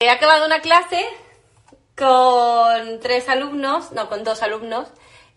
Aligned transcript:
He 0.00 0.10
acabado 0.10 0.46
una 0.46 0.60
clase 0.60 1.04
con 1.96 3.00
tres 3.00 3.28
alumnos, 3.28 3.90
no, 3.90 4.08
con 4.08 4.22
dos 4.22 4.44
alumnos, 4.44 4.86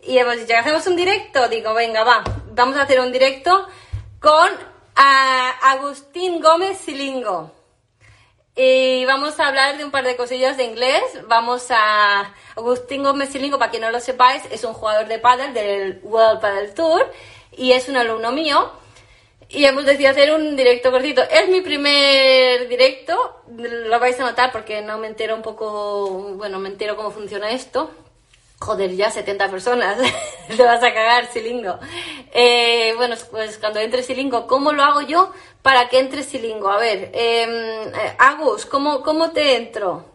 y 0.00 0.18
hemos 0.18 0.36
dicho, 0.36 0.54
hacemos 0.56 0.86
un 0.86 0.94
directo. 0.94 1.48
Digo, 1.48 1.74
venga, 1.74 2.04
va, 2.04 2.22
vamos 2.52 2.76
a 2.76 2.82
hacer 2.82 3.00
un 3.00 3.10
directo 3.10 3.66
con 4.20 4.48
Agustín 4.94 6.40
Gómez 6.40 6.78
Silingo. 6.78 7.50
Y 8.54 9.04
vamos 9.04 9.40
a 9.40 9.48
hablar 9.48 9.78
de 9.78 9.84
un 9.84 9.90
par 9.90 10.04
de 10.04 10.14
cosillas 10.14 10.56
de 10.56 10.62
inglés. 10.62 11.02
Vamos 11.26 11.66
a... 11.70 12.32
Agustín 12.54 13.02
Gómez 13.02 13.30
Silingo, 13.30 13.58
para 13.58 13.72
quien 13.72 13.82
no 13.82 13.90
lo 13.90 13.98
sepáis, 13.98 14.44
es 14.52 14.62
un 14.62 14.74
jugador 14.74 15.08
de 15.08 15.18
pádel 15.18 15.54
del 15.54 16.00
World 16.04 16.40
Padel 16.40 16.72
Tour 16.72 17.10
y 17.50 17.72
es 17.72 17.88
un 17.88 17.96
alumno 17.96 18.30
mío 18.30 18.70
y 19.52 19.66
hemos 19.66 19.84
decidido 19.84 20.10
hacer 20.10 20.32
un 20.32 20.56
directo 20.56 20.90
cortito. 20.90 21.22
Es 21.22 21.48
mi 21.48 21.60
primer 21.60 22.68
directo, 22.68 23.42
lo 23.48 24.00
vais 24.00 24.18
a 24.18 24.24
notar 24.24 24.50
porque 24.50 24.80
no 24.80 24.98
me 24.98 25.08
entero 25.08 25.36
un 25.36 25.42
poco, 25.42 26.34
bueno, 26.36 26.58
me 26.58 26.70
entero 26.70 26.96
cómo 26.96 27.10
funciona 27.10 27.50
esto. 27.50 27.90
Joder, 28.58 28.94
ya 28.94 29.10
70 29.10 29.50
personas, 29.50 29.98
te 30.56 30.62
vas 30.62 30.82
a 30.82 30.94
cagar, 30.94 31.26
Silingo. 31.26 31.78
Eh, 32.32 32.94
bueno, 32.96 33.16
pues 33.30 33.58
cuando 33.58 33.80
entre 33.80 34.02
Silingo, 34.02 34.46
¿cómo 34.46 34.72
lo 34.72 34.84
hago 34.84 35.02
yo 35.02 35.32
para 35.60 35.88
que 35.88 35.98
entre 35.98 36.22
Silingo? 36.22 36.70
A 36.70 36.78
ver, 36.78 37.10
eh, 37.12 37.92
Agus, 38.18 38.64
¿cómo, 38.64 39.02
¿cómo 39.02 39.32
te 39.32 39.56
entro? 39.56 40.06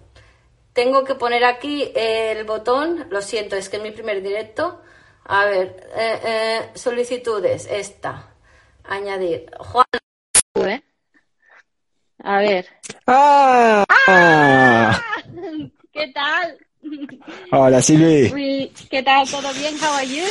Tengo 0.74 1.04
que 1.04 1.16
poner 1.16 1.44
aquí 1.44 1.92
el 1.94 2.44
botón, 2.46 3.08
lo 3.10 3.22
siento, 3.22 3.56
es 3.56 3.70
que 3.70 3.78
es 3.78 3.84
mi 3.84 3.92
primer 3.92 4.24
directo. 4.24 4.80
A 5.26 5.46
ver, 5.46 5.90
eh, 5.96 6.20
eh 6.24 6.70
solicitudes, 6.76 7.68
esta 7.70 8.37
añadir. 8.88 9.46
Juan. 9.60 9.86
¿eh? 10.56 10.82
A 12.24 12.38
ver. 12.40 12.66
¡Ah! 13.06 13.86
¡Ah! 14.08 15.02
¿Qué 15.94 16.08
tal? 16.14 16.58
Hola, 17.52 17.82
Silvi. 17.82 18.72
¿Qué 18.90 19.04
tal? 19.04 19.30
¿Todo 19.30 19.54
bien? 19.54 19.76
How 19.80 19.94
are 19.94 20.08
you? 20.08 20.26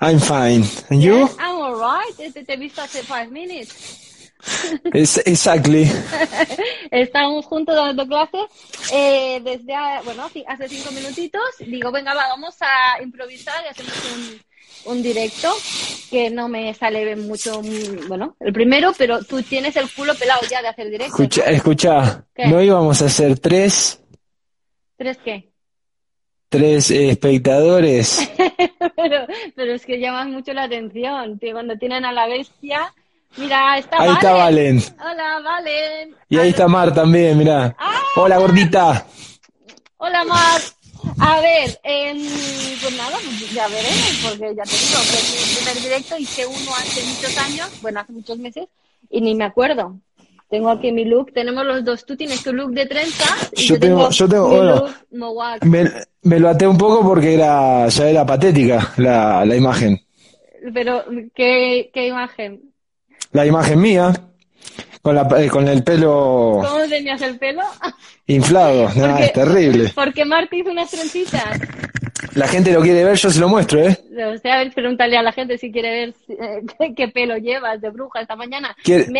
I'm 0.00 0.18
fine. 0.18 0.64
And 0.90 1.00
you? 1.00 1.28
I'm 1.38 1.56
alright. 1.56 2.16
Te, 2.16 2.44
he 2.46 2.56
visto 2.56 2.82
hace 2.82 3.02
five 3.02 3.30
minutes. 3.30 4.32
exactly. 4.92 5.90
Estamos 6.90 7.46
juntos 7.46 7.74
dando 7.74 8.06
clases 8.06 8.44
eh, 8.92 9.40
desde, 9.42 9.74
bueno, 10.04 10.24
hace 10.46 10.68
cinco 10.68 10.90
minutitos. 10.92 11.42
Digo, 11.60 11.90
venga, 11.90 12.14
vamos 12.14 12.56
a 12.60 13.02
improvisar 13.02 13.64
y 13.64 13.68
hacemos 13.68 13.94
un, 14.14 14.92
un 14.92 15.02
directo 15.02 15.54
que 16.14 16.30
no 16.30 16.48
me 16.48 16.72
sale 16.74 17.16
mucho, 17.16 17.60
bueno, 18.06 18.36
el 18.38 18.52
primero, 18.52 18.92
pero 18.96 19.24
tú 19.24 19.42
tienes 19.42 19.74
el 19.74 19.90
culo 19.90 20.14
pelado 20.14 20.42
ya 20.48 20.62
de 20.62 20.68
hacer 20.68 20.88
directo. 20.88 21.06
Escucha, 21.06 21.42
escucha 21.50 22.24
¿no 22.36 22.62
íbamos 22.62 23.02
a 23.02 23.06
hacer 23.06 23.36
tres? 23.40 24.00
¿Tres 24.96 25.18
qué? 25.24 25.50
Tres 26.48 26.92
espectadores. 26.92 28.30
pero, 28.96 29.26
pero 29.56 29.72
es 29.74 29.84
que 29.84 29.98
llamas 29.98 30.28
mucho 30.28 30.52
la 30.52 30.62
atención, 30.62 31.36
tío, 31.40 31.54
cuando 31.54 31.76
tienen 31.78 32.04
a 32.04 32.12
la 32.12 32.28
bestia. 32.28 32.94
Mira, 33.36 33.76
está 33.76 34.00
Ahí 34.00 34.12
está 34.12 34.34
Valen. 34.34 34.80
Hola, 35.00 35.40
Valen. 35.42 36.14
Y 36.28 36.38
ahí 36.38 36.50
está 36.50 36.68
Mar 36.68 36.94
también, 36.94 37.36
mira. 37.36 37.74
¡Ah! 37.76 38.00
Hola, 38.14 38.38
gordita. 38.38 39.04
Hola, 39.96 40.24
Mar. 40.24 40.60
A 41.18 41.40
ver, 41.40 41.78
pues 41.82 42.96
nada, 42.96 43.16
ya 43.52 43.68
veremos, 43.68 44.20
porque 44.22 44.54
ya 44.54 44.62
te 44.64 44.76
digo 44.76 44.98
que 45.10 45.16
es 45.16 45.48
mi 45.48 45.56
primer 45.56 45.82
directo 45.82 46.18
hice 46.18 46.46
uno 46.46 46.74
hace 46.76 47.02
muchos 47.04 47.38
años, 47.38 47.82
bueno, 47.82 48.00
hace 48.00 48.12
muchos 48.12 48.38
meses, 48.38 48.66
y 49.10 49.20
ni 49.20 49.34
me 49.34 49.44
acuerdo. 49.44 49.98
Tengo 50.50 50.70
aquí 50.70 50.92
mi 50.92 51.04
look, 51.04 51.32
tenemos 51.32 51.64
los 51.64 51.84
dos, 51.84 52.04
tú 52.04 52.16
tienes 52.16 52.42
tu 52.42 52.52
look 52.52 52.72
de 52.72 52.86
trenza 52.86 53.24
y 53.56 53.66
yo, 53.66 53.78
tengo, 53.78 54.10
yo 54.10 54.28
tengo, 54.28 54.48
mi 54.48 54.56
bueno, 54.56 54.86
me, 55.62 55.90
me, 56.22 56.38
lo 56.38 56.48
até 56.48 56.66
un 56.66 56.78
poco 56.78 57.02
porque 57.02 57.34
era 57.34 57.88
ya 57.88 58.08
era 58.08 58.26
patética 58.26 58.92
la, 58.98 59.44
la 59.44 59.56
imagen. 59.56 60.00
Pero, 60.72 61.04
¿qué, 61.34 61.90
¿qué 61.92 62.06
imagen? 62.06 62.72
La 63.32 63.46
imagen 63.46 63.80
mía. 63.80 64.12
Con, 65.04 65.14
la, 65.16 65.28
eh, 65.36 65.50
con 65.50 65.68
el 65.68 65.84
pelo... 65.84 66.62
¿Cómo 66.66 66.88
tenías 66.88 67.20
el 67.20 67.38
pelo? 67.38 67.60
Inflado, 68.26 68.88
no, 68.96 69.18
es 69.18 69.34
terrible. 69.34 69.92
Porque 69.94 70.24
Marta 70.24 70.56
hizo 70.56 70.70
unas 70.70 70.90
trencitas. 70.90 71.60
La 72.32 72.48
gente 72.48 72.72
lo 72.72 72.80
quiere 72.80 73.04
ver, 73.04 73.14
yo 73.14 73.28
se 73.28 73.38
lo 73.38 73.46
muestro, 73.50 73.80
¿eh? 73.80 73.98
O 74.34 74.38
sea, 74.38 74.54
a 74.54 74.58
ver, 74.64 74.72
pregúntale 74.72 75.18
a 75.18 75.22
la 75.22 75.32
gente 75.32 75.58
si 75.58 75.70
quiere 75.70 75.90
ver 75.90 76.14
eh, 76.30 76.94
qué 76.96 77.08
pelo 77.08 77.36
llevas 77.36 77.82
de 77.82 77.90
bruja 77.90 78.22
esta 78.22 78.34
mañana. 78.34 78.74
¿Quieren, 78.82 79.12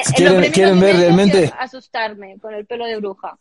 ver 0.81 0.97
realmente? 0.97 1.53
Asustarme 1.59 2.39
con 2.41 2.55
el 2.55 2.65
pelo 2.65 2.87
de 2.87 2.97
bruja. 2.97 3.37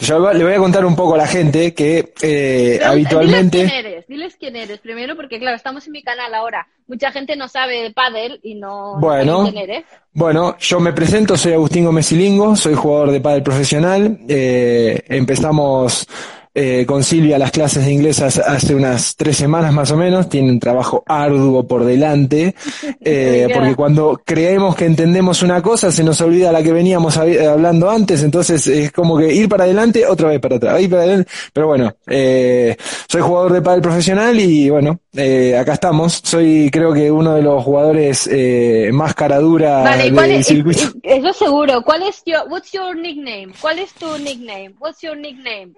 Yo 0.00 0.32
le 0.32 0.44
voy 0.44 0.52
a 0.52 0.58
contar 0.58 0.84
un 0.84 0.94
poco 0.94 1.14
a 1.14 1.18
la 1.18 1.26
gente 1.26 1.74
que 1.74 2.12
eh, 2.22 2.80
habitualmente... 2.84 3.58
Diles 3.58 3.72
quién 3.72 3.86
eres, 3.86 4.06
diles 4.06 4.36
quién 4.38 4.56
eres 4.56 4.78
primero, 4.78 5.16
porque 5.16 5.38
claro, 5.38 5.56
estamos 5.56 5.86
en 5.86 5.92
mi 5.92 6.02
canal 6.02 6.32
ahora. 6.34 6.66
Mucha 6.86 7.10
gente 7.10 7.36
no 7.36 7.48
sabe 7.48 7.82
de 7.82 7.90
pádel 7.90 8.40
y 8.42 8.54
no, 8.54 8.98
bueno, 9.00 9.38
sabe 9.38 9.52
quién 9.52 9.70
eres. 9.70 9.84
Bueno, 10.12 10.56
yo 10.58 10.80
me 10.80 10.92
presento, 10.92 11.36
soy 11.36 11.52
Agustín 11.52 11.84
Gómez 11.84 12.06
soy 12.06 12.74
jugador 12.74 13.10
de 13.10 13.20
pádel 13.20 13.42
profesional. 13.42 14.18
Eh, 14.28 15.02
empezamos 15.08 16.06
eh, 16.54 16.84
con 16.86 17.02
Silvia 17.04 17.38
las 17.38 17.50
clases 17.50 17.84
de 17.84 17.92
inglés 17.92 18.20
hace 18.20 18.74
unas 18.74 19.16
tres 19.16 19.36
semanas 19.36 19.72
más 19.72 19.90
o 19.90 19.96
menos, 19.96 20.28
tiene 20.28 20.50
un 20.50 20.60
trabajo 20.60 21.02
arduo 21.06 21.66
por 21.66 21.84
delante, 21.84 22.54
eh, 23.00 23.48
porque 23.52 23.74
cuando 23.74 24.20
creemos 24.24 24.74
que 24.74 24.86
entendemos 24.86 25.42
una 25.42 25.62
cosa 25.62 25.92
se 25.92 26.04
nos 26.04 26.20
olvida 26.20 26.52
la 26.52 26.62
que 26.62 26.72
veníamos 26.72 27.16
hablando 27.16 27.90
antes, 27.90 28.22
entonces 28.22 28.66
es 28.66 28.92
como 28.92 29.16
que 29.16 29.32
ir 29.32 29.48
para 29.48 29.64
adelante, 29.64 30.06
otra 30.06 30.28
vez 30.28 30.40
para 30.40 30.56
atrás, 30.56 30.80
ir 30.80 30.90
para 30.90 31.02
adelante, 31.02 31.30
pero 31.52 31.66
bueno, 31.66 31.94
eh, 32.06 32.76
soy 33.08 33.20
jugador 33.20 33.52
de 33.52 33.62
pádel 33.62 33.82
profesional 33.82 34.38
y 34.38 34.70
bueno, 34.70 35.00
eh, 35.14 35.56
acá 35.56 35.74
estamos, 35.74 36.20
soy 36.24 36.70
creo 36.70 36.92
que 36.92 37.10
uno 37.10 37.34
de 37.34 37.42
los 37.42 37.62
jugadores 37.64 38.28
eh, 38.30 38.90
más 38.92 39.14
caradura 39.14 39.82
vale, 39.82 40.10
del 40.10 40.44
circuito. 40.44 40.92
Eso 41.02 41.32
seguro, 41.32 41.82
¿cuál 41.82 42.02
es 42.02 42.22
your, 42.24 42.44
what's 42.48 42.72
your 42.72 42.96
nickname? 42.96 43.52
¿Cuál 43.60 43.78
es 43.80 43.92
tu 43.94 44.06
nickname? 44.18 44.74
What's 44.78 45.00
your 45.02 45.16
nickname? 45.16 45.72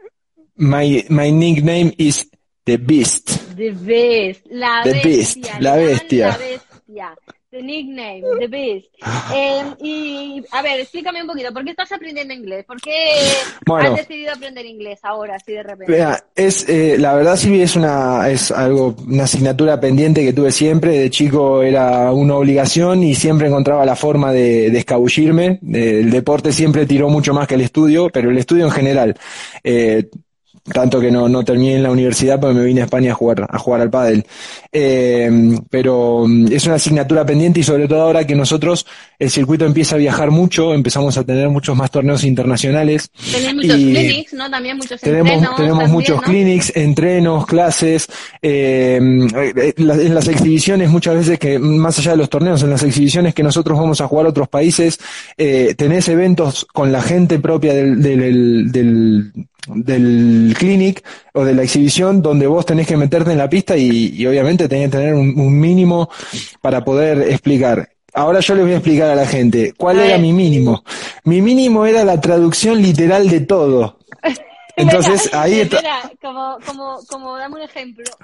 My, 0.61 1.07
my 1.09 1.31
nickname 1.31 1.95
is 1.97 2.29
The 2.67 2.77
Beast. 2.77 3.57
The 3.57 3.71
Beast. 3.71 4.43
La 4.51 4.83
the 4.85 4.93
bestia. 4.93 5.53
Beast. 5.53 5.61
La 5.61 5.77
bestia. 5.77 6.29
La 6.29 6.37
bestia. 6.37 7.17
The 7.51 7.63
nickname, 7.63 8.23
The 8.39 8.47
Beast. 8.47 8.87
Eh, 9.35 9.63
y, 9.81 10.45
a 10.53 10.61
ver, 10.61 10.81
explícame 10.81 11.23
un 11.23 11.29
poquito, 11.29 11.51
¿por 11.51 11.65
qué 11.65 11.71
estás 11.71 11.91
aprendiendo 11.93 12.35
inglés? 12.35 12.67
¿Por 12.67 12.79
qué 12.79 12.93
has 13.75 13.97
decidido 13.97 14.33
aprender 14.35 14.67
inglés 14.67 15.01
ahora, 15.03 15.37
así 15.37 15.53
de 15.53 15.63
repente? 15.63 15.93
Mira, 15.93 16.23
es, 16.37 16.69
eh, 16.69 16.97
la 16.99 17.15
verdad, 17.15 17.37
Silvia, 17.37 17.65
es 17.65 17.75
una, 17.75 18.29
es 18.29 18.51
algo, 18.51 18.95
una 19.09 19.25
asignatura 19.25 19.81
pendiente 19.81 20.23
que 20.23 20.35
tuve 20.35 20.53
siempre. 20.53 20.99
De 20.99 21.09
chico 21.09 21.63
era 21.63 22.13
una 22.13 22.35
obligación 22.35 23.03
y 23.03 23.15
siempre 23.15 23.49
encontraba 23.49 23.87
la 23.87 23.97
forma 23.97 24.31
de, 24.31 24.71
de 24.71 24.79
escabullirme. 24.79 25.59
El 25.73 26.11
deporte 26.11 26.53
siempre 26.53 26.85
tiró 26.85 27.09
mucho 27.09 27.33
más 27.33 27.49
que 27.49 27.55
el 27.55 27.63
estudio, 27.63 28.11
pero 28.13 28.31
el 28.31 28.37
estudio 28.37 28.67
en 28.67 28.73
general. 28.73 29.17
Eh, 29.65 30.05
tanto 30.73 31.01
que 31.01 31.11
no, 31.11 31.29
no 31.29 31.45
terminé 31.45 31.77
en 31.77 31.83
la 31.83 31.91
universidad 31.91 32.41
porque 32.41 32.59
me 32.59 32.65
vine 32.65 32.81
a 32.83 32.85
España 32.85 33.13
a 33.13 33.15
jugar, 33.15 33.47
a 33.49 33.59
jugar 33.59 33.81
al 33.81 33.91
pádel. 33.91 34.27
Eh, 34.73 35.31
pero 35.69 36.25
mm, 36.27 36.53
es 36.53 36.67
una 36.67 36.77
asignatura 36.77 37.25
pendiente 37.25 37.61
y 37.61 37.63
sobre 37.63 37.89
todo 37.89 38.03
ahora 38.03 38.27
que 38.27 38.35
nosotros 38.35 38.87
el 39.19 39.31
circuito 39.31 39.65
empieza 39.65 39.97
a 39.97 39.99
viajar 39.99 40.31
mucho, 40.31 40.75
empezamos 40.75 41.17
a 41.19 41.25
tener 41.25 41.49
muchos 41.49 41.77
más 41.77 41.91
torneos 41.91 42.25
internacionales. 42.25 43.11
Tenemos 43.31 43.65
muchos 43.65 43.77
clinics, 43.77 44.33
¿no? 44.35 44.51
También 44.51 44.77
muchos 44.77 45.01
tenemos, 45.01 45.33
entrenos. 45.33 45.57
Tenemos 45.57 45.89
muchos 45.89 46.23
clinics, 46.23 46.73
entrenos, 46.75 47.47
clases, 47.47 48.09
eh, 48.43 48.97
en 48.97 50.15
las 50.15 50.29
exhibiciones 50.29 50.89
muchas 50.89 51.15
veces 51.15 51.39
que, 51.39 51.59
más 51.59 51.99
allá 51.99 52.13
de 52.13 52.17
los 52.17 52.31
torneos, 52.31 52.63
en 52.63 52.71
las 52.71 52.83
exhibiciones 52.83 53.35
que 53.35 53.43
nosotros 53.43 53.79
vamos 53.79 54.01
a 54.01 54.09
jugar 54.09 54.27
a 54.27 54.31
otros 54.31 54.49
países, 54.49 54.99
eh, 55.37 55.75
tenés 55.77 56.09
eventos 56.09 56.67
con 56.73 56.93
la 56.93 57.03
gente 57.03 57.39
propia 57.39 57.75
del, 57.75 58.03
del, 58.03 58.73
del 58.73 58.81
del 58.81 59.33
clinic 60.57 61.05
o 61.35 61.45
de 61.45 61.55
la 61.55 61.63
exhibición 61.63 62.23
donde 62.23 62.47
vos 62.47 62.67
tenés 62.67 62.87
que 62.87 62.97
meterte 62.97 63.33
en 63.33 63.39
la 63.39 63.49
pista 63.49 63.77
y, 63.77 64.27
obviamente 64.27 64.69
tenés 64.69 64.91
que 64.91 64.99
tener 64.99 65.15
un, 65.15 65.61
mínimo 65.61 66.09
para 66.61 66.85
poder 66.85 67.23
explicar 67.23 67.89
Ahora 68.13 68.41
yo 68.41 68.57
les 68.57 68.65
voy 68.65 68.73
a 68.73 68.77
explicar 68.79 69.11
a 69.11 69.15
la 69.15 69.25
gente 69.25 69.73
cuál 69.77 70.01
A 70.01 70.07
era 70.07 70.19
mi 70.19 70.33
mínimo. 70.33 70.83
Mi 71.23 71.41
mínimo 71.41 71.87
era 71.87 72.05
la 72.05 72.21
traducción 72.21 72.83
literal 72.83 73.29
de 73.29 73.43
todo. 73.43 74.00
Entonces 74.77 75.25
Espera, 75.25 75.43
ahí 75.43 75.61
está. 75.61 75.81
como, 76.21 76.59
como, 76.67 76.99
como 77.09 77.37
dame 77.37 77.57
un 77.57 77.63
ejemplo. 77.63 78.05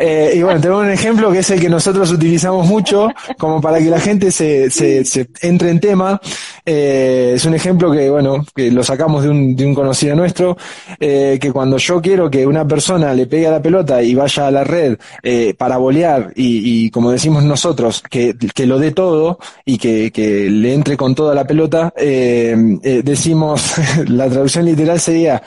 Eh, 0.00 0.32
y 0.36 0.42
bueno, 0.42 0.60
tenemos 0.60 0.82
un 0.82 0.90
ejemplo 0.90 1.30
que 1.30 1.38
es 1.38 1.50
el 1.50 1.60
que 1.60 1.68
nosotros 1.68 2.10
utilizamos 2.10 2.66
mucho, 2.66 3.08
como 3.38 3.60
para 3.60 3.78
que 3.78 3.84
la 3.84 4.00
gente 4.00 4.32
se, 4.32 4.70
se, 4.70 5.04
se 5.04 5.28
entre 5.42 5.70
en 5.70 5.80
tema. 5.80 6.20
Eh, 6.66 7.32
es 7.36 7.44
un 7.44 7.54
ejemplo 7.54 7.90
que, 7.92 8.10
bueno, 8.10 8.44
que 8.54 8.70
lo 8.72 8.82
sacamos 8.82 9.22
de 9.22 9.30
un, 9.30 9.54
de 9.54 9.66
un 9.66 9.74
conocido 9.74 10.16
nuestro, 10.16 10.56
eh, 10.98 11.38
que 11.40 11.52
cuando 11.52 11.78
yo 11.78 12.00
quiero 12.00 12.28
que 12.28 12.44
una 12.46 12.66
persona 12.66 13.14
le 13.14 13.26
pegue 13.26 13.46
a 13.46 13.52
la 13.52 13.62
pelota 13.62 14.02
y 14.02 14.14
vaya 14.14 14.48
a 14.48 14.50
la 14.50 14.64
red 14.64 14.98
eh, 15.22 15.54
para 15.56 15.76
volear 15.76 16.32
y, 16.34 16.86
y, 16.86 16.90
como 16.90 17.10
decimos 17.12 17.44
nosotros, 17.44 18.02
que, 18.08 18.36
que 18.36 18.66
lo 18.66 18.78
dé 18.78 18.90
todo 18.90 19.38
y 19.64 19.78
que, 19.78 20.10
que 20.10 20.50
le 20.50 20.74
entre 20.74 20.96
con 20.96 21.14
toda 21.14 21.34
la 21.34 21.46
pelota, 21.46 21.92
eh, 21.96 22.56
eh, 22.82 23.02
decimos, 23.04 23.74
la 24.08 24.28
traducción 24.28 24.64
literal 24.64 25.00
sería 25.00 25.42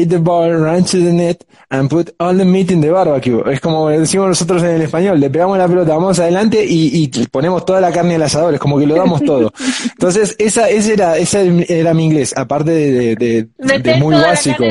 hit 0.00 0.10
the 0.10 0.18
ball, 0.18 0.50
run 0.50 0.84
to 0.84 0.98
the 0.98 1.12
net 1.12 1.44
and 1.70 1.88
put 1.88 2.14
all 2.18 2.36
the 2.36 2.44
meat 2.44 2.70
in 2.70 2.80
the 2.80 2.90
barbecue. 2.90 3.42
Es 3.50 3.60
como 3.60 3.88
decimos 3.88 4.28
nosotros 4.28 4.62
en 4.62 4.70
el 4.70 4.82
español, 4.82 5.20
le 5.20 5.30
pegamos 5.30 5.58
la 5.58 5.68
pelota, 5.68 5.94
vamos 5.94 6.18
adelante 6.18 6.64
y, 6.64 7.04
y 7.04 7.26
ponemos 7.28 7.64
toda 7.64 7.80
la 7.80 7.92
carne 7.92 8.16
al 8.16 8.22
asador, 8.22 8.54
es 8.54 8.60
como 8.60 8.78
que 8.78 8.86
lo 8.86 8.96
damos 8.96 9.22
todo. 9.22 9.52
Entonces, 9.92 10.34
esa, 10.38 10.68
ese 10.68 10.94
era, 10.94 11.16
ese 11.16 11.66
era 11.68 11.94
mi 11.94 12.06
inglés, 12.06 12.34
aparte 12.36 12.70
de, 12.70 13.16
de, 13.16 13.48
de, 13.56 13.78
de 13.78 13.94
muy 13.96 14.14
básico. 14.14 14.64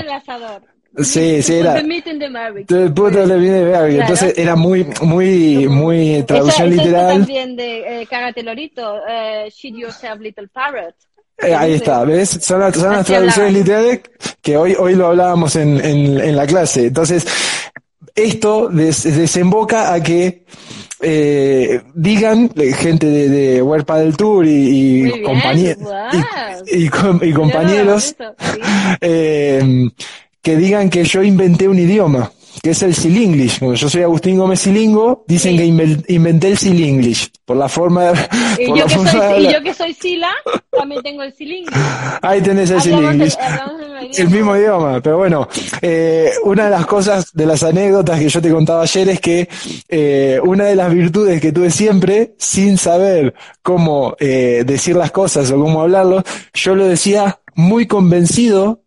Sí, 0.97 1.41
sí, 1.41 1.55
era. 1.55 1.79
Entonces 1.79 3.17
era 4.37 4.55
muy, 4.55 4.85
muy, 5.01 5.67
muy 5.67 6.23
traducción 6.23 6.69
literal. 6.69 7.19
también 7.19 7.55
de 7.55 8.01
eh, 8.01 8.07
Cágate 8.07 8.43
Lorito, 8.43 8.99
eh, 9.07 9.49
Shit 9.49 9.75
Yourself 9.75 10.19
Little 10.19 10.47
Parrot. 10.47 10.95
Eh, 11.41 11.55
ahí 11.55 11.73
está, 11.73 12.03
¿ves? 12.03 12.29
Son, 12.41 12.59
las- 12.59 12.75
son 12.75 12.91
las 12.91 12.99
Así 13.01 13.13
traducciones 13.13 13.53
literales 13.53 14.01
que 14.41 14.57
hoy, 14.57 14.75
hoy 14.77 14.95
lo 14.95 15.07
hablábamos 15.07 15.55
en, 15.55 15.83
en, 15.83 16.19
en 16.19 16.35
la 16.35 16.45
clase. 16.45 16.87
Entonces, 16.87 17.25
esto 18.15 18.67
des- 18.69 19.03
desemboca 19.03 19.93
a 19.93 20.01
que 20.03 20.43
eh, 21.01 21.81
digan 21.93 22.51
eh, 22.57 22.73
gente 22.73 23.07
de, 23.07 23.29
de 23.29 23.61
World 23.61 23.85
Paddle 23.85 24.13
Tour 24.13 24.45
y, 24.45 25.05
y, 25.07 25.23
compañe- 25.23 25.77
y, 26.67 26.85
y 26.85 26.89
com- 26.89 27.19
y 27.23 27.31
compañeros 27.31 28.15
no 28.19 28.33
sí. 28.53 28.59
eh, 28.99 29.89
que 30.41 30.55
digan 30.57 30.89
que 30.89 31.03
yo 31.05 31.23
inventé 31.23 31.67
un 31.69 31.79
idioma, 31.79 32.31
que 32.61 32.71
es 32.71 32.81
el 32.83 32.93
Silinglish. 32.95 33.59
Como 33.59 33.73
yo 33.73 33.89
soy 33.89 34.03
Agustín 34.03 34.37
Gómez 34.37 34.59
Silingo, 34.61 35.23
dicen 35.27 35.51
Sí. 35.53 35.57
que 35.57 35.65
inven- 35.65 36.03
inventé 36.07 36.47
el 36.49 36.57
Silinglish 36.57 37.29
por 37.45 37.57
la 37.57 37.67
forma 37.69 38.05
de, 38.05 38.63
Y 38.63 38.67
por 38.67 38.77
yo, 38.77 38.83
la 38.83 38.89
que 38.89 38.95
forma 38.95 39.11
de 39.11 39.17
soy, 39.17 39.27
y 39.29 39.33
hablar. 39.47 39.53
yo 39.53 39.63
que 39.63 39.73
soy 39.73 39.93
Sila, 39.93 40.29
también 40.71 41.01
tengo 41.03 41.23
el 41.23 41.33
Silingo. 41.33 41.71
Ahí 42.21 42.41
tenés 42.41 42.69
el 42.71 42.81
Silinglish. 42.81 43.37
hablamos 43.39 43.81
el 43.81 43.89
mismo 44.07 44.23
El 44.23 44.29
mismo 44.29 44.55
idioma, 44.57 45.01
pero 45.01 45.17
bueno, 45.17 45.47
eh, 45.81 46.31
una 46.43 46.65
de 46.65 46.69
las 46.71 46.85
cosas, 46.85 47.31
de 47.33 47.45
las 47.45 47.63
anécdotas 47.63 48.19
que 48.19 48.29
yo 48.29 48.41
te 48.41 48.51
contaba 48.51 48.83
ayer 48.83 49.09
es 49.09 49.19
que 49.19 49.47
eh, 49.87 50.39
una 50.43 50.65
de 50.65 50.75
las 50.75 50.93
virtudes 50.93 51.41
que 51.41 51.51
tuve 51.51 51.69
siempre, 51.71 52.33
sin 52.37 52.77
saber 52.77 53.33
cómo 53.61 54.15
eh, 54.19 54.63
decir 54.65 54.95
las 54.95 55.11
cosas 55.11 55.51
o 55.51 55.55
cómo 55.59 55.81
hablarlo, 55.81 56.23
yo 56.53 56.75
lo 56.75 56.85
decía 56.85 57.39
muy 57.55 57.87
convencido 57.87 58.81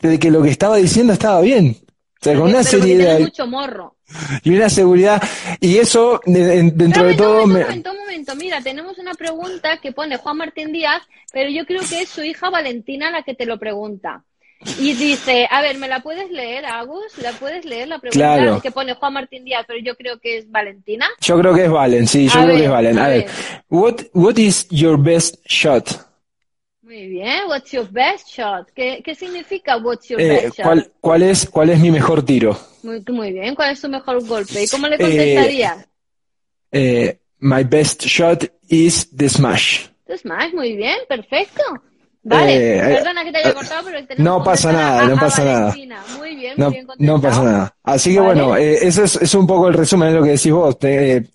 de 0.00 0.18
que 0.18 0.30
lo 0.30 0.42
que 0.42 0.50
estaba 0.50 0.76
diciendo 0.76 1.12
estaba 1.12 1.40
bien. 1.40 1.76
O 2.24 2.30
sea, 2.32 2.34
con 2.40 2.42
una 2.48 2.62
Pero 2.62 2.64
seriedad 2.64 3.18
mucho 3.20 3.46
morro. 3.46 3.96
y 4.42 4.56
una 4.56 4.70
seguridad, 4.70 5.22
y 5.60 5.76
eso 5.76 6.20
de- 6.24 6.58
en- 6.58 6.76
dentro 6.78 7.04
de 7.04 7.10
Espérame, 7.10 7.16
todo 7.34 7.44
un 7.44 7.52
me... 7.52 7.60
momento, 7.60 7.64
un 7.64 7.66
momento, 7.66 7.90
un 7.92 7.98
momento. 7.98 8.36
Mira, 8.36 8.60
tenemos 8.62 8.96
una 8.98 9.12
pregunta 9.12 9.76
que 9.82 9.92
pone 9.92 10.16
Juan 10.16 10.38
Martín 10.38 10.72
Díaz, 10.72 11.02
pero 11.32 11.50
yo 11.50 11.66
creo 11.66 11.82
que 11.88 12.00
es 12.00 12.08
su 12.08 12.22
hija 12.22 12.48
Valentina 12.48 13.10
la 13.10 13.22
que 13.22 13.34
te 13.34 13.44
lo 13.44 13.58
pregunta. 13.58 14.24
Y 14.78 14.94
dice, 14.94 15.46
a 15.50 15.60
ver, 15.60 15.76
¿me 15.76 15.88
la 15.88 16.00
puedes 16.00 16.30
leer, 16.30 16.64
Agus? 16.64 17.18
¿La 17.20 17.32
puedes 17.32 17.66
leer 17.66 17.88
la 17.88 17.98
pregunta 17.98 18.36
Claro. 18.36 18.60
que 18.62 18.70
pone 18.70 18.94
Juan 18.94 19.12
Martín 19.12 19.44
Díaz, 19.44 19.66
pero 19.68 19.78
yo 19.80 19.94
creo 19.94 20.18
que 20.18 20.38
es 20.38 20.50
Valentina? 20.50 21.06
Yo 21.20 21.38
creo 21.38 21.52
que 21.54 21.64
es 21.66 21.70
Valen, 21.70 22.06
sí, 22.06 22.26
yo 22.28 22.40
A 22.40 22.44
creo 22.44 22.46
ver, 22.46 22.56
que 22.56 22.64
es 22.64 22.70
Valen. 22.70 22.98
A 22.98 23.04
a 23.04 23.08
ver, 23.08 23.24
ver. 23.24 23.30
what, 23.68 23.94
what 24.14 24.36
is 24.38 24.66
your 24.70 24.96
best 24.98 25.36
shot? 25.46 25.86
Muy 26.94 27.08
bien, 27.08 27.48
what's 27.48 27.72
your 27.72 27.90
best 27.90 28.28
shot? 28.28 28.68
¿Qué, 28.72 29.02
qué 29.04 29.16
significa 29.16 29.78
what's 29.78 30.08
your 30.08 30.20
Eh, 30.20 30.28
best 30.28 30.58
shot? 30.58 30.64
¿cuál, 30.64 30.92
cuál, 31.00 31.22
es, 31.24 31.50
¿Cuál 31.50 31.70
es 31.70 31.80
mi 31.80 31.90
mejor 31.90 32.24
tiro? 32.24 32.56
Muy, 32.84 33.02
muy 33.08 33.32
bien, 33.32 33.56
¿cuál 33.56 33.72
es 33.72 33.80
tu 33.80 33.88
mejor 33.88 34.24
golpe? 34.24 34.62
¿Y 34.62 34.68
cómo 34.68 34.86
le 34.86 34.94
Eh, 34.94 34.98
contestarías? 35.00 35.88
Eh, 36.70 37.18
my 37.40 37.64
best 37.64 38.04
shot 38.04 38.44
is 38.68 39.10
the 39.10 39.28
smash. 39.28 39.88
Tu 40.06 40.16
smash, 40.18 40.52
muy 40.54 40.76
bien, 40.76 40.98
perfecto. 41.08 41.64
Vale, 42.22 42.78
Eh, 42.78 42.94
perdona 42.94 43.24
que 43.24 43.32
te 43.32 43.38
haya 43.38 43.54
cortado, 43.54 43.82
pero 43.86 44.06
tenemos 44.06 44.18
no 44.18 44.38
que 44.38 44.44
pasa 44.50 44.72
nada, 44.72 45.00
a- 45.02 45.08
no 45.08 45.14
a 45.16 45.20
pasa 45.20 45.44
nada. 45.44 45.74
Muy 46.16 46.36
bien, 46.36 46.54
No, 46.56 46.66
muy 46.66 46.74
bien 46.74 46.86
contestado. 46.86 47.16
no 47.18 47.20
pasa 47.22 47.42
nada. 47.42 47.76
Así 47.82 48.12
que 48.14 48.20
Vale. 48.20 48.40
bueno, 48.40 48.56
eh, 48.56 48.78
eso 48.86 49.02
es, 49.02 49.16
es 49.16 49.34
un 49.34 49.48
poco 49.48 49.66
el 49.66 49.74
resumen 49.74 50.10
de 50.10 50.14
lo 50.14 50.22
que 50.22 50.30
decís 50.30 50.52
vos. 50.52 50.78
Te- 50.78 51.16
eh, 51.16 51.26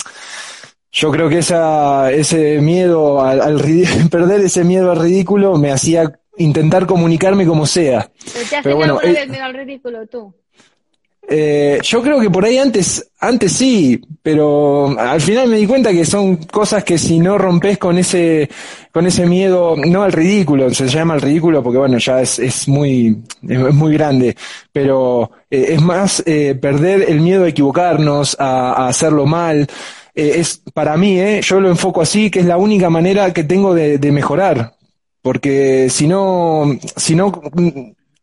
yo 0.91 1.11
creo 1.11 1.29
que 1.29 1.39
esa, 1.39 2.11
ese 2.11 2.59
miedo 2.61 3.21
al, 3.21 3.41
al 3.41 3.61
perder 4.11 4.41
ese 4.41 4.63
miedo 4.63 4.91
al 4.91 4.99
ridículo 4.99 5.57
me 5.57 5.71
hacía 5.71 6.11
intentar 6.37 6.85
comunicarme 6.85 7.45
como 7.45 7.65
sea. 7.65 8.09
¿Pero 8.33 8.49
¿Te 8.49 8.55
has 8.55 8.63
Pero 8.63 8.77
tenido 8.77 8.95
bueno, 8.95 9.19
eh, 9.19 9.27
miedo 9.27 9.43
al 9.43 9.53
ridículo 9.53 10.07
tú? 10.07 10.33
Eh, 11.31 11.79
yo 11.83 12.01
creo 12.01 12.19
que 12.19 12.31
por 12.31 12.43
ahí 12.43 12.57
antes, 12.57 13.11
antes 13.19 13.51
sí, 13.51 14.01
pero 14.23 14.99
al 14.99 15.21
final 15.21 15.47
me 15.47 15.57
di 15.57 15.67
cuenta 15.67 15.91
que 15.91 16.03
son 16.03 16.37
cosas 16.37 16.83
que 16.83 16.97
si 16.97 17.19
no 17.19 17.37
rompes 17.37 17.77
con 17.77 17.99
ese, 17.99 18.49
con 18.91 19.05
ese 19.05 19.27
miedo, 19.27 19.75
no 19.77 20.01
al 20.01 20.11
ridículo, 20.11 20.73
se 20.73 20.87
llama 20.87 21.13
el 21.13 21.21
ridículo 21.21 21.61
porque 21.61 21.77
bueno, 21.77 21.99
ya 21.99 22.19
es, 22.19 22.39
es 22.39 22.67
muy, 22.67 23.21
es 23.47 23.59
muy 23.75 23.93
grande, 23.93 24.35
pero 24.71 25.29
eh, 25.51 25.67
es 25.73 25.81
más 25.83 26.23
eh, 26.25 26.55
perder 26.59 27.05
el 27.07 27.21
miedo 27.21 27.43
a 27.43 27.49
equivocarnos, 27.49 28.35
a, 28.39 28.71
a 28.71 28.87
hacerlo 28.87 29.27
mal. 29.27 29.67
Eh, 30.19 30.39
es 30.39 30.61
para 30.73 30.97
mí, 30.97 31.19
eh, 31.19 31.41
yo 31.41 31.59
lo 31.59 31.69
enfoco 31.69 32.01
así, 32.01 32.29
que 32.29 32.39
es 32.39 32.45
la 32.45 32.57
única 32.57 32.89
manera 32.89 33.31
que 33.33 33.43
tengo 33.43 33.73
de, 33.73 33.97
de 33.97 34.11
mejorar, 34.11 34.73
porque 35.21 35.89
si 35.89 36.07
no, 36.07 36.65
si 36.95 37.15
no 37.15 37.31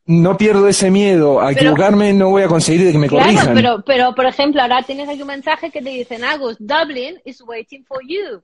no 0.08 0.36
pierdo 0.36 0.68
ese 0.68 0.90
miedo 0.90 1.40
a 1.40 1.48
Pero- 1.48 1.58
equivocarme, 1.60 2.12
no 2.12 2.30
voy 2.30 2.42
a 2.44 2.48
conseguir 2.48 2.92
que 2.92 2.98
me 2.98 3.08
Claro, 3.08 3.24
corrijan. 3.24 3.54
pero, 3.54 3.82
pero 3.84 4.14
por 4.14 4.26
ejemplo, 4.26 4.62
ahora 4.62 4.82
tienes 4.82 5.08
aquí 5.08 5.20
un 5.22 5.26
mensaje 5.28 5.70
que 5.70 5.82
te 5.82 5.90
dicen, 5.90 6.22
Agus, 6.22 6.56
Dublin 6.60 7.16
is 7.24 7.42
waiting 7.44 7.84
for 7.84 7.98
you. 8.06 8.40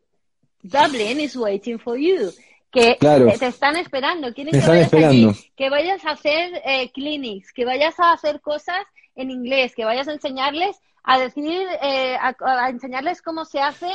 Dublin 0.63 1.21
is 1.21 1.37
waiting 1.37 1.79
for 1.79 1.97
you. 1.97 2.31
Que 2.73 2.97
Claro. 2.99 3.27
te, 3.27 3.39
te 3.39 3.47
están 3.49 3.77
esperando, 3.77 4.33
quieren 4.33 4.53
Me 4.57 4.61
que 4.63 4.67
vayas 4.67 4.85
esperando. 4.87 5.29
allí, 5.31 5.39
que 5.57 5.71
vayas 5.71 6.05
a 6.07 6.11
hacer 6.13 6.63
eh, 6.65 6.91
clinics, 6.93 7.53
que 7.53 7.65
vayas 7.65 7.99
a 8.01 8.13
hacer 8.13 8.41
cosas 8.41 8.79
en 9.15 9.31
inglés, 9.31 9.75
que 9.77 9.85
vayas 9.85 10.09
a 10.09 10.13
enseñarles 10.15 10.77
a 11.05 11.19
decir, 11.19 11.67
eh, 11.83 12.17
a, 12.17 12.35
a 12.41 12.71
enseñarles 12.71 13.23
cómo 13.23 13.45
se 13.45 13.61
hace 13.61 13.89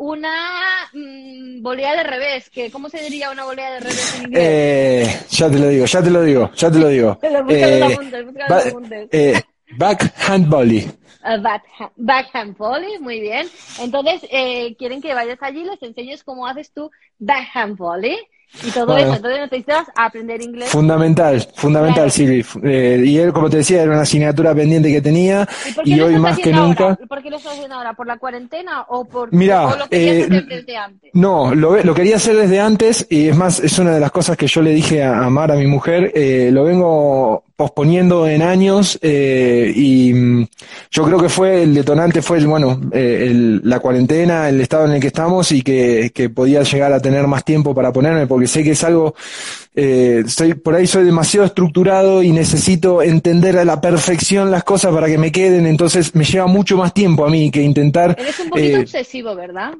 una 0.00 0.88
mm, 0.94 1.62
volea 1.62 1.94
de 1.94 2.02
revés, 2.02 2.48
que 2.48 2.70
cómo 2.70 2.88
se 2.88 3.02
diría 3.02 3.30
una 3.30 3.44
volea 3.44 3.72
de 3.72 3.80
revés 3.80 4.14
en 4.16 4.24
inglés. 4.24 4.42
Eh, 4.42 5.26
ya 5.28 5.50
te 5.50 5.58
lo 5.58 5.68
digo, 5.68 5.84
ya 5.84 6.02
te 6.02 6.10
lo 6.10 6.22
digo, 6.22 6.50
ya 6.54 6.70
te 6.70 6.78
lo 6.78 6.88
digo. 6.88 7.18
Eh, 7.50 7.82
apuntes, 8.66 9.08
eh, 9.12 9.42
backhand 9.76 10.48
volley. 10.48 10.90
A 11.22 11.36
backhand, 11.36 11.90
backhand 11.96 12.56
volley, 12.56 12.98
muy 12.98 13.20
bien. 13.20 13.46
Entonces, 13.78 14.26
eh, 14.30 14.74
quieren 14.76 15.02
que 15.02 15.12
vayas 15.12 15.38
allí 15.42 15.60
y 15.60 15.64
les 15.64 15.82
enseñes 15.82 16.24
cómo 16.24 16.46
haces 16.46 16.72
tu 16.72 16.90
backhand 17.18 17.76
volley 17.76 18.16
y 18.66 18.70
todo 18.70 18.86
Bueno. 18.86 19.02
eso. 19.06 19.16
Entonces 19.16 19.40
necesitas 19.40 19.86
aprender 19.96 20.42
inglés. 20.42 20.68
Fundamental, 20.70 21.46
fundamental, 21.54 21.94
Claro. 21.94 22.10
Silvi. 22.10 22.44
Eh, 22.64 23.02
y 23.06 23.18
él, 23.18 23.32
como 23.32 23.48
te 23.48 23.58
decía, 23.58 23.82
era 23.82 23.92
una 23.92 24.02
asignatura 24.02 24.54
pendiente 24.54 24.90
que 24.92 25.00
tenía 25.00 25.48
¿Y 25.84 26.00
hoy 26.00 26.16
más 26.18 26.38
que 26.38 26.52
nunca. 26.52 26.84
ahora? 26.84 26.98
¿Por 27.08 27.22
qué 27.22 27.30
lo 27.30 27.36
estás 27.36 27.52
haciendo 27.54 27.76
ahora? 27.76 27.92
¿Por 27.94 28.06
la 28.06 28.18
cuarentena 28.18 28.82
o 28.88 29.04
por 29.04 29.32
Mirá, 29.32 29.66
o 29.66 29.76
lo 29.76 29.84
eh, 29.90 30.24
hacer 30.28 30.46
desde 30.46 30.76
antes? 30.76 31.10
No, 31.14 31.54
lo, 31.54 31.94
quería 31.94 32.16
hacer 32.16 32.36
desde 32.36 32.60
antes 32.60 33.06
y 33.08 33.28
es 33.28 33.36
más, 33.36 33.60
es 33.60 33.78
una 33.78 33.92
de 33.94 34.00
las 34.00 34.10
cosas 34.10 34.36
que 34.36 34.46
yo 34.46 34.62
le 34.62 34.70
dije 34.72 35.02
a, 35.02 35.24
a 35.24 35.30
Mar, 35.30 35.50
a 35.52 35.56
mi 35.56 35.66
mujer, 35.66 36.12
eh, 36.14 36.50
lo 36.52 36.64
vengo 36.64 37.44
posponiendo 37.56 38.26
en 38.26 38.40
años 38.40 38.98
eh, 39.02 39.70
y 39.76 40.12
mm, 40.14 40.46
yo 40.90 41.04
creo 41.04 41.18
que 41.20 41.28
fue 41.28 41.62
el 41.62 41.74
detonante, 41.74 42.22
fue, 42.22 42.42
bueno, 42.46 42.80
eh, 42.92 43.26
el- 43.30 43.60
la 43.64 43.80
cuarentena, 43.80 44.48
el 44.48 44.60
estado 44.62 44.86
en 44.86 44.92
el 44.92 45.00
que 45.00 45.08
estamos 45.08 45.52
y 45.52 45.60
que, 45.62 46.10
que 46.14 46.30
podía 46.30 46.62
llegar 46.62 46.90
a 46.94 47.00
tener 47.00 47.26
más 47.26 47.44
tiempo 47.44 47.74
para 47.74 47.92
ponerme 47.92 48.26
porque 48.26 48.39
sé 48.46 48.62
que 48.64 48.72
es 48.72 48.84
algo, 48.84 49.14
eh, 49.74 50.24
soy, 50.26 50.54
por 50.54 50.74
ahí 50.74 50.86
soy 50.86 51.04
demasiado 51.04 51.46
estructurado 51.46 52.22
y 52.22 52.32
necesito 52.32 53.02
entender 53.02 53.58
a 53.58 53.64
la 53.64 53.80
perfección 53.80 54.50
las 54.50 54.64
cosas 54.64 54.92
para 54.92 55.06
que 55.06 55.18
me 55.18 55.30
queden, 55.32 55.66
entonces 55.66 56.14
me 56.14 56.24
lleva 56.24 56.46
mucho 56.46 56.76
más 56.76 56.92
tiempo 56.94 57.24
a 57.24 57.30
mí 57.30 57.50
que 57.50 57.62
intentar... 57.62 58.16
Eres 58.18 58.38
un 58.40 58.50
poquito 58.50 58.76
eh, 58.76 58.80
obsesivo, 58.80 59.34
¿verdad? 59.34 59.74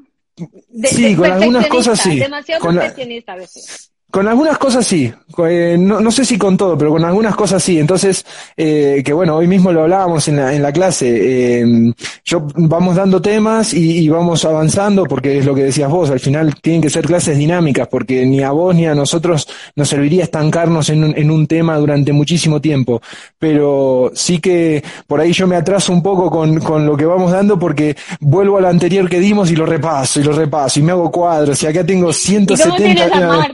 De- 0.69 0.88
sí, 0.88 1.05
de- 1.11 1.17
con 1.17 1.31
algunas 1.31 1.67
cosas 1.67 2.00
sí. 2.00 2.19
Demasiado 2.19 2.61
Con 2.64 2.76
la- 2.76 2.87
a 3.26 3.37
veces. 3.37 3.90
Con 4.11 4.26
algunas 4.26 4.59
cosas 4.59 4.87
sí, 4.87 5.12
eh, 5.47 5.76
no, 5.79 6.00
no, 6.00 6.11
sé 6.11 6.25
si 6.25 6.37
con 6.37 6.57
todo, 6.57 6.76
pero 6.76 6.90
con 6.90 7.05
algunas 7.05 7.37
cosas 7.37 7.62
sí. 7.62 7.79
Entonces, 7.79 8.25
eh, 8.57 9.02
que 9.05 9.12
bueno, 9.12 9.37
hoy 9.37 9.47
mismo 9.47 9.73
lo 9.73 9.83
hablábamos 9.83 10.26
en 10.29 10.37
la, 10.37 10.52
en 10.52 10.62
la 10.62 10.73
clase. 10.73 11.61
Eh, 11.62 11.93
yo 12.25 12.47
vamos 12.57 12.97
dando 12.97 13.23
temas 13.23 13.73
y, 13.73 14.09
vamos 14.09 14.45
avanzando, 14.45 15.05
porque 15.05 15.38
es 15.38 15.47
lo 15.47 15.55
que 15.55 15.64
decías 15.64 15.88
vos, 15.88 16.11
al 16.11 16.19
final 16.19 16.55
tienen 16.57 16.83
que 16.83 16.90
ser 16.90 17.07
clases 17.07 17.38
dinámicas, 17.38 17.87
porque 17.88 18.26
ni 18.26 18.43
a 18.43 18.50
vos 18.50 18.75
ni 18.75 18.87
a 18.87 18.95
nosotros 18.95 19.47
nos 19.76 19.88
serviría 19.88 20.25
estancarnos 20.25 20.90
en 20.90 21.05
un, 21.05 21.14
en 21.17 21.31
un 21.31 21.47
tema 21.47 21.76
durante 21.76 22.12
muchísimo 22.12 22.61
tiempo. 22.61 23.00
Pero 23.38 24.11
sí 24.14 24.40
que 24.40 24.83
por 25.07 25.21
ahí 25.21 25.33
yo 25.33 25.47
me 25.47 25.57
atraso 25.57 25.93
un 25.93 26.02
poco 26.02 26.31
con, 26.31 26.59
con 26.61 26.85
lo 26.85 26.97
que 26.97 27.07
vamos 27.07 27.31
dando, 27.31 27.59
porque 27.59 27.97
vuelvo 28.19 28.59
a 28.59 28.61
lo 28.61 28.69
anterior 28.69 29.09
que 29.09 29.21
dimos 29.21 29.50
y 29.50 29.57
lo 29.57 29.67
repaso 29.67 30.21
y 30.21 30.25
lo 30.25 30.33
repaso 30.33 30.81
y 30.81 30.83
me 30.83 30.93
hago 30.93 31.11
cuadros. 31.11 31.62
Y 31.62 31.67
acá 31.69 31.85
tengo 31.85 32.12
170 32.12 32.71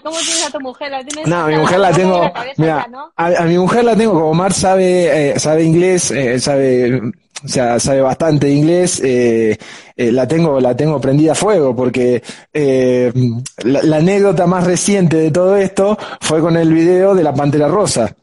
cómo 0.03 0.19
tienes 0.19 0.46
a 0.47 0.51
tu 0.51 0.61
mujer? 0.61 0.91
¿La 0.91 1.05
tienes 1.05 1.27
no, 1.27 1.47
mi 1.47 1.57
mujer 1.57 1.79
la 1.79 1.93
tengo. 1.93 2.33
mira, 2.57 2.89
a, 3.17 3.43
mi 3.45 3.59
mujer 3.59 3.85
la 3.85 3.97
tengo, 3.97 4.13
como 4.13 4.35
Mar 4.35 4.53
sabe, 4.53 5.31
eh, 5.31 5.39
sabe 5.39 5.65
inglés, 5.65 6.11
eh, 6.11 6.39
sabe, 6.39 7.01
o 7.45 7.49
sea, 7.49 7.79
sabe 7.79 8.01
bastante 8.01 8.51
inglés, 8.51 9.01
eh, 9.05 9.57
la 9.97 10.27
tengo, 10.27 10.61
la 10.61 10.77
tengo 10.77 11.01
prendida 11.01 11.33
a 11.33 11.35
fuego, 11.35 11.75
porque 11.75 12.23
la, 12.53 13.83
la 13.83 13.97
anécdota 13.97 14.47
más 14.47 14.65
reciente 14.65 15.17
de 15.17 15.31
todo 15.31 15.57
esto 15.57 15.99
fue 16.21 16.41
con 16.41 16.57
el 16.57 16.73
video 16.73 17.15
de 17.15 17.23
la 17.23 17.35
Pantera 17.35 17.69
Rosa 17.69 18.15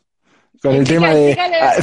con 0.63 0.75
el 0.75 0.87
tema 0.87 1.13
de... 1.13 1.37
Ah. 1.61 1.73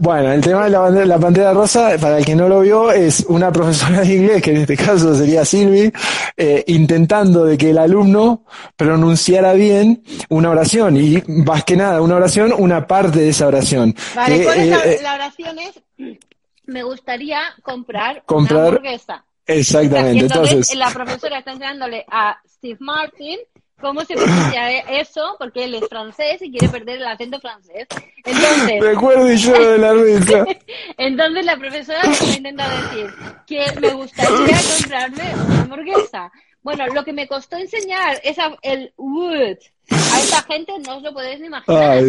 Bueno, 0.00 0.32
el 0.32 0.40
tema 0.40 0.64
de 0.64 0.70
la, 0.70 0.90
la 0.90 1.18
Pantera 1.18 1.52
Rosa, 1.52 1.96
para 2.00 2.18
el 2.18 2.24
que 2.24 2.34
no 2.34 2.48
lo 2.48 2.60
vio, 2.60 2.90
es 2.90 3.24
una 3.28 3.52
profesora 3.52 4.00
de 4.00 4.12
inglés, 4.12 4.42
que 4.42 4.50
en 4.50 4.56
este 4.58 4.76
caso 4.76 5.14
sería 5.14 5.44
Silvi, 5.44 5.92
eh, 6.36 6.64
intentando 6.66 7.44
de 7.44 7.56
que 7.56 7.70
el 7.70 7.78
alumno 7.78 8.44
pronunciara 8.76 9.52
bien 9.52 10.02
una 10.30 10.50
oración, 10.50 10.96
y 10.96 11.22
más 11.28 11.62
que 11.62 11.76
nada, 11.76 12.00
una 12.02 12.16
oración, 12.16 12.52
una 12.58 12.84
parte 12.86 13.20
de 13.20 13.28
esa 13.28 13.46
oración. 13.46 13.94
Vale, 14.16 14.42
¿cuál 14.42 14.58
es 14.58 14.68
la, 14.68 14.84
eh, 14.84 14.98
la, 15.00 15.14
oración? 15.14 15.58
Es, 15.60 15.80
me 16.66 16.82
gustaría 16.82 17.40
comprar, 17.62 18.24
comprar 18.26 18.60
una 18.60 18.68
hamburguesa. 18.68 19.24
Exactamente, 19.46 20.26
entonces... 20.26 20.74
La 20.74 20.90
profesora 20.90 21.38
está 21.38 21.52
enseñándole 21.52 22.04
a 22.10 22.36
Steve 22.48 22.78
Martin 22.80 23.38
cómo 23.80 24.04
se 24.04 24.14
pronuncia 24.14 24.70
eso, 25.00 25.36
porque 25.38 25.64
él 25.64 25.74
es 25.74 25.88
francés 25.88 26.42
y 26.42 26.50
quiere 26.50 26.68
perder 26.68 26.96
el 26.96 27.06
acento 27.06 27.40
francés. 27.40 27.86
Entonces, 28.24 28.80
Recuerdo 28.80 29.32
yo 29.32 29.52
de 29.52 29.78
la 29.78 29.92
risa. 29.92 30.44
Entonces 30.98 31.44
la 31.44 31.56
profesora 31.56 32.00
intenta 32.36 32.68
decir 32.68 33.14
que 33.46 33.64
me 33.80 33.90
gustaría 33.90 34.58
comprarme 34.78 35.34
una 35.34 35.62
hamburguesa. 35.62 36.32
Bueno, 36.62 36.86
lo 36.88 37.04
que 37.04 37.12
me 37.12 37.26
costó 37.26 37.56
enseñar 37.56 38.20
es 38.22 38.36
el 38.62 38.92
would. 38.96 39.58
A 39.90 40.20
esta 40.20 40.42
gente 40.42 40.72
no 40.86 40.96
os 40.96 41.02
lo 41.02 41.14
podéis 41.14 41.40
ni 41.40 41.46
imaginar. 41.46 42.02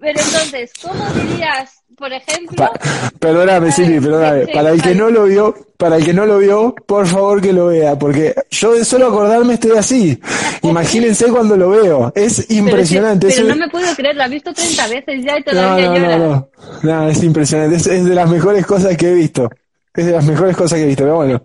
Pero 0.00 0.20
entonces, 0.20 0.72
¿cómo 0.80 1.04
dirías, 1.10 1.82
por 1.96 2.12
ejemplo? 2.12 2.70
perdóname, 3.18 3.72
Silvi, 3.72 4.00
perdóname. 4.00 4.46
para 4.48 4.70
el 4.70 4.80
que 4.80 4.94
no 4.94 5.10
lo 5.10 5.24
vio, 5.24 5.54
para 5.76 5.96
el 5.96 6.04
que 6.04 6.14
no 6.14 6.24
lo 6.24 6.38
vio, 6.38 6.74
por 6.86 7.06
favor 7.06 7.42
que 7.42 7.52
lo 7.52 7.66
vea, 7.66 7.98
porque 7.98 8.34
yo 8.50 8.72
de 8.72 8.84
solo 8.84 9.08
acordarme 9.08 9.54
estoy 9.54 9.76
así. 9.76 10.20
Imagínense 10.62 11.26
cuando 11.26 11.56
lo 11.56 11.70
veo. 11.70 12.12
Es 12.14 12.50
impresionante. 12.50 13.28
Pero, 13.28 13.48
no 13.48 13.56
me 13.56 13.68
puedo 13.68 13.94
creer, 13.94 14.16
lo 14.16 14.24
he 14.24 14.28
visto 14.28 14.54
30 14.54 14.86
veces 14.86 15.24
ya 15.24 15.38
y 15.38 15.42
todavía 15.42 15.88
no, 15.88 15.98
no, 15.98 16.18
No, 16.18 16.48
no, 16.82 17.08
es 17.08 17.22
impresionante. 17.22 17.76
Es, 17.76 17.86
es, 17.86 18.04
de 18.04 18.14
las 18.14 18.30
mejores 18.30 18.64
cosas 18.64 18.96
que 18.96 19.10
he 19.10 19.14
visto. 19.14 19.50
Es 19.94 20.06
de 20.06 20.12
las 20.12 20.24
mejores 20.24 20.56
cosas 20.56 20.78
que 20.78 20.84
he 20.84 20.88
visto, 20.88 21.02
pero 21.02 21.16
bueno. 21.16 21.42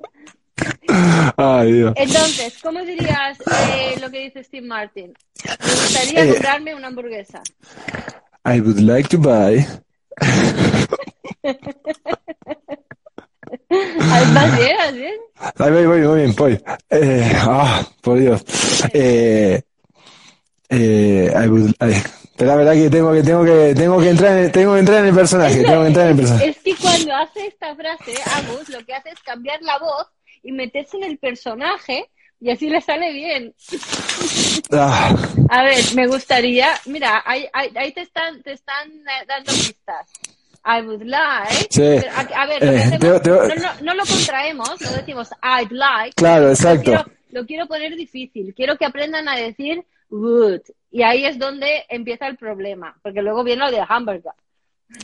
Ay, 1.38 1.72
Dios. 1.72 1.94
Entonces, 1.96 2.58
¿cómo 2.62 2.82
dirías 2.82 3.40
eh, 3.40 3.96
lo 4.00 4.10
que 4.12 4.20
dice 4.20 4.44
Steve 4.44 4.68
Martin? 4.68 5.14
Me 5.46 5.72
gustaría 5.72 6.24
eh, 6.24 6.34
comprarme 6.34 6.76
una 6.76 6.88
hamburguesa. 6.88 7.42
I 8.46 8.60
would 8.60 8.80
like 8.80 9.10
to 9.10 9.18
buy. 9.18 9.66
¿Vas 13.70 14.58
bien? 14.58 14.78
¿Vas 14.78 14.94
bien? 14.94 15.16
Ahí 15.58 15.72
voy, 15.72 15.86
voy, 15.86 16.02
voy 16.04 16.20
bien, 16.20 16.36
voy. 16.36 16.64
Eh, 16.90 17.32
ah, 17.42 17.84
por 18.02 18.20
Dios. 18.20 18.44
Eh, 18.94 19.62
eh, 20.70 21.34
I 21.36 21.48
would, 21.48 21.72
pero 22.36 22.50
la 22.50 22.56
verdad 22.56 22.74
que 22.74 22.90
tengo 22.90 23.14
que 23.14 23.22
tengo 23.22 23.46
que 23.46 23.76
tengo 23.76 24.00
que 24.00 24.10
entrar 24.10 24.38
en, 24.38 24.52
tengo 24.52 24.74
que 24.74 24.80
entrar 24.80 25.00
en 25.00 25.06
el 25.06 25.16
personaje, 25.16 25.60
es, 25.60 25.66
tengo 25.66 25.82
que 25.82 25.88
entrar 25.88 26.06
en 26.06 26.12
el 26.12 26.18
personaje. 26.18 26.50
Es 26.50 26.58
que 26.58 26.76
cuando 26.76 27.16
hace 27.16 27.48
esta 27.48 27.76
frase, 27.76 28.14
Agus 28.36 28.70
lo 28.70 28.84
que 28.86 28.94
hace 28.94 29.10
es 29.10 29.20
cambiar 29.22 29.62
la 29.62 29.78
voz 29.78 30.08
y 30.44 30.52
meterse 30.52 30.98
en 30.98 31.06
el 31.06 31.18
personaje 31.18 32.10
y 32.40 32.52
así 32.52 32.70
le 32.70 32.82
sale 32.82 33.14
bien. 33.14 33.54
Ah. 34.72 35.16
A 35.50 35.64
ver, 35.64 35.84
me 35.96 36.08
gustaría, 36.08 36.68
mira, 36.86 37.24
ahí, 37.26 37.48
ahí, 37.54 37.92
te 37.94 38.02
están 38.02 38.44
te 38.44 38.52
están 38.52 38.92
eh, 38.92 39.26
dando 39.28 39.52
pistas. 39.52 40.08
I 40.66 40.82
would 40.82 41.04
like. 41.04 41.68
Sí. 41.70 41.82
a, 41.82 42.46
ver, 42.46 42.64
eh, 42.64 43.00
no, 43.02 43.20
no, 43.20 43.82
no, 43.82 43.94
lo 43.94 44.06
contraemos, 44.06 44.82
no 44.82 44.92
decimos 44.92 45.30
I'd 45.42 45.72
like. 45.72 46.16
Claro, 46.16 46.50
exacto. 46.50 46.92
Lo 46.92 47.04
quiero, 47.04 47.18
lo 47.32 47.46
quiero 47.46 47.68
poner 47.68 47.96
difícil. 47.96 48.54
Quiero 48.56 48.78
que 48.78 48.86
aprendan 48.86 49.28
a 49.28 49.36
decir 49.36 49.84
would. 50.10 50.62
Y 50.92 51.02
ahí 51.02 51.26
es 51.26 51.40
donde 51.40 51.84
empieza 51.90 52.28
el 52.28 52.38
problema, 52.38 52.96
porque 53.02 53.22
luego 53.22 53.44
viene 53.44 53.66
lo 53.66 53.72
de 53.72 53.84
hamburger. 53.88 54.34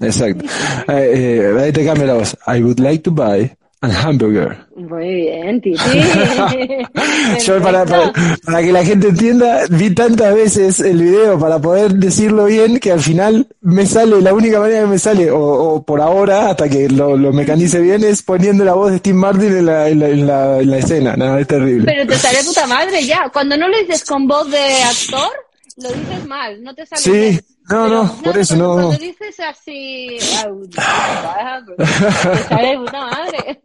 Exacto. 0.01 0.45
Eh, 0.87 1.41
eh, 1.51 1.59
ahí 1.59 1.71
te 1.71 1.85
cambia 1.85 2.05
la 2.05 2.13
voz. 2.13 2.37
I 2.47 2.61
would 2.61 2.79
like 2.79 3.03
to 3.03 3.11
buy 3.11 3.51
Al 3.81 3.95
hamburger. 3.95 4.57
Muy 4.75 5.07
bien, 5.07 5.61
Titi. 5.61 5.79
Yo 7.45 7.61
para, 7.61 7.85
para, 7.85 8.61
que 8.61 8.73
la 8.73 8.83
gente 8.83 9.07
entienda, 9.07 9.61
vi 9.69 9.95
tantas 9.95 10.35
veces 10.35 10.81
el 10.81 11.01
video 11.01 11.39
para 11.39 11.59
poder 11.59 11.93
decirlo 11.93 12.45
bien 12.45 12.77
que 12.79 12.91
al 12.91 12.99
final 12.99 13.47
me 13.61 13.85
sale, 13.85 14.19
la 14.19 14.33
única 14.33 14.59
manera 14.59 14.81
que 14.81 14.87
me 14.87 14.99
sale, 14.99 15.31
o, 15.31 15.81
por 15.81 16.01
ahora, 16.01 16.49
hasta 16.49 16.67
que 16.67 16.89
lo, 16.89 17.15
lo, 17.15 17.31
mecanice 17.31 17.79
bien, 17.79 18.03
es 18.03 18.21
poniendo 18.21 18.65
la 18.65 18.73
voz 18.73 18.91
de 18.91 18.97
Steve 18.97 19.17
Martin 19.17 19.55
en 19.55 19.65
la, 19.65 19.87
en 19.87 19.99
la, 20.27 20.59
en 20.59 20.69
la, 20.69 20.77
escena. 20.77 21.15
No, 21.15 21.37
es 21.37 21.47
terrible. 21.47 21.85
Pero 21.85 22.05
te 22.05 22.17
sale 22.17 22.39
puta 22.43 22.67
madre 22.67 23.05
ya. 23.05 23.29
Cuando 23.31 23.55
no 23.55 23.69
lo 23.69 23.77
dices 23.77 24.03
con 24.03 24.27
voz 24.27 24.51
de 24.51 24.83
actor, 24.83 25.31
lo 25.77 25.89
dices 25.89 26.25
mal, 26.27 26.61
no 26.61 26.75
te 26.75 26.85
sale 26.85 27.01
Sí. 27.01 27.11
Bien. 27.11 27.58
No, 27.69 27.87
no, 27.87 28.11
por 28.23 28.37
eso 28.37 28.55
no. 28.55 28.73
Cuando 28.73 28.97
dices 28.97 29.39
así, 29.39 30.17
puta 30.43 31.63
madre. 32.91 33.61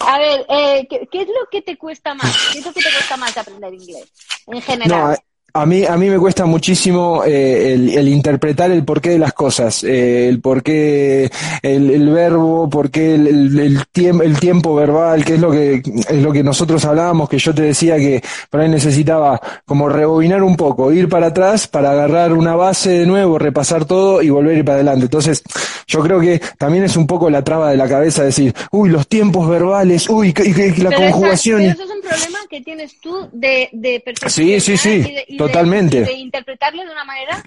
A 0.00 0.18
ver, 0.18 0.46
eh, 0.48 0.86
¿qué, 0.88 1.08
¿qué, 1.10 1.22
es 1.22 1.28
lo 1.28 1.48
que 1.50 1.60
te 1.60 1.76
cuesta 1.76 2.14
más? 2.14 2.50
¿Qué 2.52 2.60
es 2.60 2.66
lo 2.66 2.72
que 2.72 2.80
te 2.80 2.92
cuesta 2.92 3.16
más 3.16 3.36
aprender 3.36 3.74
inglés 3.74 4.12
en 4.46 4.62
general? 4.62 5.18
A 5.54 5.66
mí, 5.66 5.84
a 5.84 5.96
mí 5.98 6.08
me 6.08 6.18
cuesta 6.18 6.46
muchísimo 6.46 7.24
eh, 7.26 7.74
el, 7.74 7.90
el, 7.90 8.08
interpretar 8.08 8.70
el 8.70 8.84
porqué 8.84 9.10
de 9.10 9.18
las 9.18 9.34
cosas, 9.34 9.84
eh, 9.84 10.26
el 10.26 10.40
porqué, 10.40 11.30
el, 11.60 11.90
el 11.90 12.08
verbo, 12.08 12.70
porqué 12.70 13.16
el, 13.16 13.26
el, 13.26 13.58
el, 13.60 13.86
tiempo, 13.92 14.22
el 14.22 14.40
tiempo 14.40 14.74
verbal, 14.74 15.24
que 15.24 15.34
es 15.34 15.40
lo 15.40 15.50
que, 15.50 15.82
es 16.08 16.22
lo 16.22 16.32
que 16.32 16.42
nosotros 16.42 16.82
hablábamos, 16.86 17.28
que 17.28 17.38
yo 17.38 17.54
te 17.54 17.62
decía 17.62 17.96
que 17.98 18.22
por 18.48 18.60
ahí 18.60 18.68
necesitaba 18.70 19.40
como 19.66 19.90
rebobinar 19.90 20.42
un 20.42 20.56
poco, 20.56 20.90
ir 20.90 21.10
para 21.10 21.26
atrás 21.26 21.68
para 21.68 21.90
agarrar 21.90 22.32
una 22.32 22.56
base 22.56 22.90
de 22.90 23.06
nuevo, 23.06 23.38
repasar 23.38 23.84
todo 23.84 24.22
y 24.22 24.30
volver 24.30 24.54
a 24.54 24.58
ir 24.58 24.64
para 24.64 24.76
adelante. 24.76 25.04
Entonces, 25.04 25.42
yo 25.86 26.00
creo 26.00 26.18
que 26.18 26.40
también 26.56 26.84
es 26.84 26.96
un 26.96 27.06
poco 27.06 27.28
la 27.28 27.44
traba 27.44 27.70
de 27.70 27.76
la 27.76 27.88
cabeza 27.88 28.24
decir, 28.24 28.54
uy, 28.70 28.88
los 28.88 29.06
tiempos 29.06 29.48
verbales, 29.48 30.08
uy, 30.08 30.34
y, 30.44 30.80
la 30.80 30.96
conjugación. 30.96 31.62
pero 31.76 32.01
problema 32.02 32.38
que 32.50 32.60
tienes 32.60 33.00
tú 33.00 33.28
de, 33.32 33.68
de 33.72 34.02
Sí, 34.28 34.60
sí, 34.60 34.76
sí. 34.76 35.14
Totalmente. 35.38 36.02
De, 36.02 36.12
interpretarlo 36.12 36.84
de 36.84 36.90
una 36.90 37.04
manera 37.04 37.42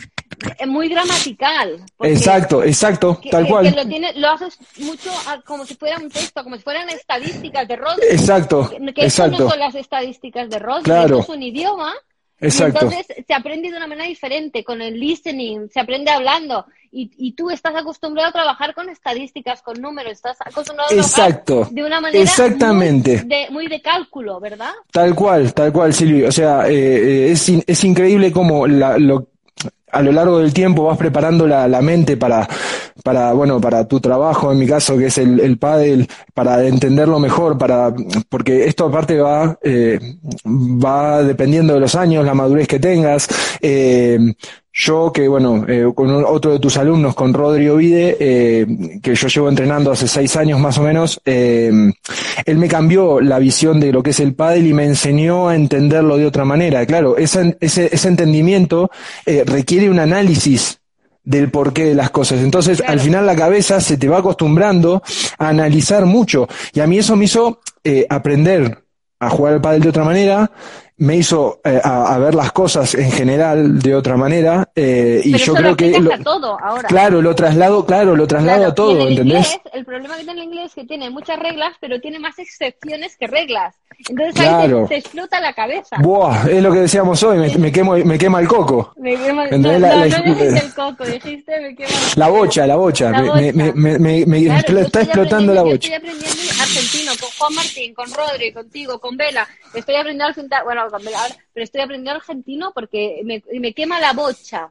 eh, 0.57 0.65
muy 0.65 0.89
gramatical. 0.89 1.83
Exacto, 2.01 2.63
exacto, 2.63 3.19
tal 3.29 3.47
cual. 3.47 3.69
Que 3.69 3.75
lo, 3.75 3.87
tiene, 3.87 4.13
lo 4.13 4.29
haces 4.29 4.57
mucho 4.77 5.11
como 5.45 5.65
si 5.65 5.75
fuera 5.75 5.97
un 5.97 6.09
texto, 6.09 6.43
como 6.43 6.55
si 6.57 6.63
fueran 6.63 6.89
estadísticas 6.89 7.67
de 7.67 7.75
Rod. 7.75 7.99
Exacto. 8.09 8.69
Que, 8.69 9.05
exacto. 9.05 9.43
no 9.43 9.49
son 9.49 9.59
las 9.59 9.75
estadísticas 9.75 10.49
de 10.49 10.59
Rod, 10.59 10.83
claro. 10.83 11.19
es 11.19 11.29
un 11.29 11.43
idioma. 11.43 11.93
Exacto. 12.39 12.85
entonces 12.85 13.23
se 13.25 13.33
aprende 13.33 13.69
de 13.69 13.77
una 13.77 13.87
manera 13.87 14.07
diferente, 14.07 14.63
con 14.63 14.81
el 14.81 14.99
listening, 14.99 15.69
se 15.69 15.79
aprende 15.79 16.11
hablando. 16.11 16.65
Y, 16.91 17.11
y, 17.17 17.33
tú 17.33 17.49
estás 17.49 17.75
acostumbrado 17.75 18.29
a 18.29 18.31
trabajar 18.31 18.73
con 18.73 18.87
estadísticas, 18.87 19.61
con 19.61 19.81
números, 19.81 20.13
estás 20.13 20.37
acostumbrado 20.39 20.91
a 20.91 20.93
Exacto. 20.93 21.67
de 21.69 21.83
una 21.83 21.99
manera 21.99 22.23
Exactamente. 22.23 23.17
Muy, 23.17 23.27
de, 23.27 23.47
muy 23.49 23.67
de 23.67 23.81
cálculo, 23.81 24.39
¿verdad? 24.39 24.71
Tal 24.93 25.13
cual, 25.13 25.53
tal 25.53 25.73
cual, 25.73 25.93
Silvio. 25.93 26.29
O 26.29 26.31
sea, 26.31 26.69
eh, 26.69 27.31
es, 27.31 27.49
es 27.49 27.83
increíble 27.83 28.31
cómo 28.31 28.65
la, 28.65 28.97
lo, 28.97 29.27
a 29.95 30.01
lo 30.01 30.11
largo 30.11 30.39
del 30.39 30.53
tiempo 30.53 30.83
vas 30.83 30.97
preparando 30.97 31.47
la, 31.47 31.81
mente 31.81 32.17
para, 32.17 32.47
para, 33.01 33.31
bueno, 33.31 33.61
para 33.61 33.87
tu 33.87 34.01
trabajo, 34.01 34.51
en 34.51 34.59
mi 34.59 34.67
caso, 34.67 34.97
que 34.97 35.05
es 35.05 35.17
el, 35.17 35.39
el 35.39 35.57
pádel, 35.57 36.07
para 36.33 36.65
entenderlo 36.65 37.17
mejor, 37.17 37.57
para, 37.57 37.93
porque 38.27 38.65
esto 38.65 38.87
aparte 38.87 39.17
va, 39.19 39.57
eh, 39.63 40.17
va 40.45 41.23
dependiendo 41.23 41.75
de 41.75 41.79
los 41.79 41.95
años, 41.95 42.25
la 42.25 42.33
madurez 42.33 42.67
que 42.67 42.79
tengas, 42.79 43.29
eh, 43.61 44.19
yo 44.77 45.13
que, 45.13 45.25
bueno, 45.29 45.63
eh, 45.69 45.89
con 45.95 46.11
otro 46.25 46.51
de 46.51 46.59
tus 46.59 46.75
alumnos, 46.75 47.15
con 47.15 47.33
Rodrigo 47.33 47.77
Vide, 47.77 48.17
eh, 48.19 48.67
que 49.01 49.15
yo 49.15 49.27
llevo 49.29 49.47
entrenando 49.47 49.89
hace 49.89 50.05
seis 50.05 50.35
años 50.35 50.59
más 50.59 50.77
o 50.77 50.83
menos, 50.83 51.21
eh, 51.23 51.71
él 52.45 52.57
me 52.57 52.67
cambió 52.67 53.21
la 53.21 53.39
visión 53.39 53.79
de 53.79 53.93
lo 53.93 54.03
que 54.03 54.09
es 54.09 54.19
el 54.19 54.35
pádel 54.35 54.67
y 54.67 54.73
me 54.73 54.83
enseñó 54.83 55.47
a 55.47 55.55
entenderlo 55.55 56.17
de 56.17 56.25
otra 56.25 56.43
manera. 56.43 56.85
Claro, 56.85 57.15
ese, 57.15 57.57
ese, 57.61 57.89
ese 57.89 58.07
entendimiento 58.09 58.91
requiere 59.25 59.89
un 59.89 59.99
análisis 59.99 60.79
del 61.23 61.49
porqué 61.49 61.85
de 61.85 61.95
las 61.95 62.09
cosas. 62.09 62.41
Entonces, 62.41 62.83
al 62.85 62.99
final 62.99 63.25
la 63.25 63.35
cabeza 63.35 63.79
se 63.79 63.95
te 63.95 64.09
va 64.09 64.17
acostumbrando 64.17 65.01
a 65.37 65.47
analizar 65.47 66.05
mucho. 66.05 66.49
Y 66.73 66.81
a 66.81 66.87
mí 66.87 66.97
eso 66.97 67.15
me 67.15 67.25
hizo 67.25 67.61
aprender 68.09 68.79
a 69.19 69.29
jugar 69.29 69.53
al 69.53 69.61
pádel 69.61 69.81
de 69.83 69.89
otra 69.89 70.03
manera, 70.03 70.51
me 70.97 71.17
hizo 71.17 71.59
eh, 71.63 71.81
a, 71.83 72.17
ver 72.19 72.35
las 72.35 72.53
cosas 72.53 72.95
en 72.95 73.11
general 73.11 73.79
de 73.79 73.95
otra 73.95 74.15
manera 74.15 74.69
eh, 74.75 75.19
y 75.23 75.37
yo 75.37 75.53
creo 75.53 75.75
que 75.75 75.99
lo, 75.99 76.17
todo 76.19 76.57
ahora. 76.61 76.87
claro 76.87 77.21
lo 77.21 77.35
traslado 77.35 77.85
claro 77.85 78.15
lo 78.15 78.25
traslado 78.25 78.67
a 78.67 78.73
todo 78.73 78.91
el 79.07 79.09
¿entendés? 79.09 79.51
Inglés, 79.51 79.73
el 79.73 79.83
problema 79.83 80.15
que 80.15 80.23
tiene 80.23 80.41
el 80.41 80.47
inglés 80.47 80.65
es 80.67 80.75
que 80.75 80.85
tiene 80.85 81.09
muchas 81.09 81.37
reglas 81.37 81.73
pero 81.81 81.99
tiene 81.99 82.19
más 82.19 82.39
excepciones 82.39 83.17
que 83.17 83.27
reglas. 83.27 83.75
Entonces 84.09 84.45
ahí 84.45 84.69
se, 84.87 84.95
explota 84.97 85.39
la 85.39 85.53
cabeza. 85.53 85.97
Buah, 85.99 86.49
es 86.49 86.61
lo 86.61 86.71
que 86.71 86.79
decíamos 86.79 87.21
hoy 87.23 87.37
me, 87.39 87.57
me 87.57 87.71
quemo 87.71 87.93
me 87.93 88.17
quema 88.17 88.39
el 88.39 88.47
coco. 88.47 88.93
Me 88.97 89.15
quema, 89.17 89.47
no, 89.47 89.57
no, 89.57 89.79
no, 89.79 90.03
dijiste 90.03 90.65
el 90.65 90.73
coco 90.73 91.05
dijiste 91.05 91.61
me 91.61 91.75
quema 91.75 91.89
el 91.89 92.19
la 92.19 92.27
bocha 92.29 92.67
la 92.67 92.75
bocha, 92.77 93.11
la 93.11 93.21
bocha. 93.21 93.51
me, 93.53 93.97
me, 93.97 94.25
me 94.25 94.81
está 94.81 95.01
explotando 95.01 95.53
la 95.53 95.61
bocha. 95.61 95.75
estoy 95.75 95.93
aprendiendo 95.93 96.51
argentino 96.61 97.11
con 97.19 97.29
Juan 97.37 97.55
Martín 97.55 97.93
con 97.93 98.13
Rodri 98.13 98.53
contigo 98.53 98.99
con 98.99 99.17
Vela. 99.17 99.45
Estoy 99.73 99.95
aprendiendo 99.95 100.25
argentino 100.25 100.63
bueno 100.63 100.84
pero 101.53 101.63
estoy 101.63 101.81
aprendiendo 101.81 102.19
argentino 102.19 102.71
porque 102.73 103.21
me, 103.23 103.43
me 103.59 103.73
quema 103.73 103.99
la 103.99 104.13
bocha. 104.13 104.69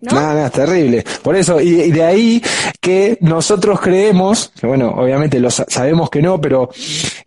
¿No? 0.00 0.20
No, 0.20 0.46
es 0.46 0.52
terrible. 0.52 1.04
Por 1.22 1.34
eso, 1.34 1.60
y, 1.60 1.90
de 1.90 2.02
ahí 2.02 2.42
que 2.80 3.16
nosotros 3.22 3.80
creemos, 3.80 4.52
que 4.60 4.66
bueno, 4.66 4.90
obviamente 4.90 5.40
lo 5.40 5.50
sabemos 5.50 6.10
que 6.10 6.20
no, 6.20 6.38
pero 6.38 6.68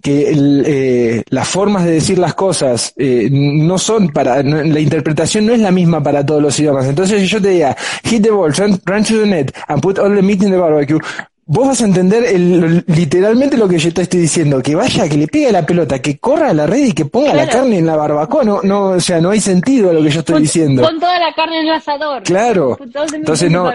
que 0.01 0.31
eh, 0.31 1.24
las 1.29 1.48
formas 1.48 1.86
de 1.86 1.93
decir 1.93 2.19
las 2.19 2.36
cosas 2.36 2.93
eh, 2.98 3.29
no 3.31 3.79
son 3.79 4.10
para, 4.10 4.43
la 4.43 4.79
interpretación 4.79 5.48
no 5.48 5.53
es 5.53 5.60
la 5.60 5.72
misma 5.72 6.03
para 6.03 6.24
todos 6.24 6.41
los 6.41 6.60
idiomas. 6.60 6.86
Entonces, 6.86 7.22
si 7.22 7.27
yo 7.27 7.41
te 7.41 7.50
diga, 7.50 7.75
hit 8.03 8.22
the 8.22 8.29
ball, 8.29 8.51
run 8.51 9.03
to 9.03 9.22
the 9.22 9.25
net, 9.25 9.51
and 9.67 9.81
put 9.81 9.98
all 9.98 10.13
the 10.13 10.22
meat 10.22 10.43
in 10.43 10.51
the 10.51 10.57
barbecue, 10.57 11.00
Vos 11.50 11.66
vas 11.66 11.82
a 11.82 11.86
entender 11.86 12.25
el, 12.25 12.84
literalmente 12.88 13.56
lo 13.58 13.70
que 13.70 13.77
yo 13.77 13.94
te 13.94 14.01
estoy 14.01 14.20
diciendo, 14.20 14.62
que 14.62 14.75
vaya, 14.75 15.08
que 15.08 15.18
le 15.18 15.27
pegue 15.27 15.50
la 15.50 15.66
pelota, 15.66 16.00
que 16.00 16.18
corra 16.20 16.50
a 16.50 16.54
la 16.54 16.68
red 16.68 16.88
y 16.88 16.92
que 16.92 17.06
ponga 17.06 17.34
la 17.34 17.48
carne 17.48 17.77
en 17.77 17.86
la 17.86 17.96
barbacoa, 17.96 18.44
no, 18.44 18.60
no, 18.63 18.89
o 18.89 19.00
sea, 19.00 19.22
no 19.22 19.30
hay 19.30 19.39
sentido 19.39 19.89
a 19.89 19.94
lo 19.94 20.04
que 20.04 20.10
yo 20.10 20.20
estoy 20.20 20.42
diciendo. 20.42 20.84
Con 20.84 21.00
toda 21.00 21.18
la 21.20 21.34
carne 21.34 21.62
en 21.62 21.68
el 21.68 21.74
asador. 21.74 22.24
Claro. 22.24 22.77
Entonces 22.82 23.50
no, 23.50 23.72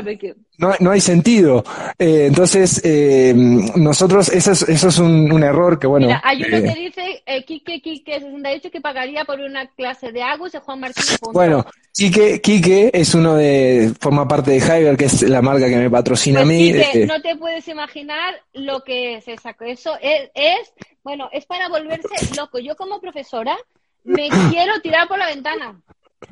no, 0.63 0.73
no 0.79 0.93
hay 0.93 1.01
sentido. 1.01 1.65
Eh, 1.99 2.27
entonces, 2.29 2.81
eh, 2.85 3.35
nosotros, 3.35 4.29
eso 4.29 4.53
es, 4.53 4.63
eso 4.63 4.89
es 4.89 4.99
un, 4.99 5.33
un 5.33 5.43
error 5.43 5.77
que, 5.77 5.89
bueno. 5.89 6.07
Mira, 6.07 6.23
hay 6.25 6.45
uno 6.45 6.57
eh, 6.57 6.63
que 6.63 6.81
dice, 6.81 7.23
eh, 7.27 7.45
Quique, 7.45 7.83
Quique 7.83 8.21
68, 8.21 8.71
que 8.71 8.81
pagaría 8.81 9.25
por 9.25 9.41
una 9.41 9.67
clase 9.67 10.13
de 10.13 10.23
Agus 10.23 10.53
de 10.53 10.61
Juan 10.61 10.79
Martín. 10.79 11.03
Bueno, 11.33 11.67
Quique, 11.93 12.41
Quique 12.41 12.93
es 12.95 13.13
uno 13.17 13.35
de, 13.35 13.93
forma 13.99 14.29
parte 14.29 14.53
de 14.53 14.61
Hyber, 14.61 14.97
que 14.97 15.07
es 15.07 15.23
la 15.23 15.43
marca 15.43 15.69
que 15.69 15.77
me 15.77 15.91
patrocina 15.91 16.41
a 16.41 16.45
pues 16.45 16.57
mí. 16.57 16.73
Quique, 16.73 17.07
no 17.07 17.21
te 17.21 17.35
puedes 17.35 17.67
imaginar 17.67 18.35
lo 18.53 18.85
que 18.85 19.17
es 19.17 19.27
esa, 19.27 19.57
eso 19.67 19.97
es, 20.01 20.31
es, 20.35 20.73
bueno, 21.03 21.29
es 21.33 21.45
para 21.45 21.69
volverse 21.69 22.09
loco. 22.37 22.61
Yo 22.61 22.77
como 22.77 23.01
profesora 23.01 23.57
me 24.05 24.29
quiero 24.51 24.81
tirar 24.81 25.09
por 25.09 25.19
la 25.19 25.27
ventana. 25.27 25.77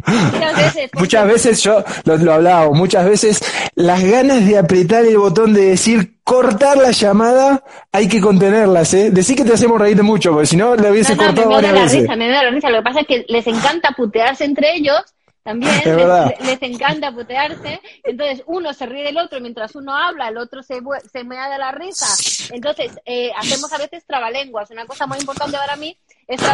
Muchas 0.07 0.57
veces, 0.57 0.91
muchas 0.95 1.27
veces 1.27 1.63
yo 1.63 1.85
lo, 2.05 2.17
lo 2.17 2.33
hablaba, 2.35 2.71
muchas 2.73 3.05
veces 3.05 3.41
las 3.75 4.03
ganas 4.03 4.47
de 4.47 4.59
apretar 4.59 5.05
el 5.05 5.19
botón 5.19 5.53
de 5.53 5.67
decir 5.67 6.21
cortar 6.25 6.77
la 6.77 6.93
llamada, 6.93 7.65
hay 7.91 8.09
que 8.09 8.21
contenerlas, 8.21 8.95
¿eh? 8.95 9.11
Decir 9.11 9.37
que 9.37 9.45
te 9.45 9.53
hacemos 9.53 9.81
reír 9.81 10.01
mucho, 10.03 10.31
porque 10.31 10.47
si 10.47 10.57
no 10.57 10.77
le 10.77 10.91
hubiese 10.91 11.17
cortado 11.17 11.49
me 11.49 11.55
varias 11.57 11.75
la 11.75 11.83
veces. 11.83 12.01
Risa, 12.03 12.17
me 12.17 12.29
da 12.29 12.45
la 12.45 12.51
risa, 12.51 12.71
lo 12.71 12.79
que 12.79 12.83
pasa 12.83 13.01
es 13.01 13.07
que 13.07 13.25
les 13.29 13.47
encanta 13.47 13.91
putearse 13.97 14.45
entre 14.45 14.77
ellos 14.77 15.03
también 15.43 15.73
les, 16.45 16.63
encanta 16.63 17.13
putearse, 17.13 17.81
entonces 18.05 18.43
uno 18.47 18.75
se 18.75 18.87
ríe 18.87 19.05
del 19.05 19.17
otro 19.17 19.41
mientras 19.41 19.75
uno 19.75 19.97
habla, 19.97 20.29
el 20.29 20.37
otro 20.37 20.63
se, 20.63 20.81
se 21.11 21.25
me 21.25 21.37
da 21.37 21.57
la 21.57 21.73
risa, 21.73 22.07
entonces 22.55 22.93
eh, 23.07 23.31
hacemos 23.37 23.73
a 23.73 23.79
veces 23.79 24.05
trabalenguas, 24.07 24.71
una 24.71 24.87
cosa 24.87 25.07
muy 25.07 25.19
importante 25.19 25.57
para 25.57 25.77
mí 25.77 25.97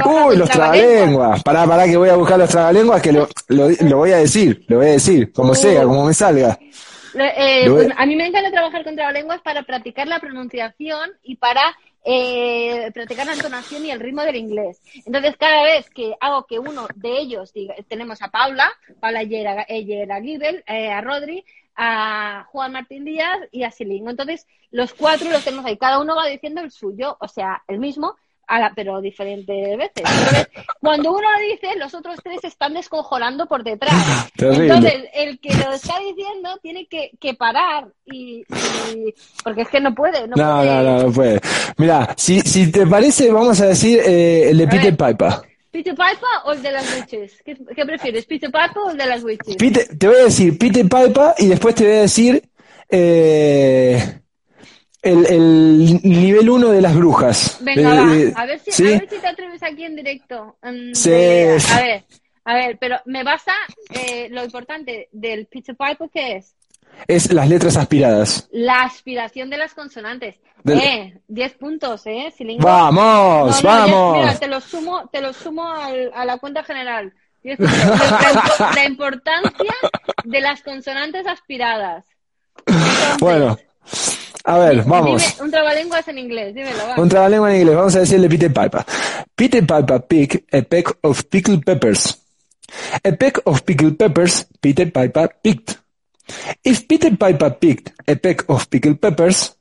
Uy, 0.04 0.36
los 0.36 0.48
trabalenguas, 0.48 1.42
pará, 1.42 1.66
pará 1.66 1.84
que 1.84 1.96
voy 1.96 2.08
a 2.08 2.16
buscar 2.16 2.38
los 2.38 2.48
trabalenguas 2.48 3.02
que 3.02 3.12
lo, 3.12 3.28
lo, 3.48 3.68
lo 3.68 3.96
voy 3.98 4.12
a 4.12 4.18
decir, 4.18 4.64
lo 4.68 4.78
voy 4.78 4.86
a 4.86 4.92
decir, 4.92 5.32
como 5.32 5.54
sea, 5.54 5.84
como 5.84 6.06
me 6.06 6.14
salga. 6.14 6.58
Eh, 7.18 7.88
a 7.96 8.06
mí 8.06 8.16
me 8.16 8.26
encanta 8.26 8.50
trabajar 8.50 8.84
con 8.84 8.94
trabalenguas 8.94 9.40
para 9.40 9.62
practicar 9.62 10.06
la 10.06 10.20
pronunciación 10.20 11.10
y 11.22 11.36
para 11.36 11.62
eh, 12.04 12.90
practicar 12.92 13.26
la 13.26 13.34
entonación 13.34 13.84
y 13.84 13.90
el 13.90 14.00
ritmo 14.00 14.22
del 14.22 14.36
inglés. 14.36 14.80
Entonces, 15.04 15.36
cada 15.36 15.62
vez 15.62 15.88
que 15.90 16.14
hago 16.20 16.46
que 16.46 16.58
uno 16.58 16.86
de 16.94 17.18
ellos, 17.18 17.52
diga, 17.52 17.74
tenemos 17.88 18.22
a 18.22 18.28
Paula, 18.28 18.70
Paula 19.00 19.22
Yera, 19.22 19.64
Gibel, 19.66 20.62
eh, 20.66 20.90
a 20.90 21.00
Rodri, 21.00 21.44
a 21.74 22.46
Juan 22.50 22.72
Martín 22.72 23.04
Díaz 23.04 23.38
y 23.50 23.64
a 23.64 23.70
Silingo. 23.70 24.10
Entonces, 24.10 24.46
los 24.70 24.94
cuatro 24.94 25.30
los 25.30 25.44
tenemos 25.44 25.64
ahí, 25.66 25.76
cada 25.76 26.00
uno 26.00 26.16
va 26.16 26.26
diciendo 26.26 26.60
el 26.60 26.70
suyo, 26.70 27.16
o 27.20 27.28
sea, 27.28 27.62
el 27.66 27.78
mismo, 27.78 28.16
pero 28.74 29.00
diferentes 29.00 29.76
veces. 29.76 29.92
Entonces, 29.96 30.48
cuando 30.80 31.12
uno 31.12 31.22
lo 31.22 31.40
dice, 31.40 31.76
los 31.78 31.94
otros 31.94 32.18
tres 32.22 32.42
están 32.44 32.74
desconjolando 32.74 33.46
por 33.46 33.64
detrás. 33.64 33.94
Entonces, 34.38 35.04
el 35.14 35.38
que 35.40 35.54
lo 35.54 35.72
está 35.72 35.94
diciendo 36.00 36.58
tiene 36.62 36.86
que, 36.86 37.10
que 37.20 37.34
parar 37.34 37.88
y, 38.06 38.44
porque 39.42 39.62
es 39.62 39.68
que 39.68 39.80
no 39.80 39.94
puede. 39.94 40.26
No, 40.28 40.36
no, 40.36 40.64
no, 40.64 41.02
no, 41.02 41.12
puede. 41.12 41.40
Mira, 41.76 42.14
si, 42.16 42.40
si 42.40 42.70
te 42.70 42.86
parece, 42.86 43.30
vamos 43.30 43.60
a 43.60 43.66
decir 43.66 44.00
eh, 44.04 44.50
el 44.50 44.58
de 44.58 44.68
Peter 44.68 44.96
Piper. 44.96 45.32
¿Peter 45.70 45.94
Piper 45.94 46.28
o 46.44 46.52
el 46.52 46.62
de 46.62 46.72
las 46.72 46.96
witches? 46.96 47.42
¿Qué, 47.44 47.56
qué 47.74 47.84
prefieres, 47.84 48.24
Peter 48.24 48.50
Piper 48.50 48.78
o 48.78 48.90
el 48.90 48.96
de 48.96 49.06
las 49.06 49.22
witches? 49.22 49.56
te 49.98 50.06
voy 50.06 50.16
a 50.16 50.24
decir 50.24 50.56
Peter 50.56 50.84
Piper 50.84 51.34
y 51.38 51.48
después 51.48 51.74
te 51.74 51.84
voy 51.84 51.92
a 51.94 52.00
decir 52.00 52.42
eh, 52.88 54.20
el, 55.06 55.26
el 55.26 56.00
nivel 56.02 56.48
1 56.50 56.68
de 56.68 56.80
las 56.80 56.94
brujas. 56.94 57.58
Venga, 57.60 57.94
va. 57.94 58.14
Eh, 58.14 58.32
a, 58.34 58.46
ver 58.46 58.58
si, 58.60 58.82
a 58.82 58.86
ver 58.90 59.08
si 59.08 59.18
te 59.18 59.26
atreves 59.26 59.62
aquí 59.62 59.84
en 59.84 59.96
directo. 59.96 60.56
Mm, 60.62 60.94
sí. 60.94 61.10
a 61.10 61.80
ver, 61.80 62.04
a 62.44 62.54
ver, 62.54 62.78
pero 62.78 62.96
me 63.06 63.22
basa 63.22 63.52
eh, 63.90 64.28
lo 64.30 64.44
importante 64.44 65.08
del 65.12 65.46
Peter 65.46 65.76
Piper, 65.76 66.10
¿qué 66.12 66.36
es? 66.36 66.54
Es 67.06 67.32
las 67.32 67.48
letras 67.48 67.76
aspiradas. 67.76 68.48
La 68.52 68.82
aspiración 68.82 69.50
de 69.50 69.58
las 69.58 69.74
consonantes. 69.74 70.40
Eh, 70.66 71.18
10 71.28 71.54
puntos, 71.54 72.06
¿eh? 72.06 72.32
Vamos, 72.58 73.62
vamos. 73.62 74.18
mira, 74.18 74.38
te 74.38 74.48
lo 74.48 74.60
sumo, 74.60 75.08
te 75.12 75.20
lo 75.20 75.32
sumo 75.32 75.68
al, 75.68 76.10
a 76.14 76.24
la 76.24 76.38
cuenta 76.38 76.64
general. 76.64 77.12
La, 77.42 78.72
la 78.74 78.84
importancia 78.84 79.74
de 80.24 80.40
las 80.40 80.62
consonantes 80.62 81.26
aspiradas. 81.28 82.04
bueno, 83.20 83.56
a 84.46 84.58
ver, 84.58 84.84
vamos. 84.84 85.40
un 85.40 85.50
trabalenguas 85.50 86.06
en 86.06 86.18
inglés, 86.18 86.54
dímelo. 86.54 86.78
Vamos. 86.78 86.98
Un 86.98 87.08
trabalenguas 87.08 87.52
en 87.52 87.60
inglés, 87.62 87.76
vamos 87.76 87.96
a 87.96 87.98
decirle 87.98 88.28
Peter 88.28 88.52
Piper. 88.52 88.84
Peter 89.34 89.66
Piper 89.66 90.00
picked 90.06 90.54
a 90.54 90.62
peck 90.62 90.96
of 91.02 91.24
pickled 91.24 91.64
peppers. 91.64 92.22
A 93.02 93.10
peck 93.12 93.40
of 93.44 93.62
pickled 93.62 93.98
peppers, 93.98 94.46
Peter 94.60 94.88
Piper 94.90 95.34
picked. 95.42 95.80
If 96.62 96.86
Peter 96.86 97.10
Piper 97.16 97.50
picked 97.58 97.90
a 98.06 98.14
peck 98.14 98.44
of 98.48 98.70
pickled 98.70 99.00
peppers, 99.00 99.56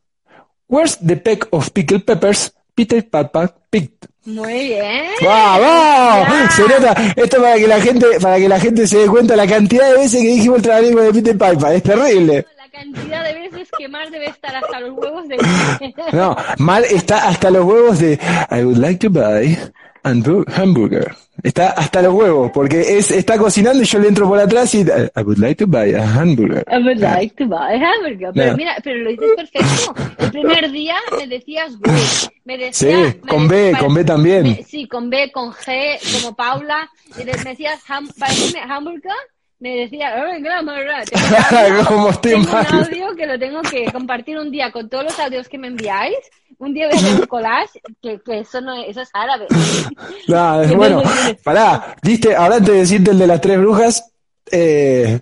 where's 0.68 0.98
the 0.98 1.16
peck 1.16 1.48
of 1.52 1.74
pickled 1.74 2.06
peppers 2.06 2.52
Peter 2.76 3.02
Piper 3.02 3.50
picked? 3.72 4.06
Muy 4.26 4.70
bien. 4.70 5.06
¡Vamos! 5.24 6.54
Se 6.54 6.62
nota, 6.62 6.94
esto 7.16 7.42
para 7.42 7.56
que 7.56 7.68
la 7.68 7.82
gente, 7.82 8.06
para 8.22 8.38
que 8.38 8.50
la 8.50 8.60
gente 8.60 8.86
se 8.86 9.00
dé 9.00 9.08
cuenta 9.08 9.36
la 9.36 9.48
cantidad 9.48 9.90
de 9.90 9.98
veces 9.98 10.22
que 10.22 10.28
dijimos 10.28 10.58
el 10.58 10.64
trabalenguas 10.64 11.06
de 11.08 11.14
Peter 11.22 11.38
Piper, 11.38 11.74
es 11.74 11.84
terrible 11.84 12.46
cantidad 12.76 13.24
de 13.24 13.34
veces 13.34 13.70
que 13.78 13.88
Mar 13.88 14.10
debe 14.12 14.28
estar 14.28 14.56
hasta 14.56 14.80
los 14.80 14.98
huevos 14.98 15.28
de... 15.28 15.38
no, 16.14 16.36
Mar 16.58 16.84
está 16.90 17.28
hasta 17.28 17.50
los 17.50 17.66
huevos 17.66 18.00
de 18.00 18.20
I 18.52 18.64
would 18.64 18.78
like 18.78 19.00
to 19.00 19.10
buy 19.10 19.58
a 20.04 20.10
hamburger. 20.10 21.16
Está 21.44 21.72
hasta 21.72 22.02
los 22.02 22.14
huevos, 22.14 22.52
porque 22.54 22.98
es, 22.98 23.12
está 23.12 23.38
cocinando 23.38 23.82
y 23.82 23.86
yo 23.86 24.00
le 24.00 24.08
entro 24.08 24.28
por 24.28 24.40
atrás 24.40 24.74
y 24.76 24.82
I 24.82 25.22
would 25.24 25.38
like 25.38 25.56
to 25.56 25.68
buy 25.68 25.94
a 25.94 26.04
hamburger. 26.04 26.64
I 26.68 26.78
would 26.78 27.00
like 27.00 27.36
to 27.38 27.48
buy 27.48 27.76
a 27.76 27.94
hamburger. 27.94 28.32
Pero 28.34 28.56
mira, 28.56 28.76
pero 28.84 29.00
lo 29.00 29.10
dices 29.10 29.30
perfecto. 29.36 29.96
El 30.18 30.32
primer 30.32 30.72
día 30.72 30.96
me 31.18 31.28
decías. 31.28 31.74
Me 32.46 32.58
decía, 32.58 33.12
sí, 33.12 33.20
con 33.28 33.48
B, 33.48 33.76
con 33.80 33.94
B 33.94 34.04
también. 34.04 34.60
sí, 34.66 34.88
con 34.88 35.10
B, 35.10 35.32
con 35.32 35.52
G, 35.52 35.98
como 36.14 36.36
Paula. 36.36 36.90
Y 37.20 37.26
me 37.26 37.34
decías, 37.34 37.82
ham, 37.90 38.08
hamburger 38.70 39.12
me 39.60 39.76
decía, 39.78 40.14
oh, 40.18 40.42
grammar, 40.42 41.06
tengo, 41.08 42.12
tengo 42.22 42.40
un 42.42 42.56
audio 42.84 43.16
que 43.16 43.26
lo 43.26 43.40
tengo 43.40 43.62
que 43.62 43.86
compartir 43.92 44.38
un 44.38 44.52
día 44.52 44.72
con 44.72 44.90
todos 44.90 45.06
los 45.06 45.20
audios 45.20 45.48
que 45.48 45.58
me 45.58 45.68
enviáis. 45.68 46.18
Un 46.58 46.74
día 46.74 46.88
voy 46.88 46.96
a 46.96 47.00
hacer 47.00 47.20
un 47.20 47.26
collage, 47.28 47.82
que, 48.02 48.20
que 48.26 48.40
eso 48.40 48.62
no 48.62 48.74
es, 48.76 48.90
eso 48.90 49.02
es 49.02 49.10
árabe. 49.14 49.48
No, 50.28 50.64
bueno, 50.76 51.04
pará, 51.44 51.96
diste, 52.02 52.36
ahora 52.36 52.56
antes 52.56 52.74
de 52.74 52.80
decirte 52.80 53.12
el 53.12 53.20
de 53.20 53.28
las 53.28 53.42
tres 53.42 53.60
brujas, 53.60 54.12
eh, 54.52 55.20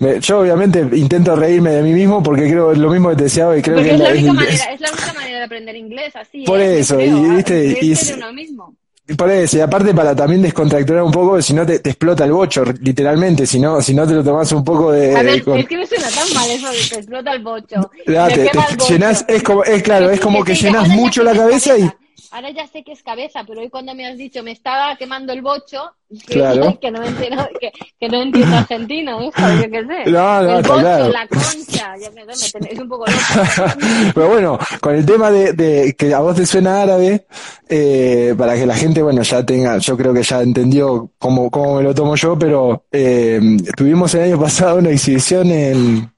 Me- 0.00 0.20
Yo 0.20 0.40
obviamente 0.40 0.80
intento 0.92 1.34
reírme 1.36 1.70
de 1.70 1.82
mí 1.82 1.92
mismo 1.92 2.22
porque 2.22 2.42
creo 2.50 2.72
lo 2.74 2.90
mismo 2.90 3.08
que 3.10 3.16
te 3.16 3.22
decía 3.24 3.48
hoy, 3.48 3.62
creo 3.62 3.76
Porque 3.76 3.90
que 3.90 3.94
es 3.94 4.00
la, 4.00 4.08
la- 4.08 4.14
única 4.14 4.28
es- 4.30 4.34
manera, 4.36 4.64
es 4.74 4.80
la 4.80 4.90
única 4.92 5.12
manera 5.14 5.38
de 5.38 5.44
aprender 5.44 5.76
inglés, 5.76 6.16
así. 6.16 6.44
Por 6.44 6.60
¿eh? 6.60 6.78
eso, 6.80 6.96
Creo, 6.96 7.16
y, 7.16 7.30
viste, 7.36 7.54
reírse 7.54 7.84
y 7.86 7.92
es- 7.92 8.14
uno 8.16 8.32
mismo. 8.32 8.74
Y 9.08 9.14
por 9.14 9.30
eso, 9.30 9.56
y 9.56 9.60
aparte 9.60 9.94
para 9.94 10.16
también 10.16 10.42
descontracturar 10.42 11.02
un 11.04 11.12
poco, 11.12 11.40
si 11.40 11.54
no 11.54 11.64
te, 11.64 11.78
te 11.78 11.90
explota 11.90 12.24
el 12.24 12.32
bocho, 12.32 12.64
literalmente, 12.80 13.46
si 13.46 13.60
no, 13.60 13.80
si 13.80 13.94
no 13.94 14.04
te 14.06 14.14
lo 14.14 14.24
tomas 14.24 14.50
un 14.50 14.64
poco 14.64 14.90
de... 14.90 15.16
A 15.16 15.22
ver, 15.22 15.44
con- 15.44 15.56
es 15.58 15.66
que 15.68 15.76
me 15.76 15.86
suena 15.86 16.08
tan 16.08 16.34
mal 16.34 16.50
eso 16.50 16.68
de 16.68 16.76
que 16.76 16.88
te 16.88 16.96
explota 16.96 17.32
el 17.32 17.42
bocho. 17.42 17.90
Ya, 18.08 18.26
me 18.26 18.32
te- 18.34 18.44
te 18.46 18.50
el 18.58 18.76
bocho. 18.76 18.88
llenas- 18.92 19.24
es 19.28 19.42
como- 19.44 19.62
es 19.62 19.82
claro, 19.84 20.10
es 20.10 20.18
como 20.20 20.42
que 20.42 20.54
llenas 20.56 20.88
mucho 20.88 21.22
la 21.22 21.34
cabeza 21.34 21.78
y- 21.78 21.88
Ahora 22.30 22.50
ya 22.50 22.66
sé 22.66 22.82
que 22.82 22.92
es 22.92 23.02
cabeza, 23.02 23.44
pero 23.46 23.60
hoy 23.60 23.68
cuando 23.68 23.94
me 23.94 24.06
has 24.06 24.16
dicho 24.16 24.42
me 24.42 24.52
estaba 24.52 24.96
quemando 24.96 25.32
el 25.32 25.42
bocho, 25.42 25.82
que, 26.26 26.34
Claro. 26.34 26.78
que 26.80 26.90
no 26.90 27.02
entiendo, 27.04 27.48
que, 27.60 27.70
que 28.00 28.08
no 28.08 28.22
entiendo 28.22 28.56
argentino, 28.56 29.22
hijo, 29.22 29.40
yo 29.62 29.70
qué 29.70 29.84
sé. 29.86 30.10
No, 30.10 30.42
no, 30.42 30.56
el 30.58 30.62
bocho, 30.62 30.78
claro. 30.80 31.08
la 31.10 31.26
concha, 31.28 31.94
sé, 31.98 32.10
me 32.10 32.24
ten- 32.26 32.68
es 32.72 32.78
un 32.78 32.88
poco 32.88 33.04
loco. 33.06 33.72
Pero 34.14 34.28
bueno, 34.28 34.58
con 34.80 34.94
el 34.94 35.04
tema 35.04 35.30
de, 35.30 35.52
de 35.52 35.94
que 35.94 36.14
a 36.14 36.20
vos 36.20 36.36
te 36.36 36.46
suena 36.46 36.82
árabe, 36.82 37.26
eh, 37.68 38.34
para 38.38 38.54
que 38.54 38.66
la 38.66 38.76
gente, 38.76 39.02
bueno, 39.02 39.22
ya 39.22 39.44
tenga, 39.44 39.78
yo 39.78 39.96
creo 39.96 40.14
que 40.14 40.22
ya 40.22 40.40
entendió 40.42 41.10
cómo, 41.18 41.50
cómo 41.50 41.76
me 41.76 41.82
lo 41.82 41.94
tomo 41.94 42.14
yo, 42.16 42.38
pero 42.38 42.84
eh, 42.92 43.40
tuvimos 43.76 44.14
el 44.14 44.22
año 44.22 44.40
pasado 44.40 44.78
una 44.78 44.90
exhibición 44.90 45.50
en, 45.50 46.10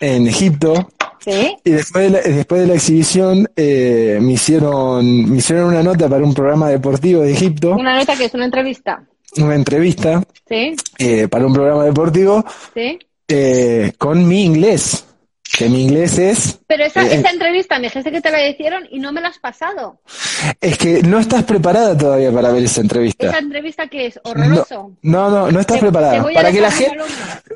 en 0.00 0.26
Egipto 0.26 0.88
¿Sí? 1.20 1.56
y 1.64 1.70
después 1.70 2.04
de 2.04 2.10
la, 2.10 2.20
después 2.36 2.60
de 2.62 2.66
la 2.66 2.74
exhibición 2.74 3.48
eh, 3.56 4.18
me 4.20 4.32
hicieron, 4.32 5.30
me 5.30 5.38
hicieron 5.38 5.66
una 5.66 5.82
nota 5.82 6.08
para 6.08 6.24
un 6.24 6.34
programa 6.34 6.68
deportivo 6.68 7.22
de 7.22 7.32
Egipto, 7.32 7.72
Una 7.76 7.96
nota 7.96 8.16
que 8.16 8.24
es 8.24 8.34
una 8.34 8.44
entrevista. 8.46 9.04
una 9.36 9.54
entrevista 9.54 10.22
¿Sí? 10.48 10.74
eh, 10.98 11.28
para 11.28 11.46
un 11.46 11.52
programa 11.54 11.84
deportivo 11.84 12.44
¿Sí? 12.74 12.98
eh, 13.28 13.92
con 13.98 14.26
mi 14.26 14.44
inglés, 14.44 15.06
que 15.56 15.68
mi 15.68 15.82
inglés 15.84 16.18
es 16.18 16.58
Pero 16.66 16.84
esa, 16.84 17.02
Eh, 17.06 17.14
esa 17.20 17.30
entrevista 17.30 17.78
me 17.78 17.84
dijiste 17.88 18.10
que 18.10 18.20
te 18.20 18.30
la 18.30 18.48
hicieron 18.48 18.84
y 18.90 18.98
no 18.98 19.12
me 19.12 19.20
la 19.20 19.28
has 19.28 19.38
pasado. 19.38 20.00
Es 20.60 20.78
que 20.78 21.02
no 21.02 21.18
estás 21.18 21.44
preparada 21.44 21.96
todavía 21.96 22.32
para 22.32 22.50
ver 22.52 22.64
esa 22.64 22.80
entrevista. 22.80 23.28
Esa 23.28 23.38
entrevista 23.38 23.86
que 23.88 24.06
es 24.06 24.20
No, 24.24 24.30
horroroso. 24.30 24.92
no, 25.02 25.30
no, 25.30 25.50
no 25.52 25.60
estás 25.60 25.76
Te- 25.76 25.86
te 25.86 25.90
preparada. 25.92 26.22
voy 26.22 26.32
a 26.32 26.36
Para 26.36 26.52
que 26.52 26.60
la 26.60 26.70
gente... 26.70 26.96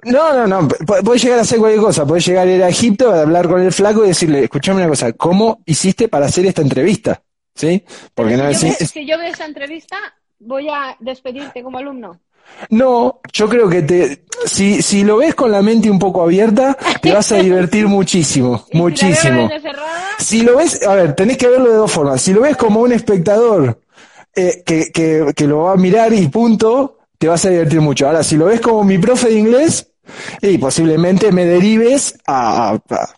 No, 0.05 0.33
no, 0.33 0.47
no. 0.47 0.69
pu- 0.69 1.03
Puedes 1.05 1.23
llegar 1.23 1.39
a 1.39 1.43
hacer 1.43 1.59
cualquier 1.59 1.83
cosa. 1.83 2.07
Puedes 2.07 2.27
llegar 2.27 2.47
a 2.47 2.51
ir 2.53 2.63
a 2.63 2.69
Egipto, 2.69 3.11
a 3.13 3.23
hablar 3.23 3.49
con 3.49 3.61
el 3.61 3.73
flaco 3.73 4.05
y 4.05 4.09
decirle, 4.09 4.45
escuchame 4.45 4.81
una 4.81 4.89
cosa, 4.89 5.13
¿cómo 5.13 5.61
hiciste 5.67 6.09
para 6.09 6.27
hacer 6.27 6.47
esta 6.47 6.63
entrevista? 6.63 7.23
¿Sí? 7.55 7.83
Porque 8.15 8.37
no 8.37 8.53
si, 8.55 8.67
yo 8.67 8.73
es... 8.73 8.79
veo, 8.79 8.89
si 8.89 9.07
yo 9.07 9.19
veo 9.19 9.33
esa 9.33 9.47
entrevista, 9.47 9.97
voy 10.39 10.69
a 10.69 10.97
despedirte 11.01 11.63
como 11.63 11.79
alumno. 11.79 12.21
No, 12.71 13.21
yo 13.33 13.49
creo 13.49 13.69
que 13.69 13.83
te... 13.83 14.25
Si, 14.47 14.83
si 14.83 15.03
lo 15.03 15.17
ves 15.19 15.35
con 15.35 15.51
la 15.51 15.63
mente 15.63 15.91
un 15.91 15.99
poco 15.99 16.23
abierta, 16.23 16.77
te 17.01 17.13
vas 17.13 17.33
a 17.33 17.37
divertir 17.37 17.87
muchísimo. 17.89 18.65
Muchísimo. 18.73 19.49
Si 20.19 20.43
lo 20.43 20.57
ves, 20.57 20.83
a 20.87 20.95
ver, 20.95 21.15
tenés 21.15 21.37
que 21.39 21.49
verlo 21.49 21.71
de 21.71 21.77
dos 21.77 21.91
formas. 21.91 22.21
Si 22.21 22.33
lo 22.33 22.43
ves 22.43 22.57
como 22.57 22.81
un 22.81 22.93
espectador 22.93 23.81
eh, 24.35 24.63
que, 24.65 24.91
que, 24.93 25.33
que 25.35 25.47
lo 25.47 25.63
va 25.65 25.73
a 25.73 25.77
mirar 25.77 26.13
y 26.13 26.29
punto, 26.29 26.99
te 27.19 27.29
vas 27.29 27.45
a 27.47 27.51
divertir 27.51 27.81
mucho. 27.81 28.07
Ahora, 28.07 28.23
si 28.23 28.37
lo 28.37 28.47
ves 28.47 28.61
como 28.61 28.85
mi 28.85 28.99
profe 28.99 29.29
de 29.29 29.39
inglés, 29.39 29.89
y 30.41 30.57
posiblemente 30.59 31.33
me 31.33 31.45
derives 31.45 32.17
a, 32.27 32.79
a, 32.91 33.09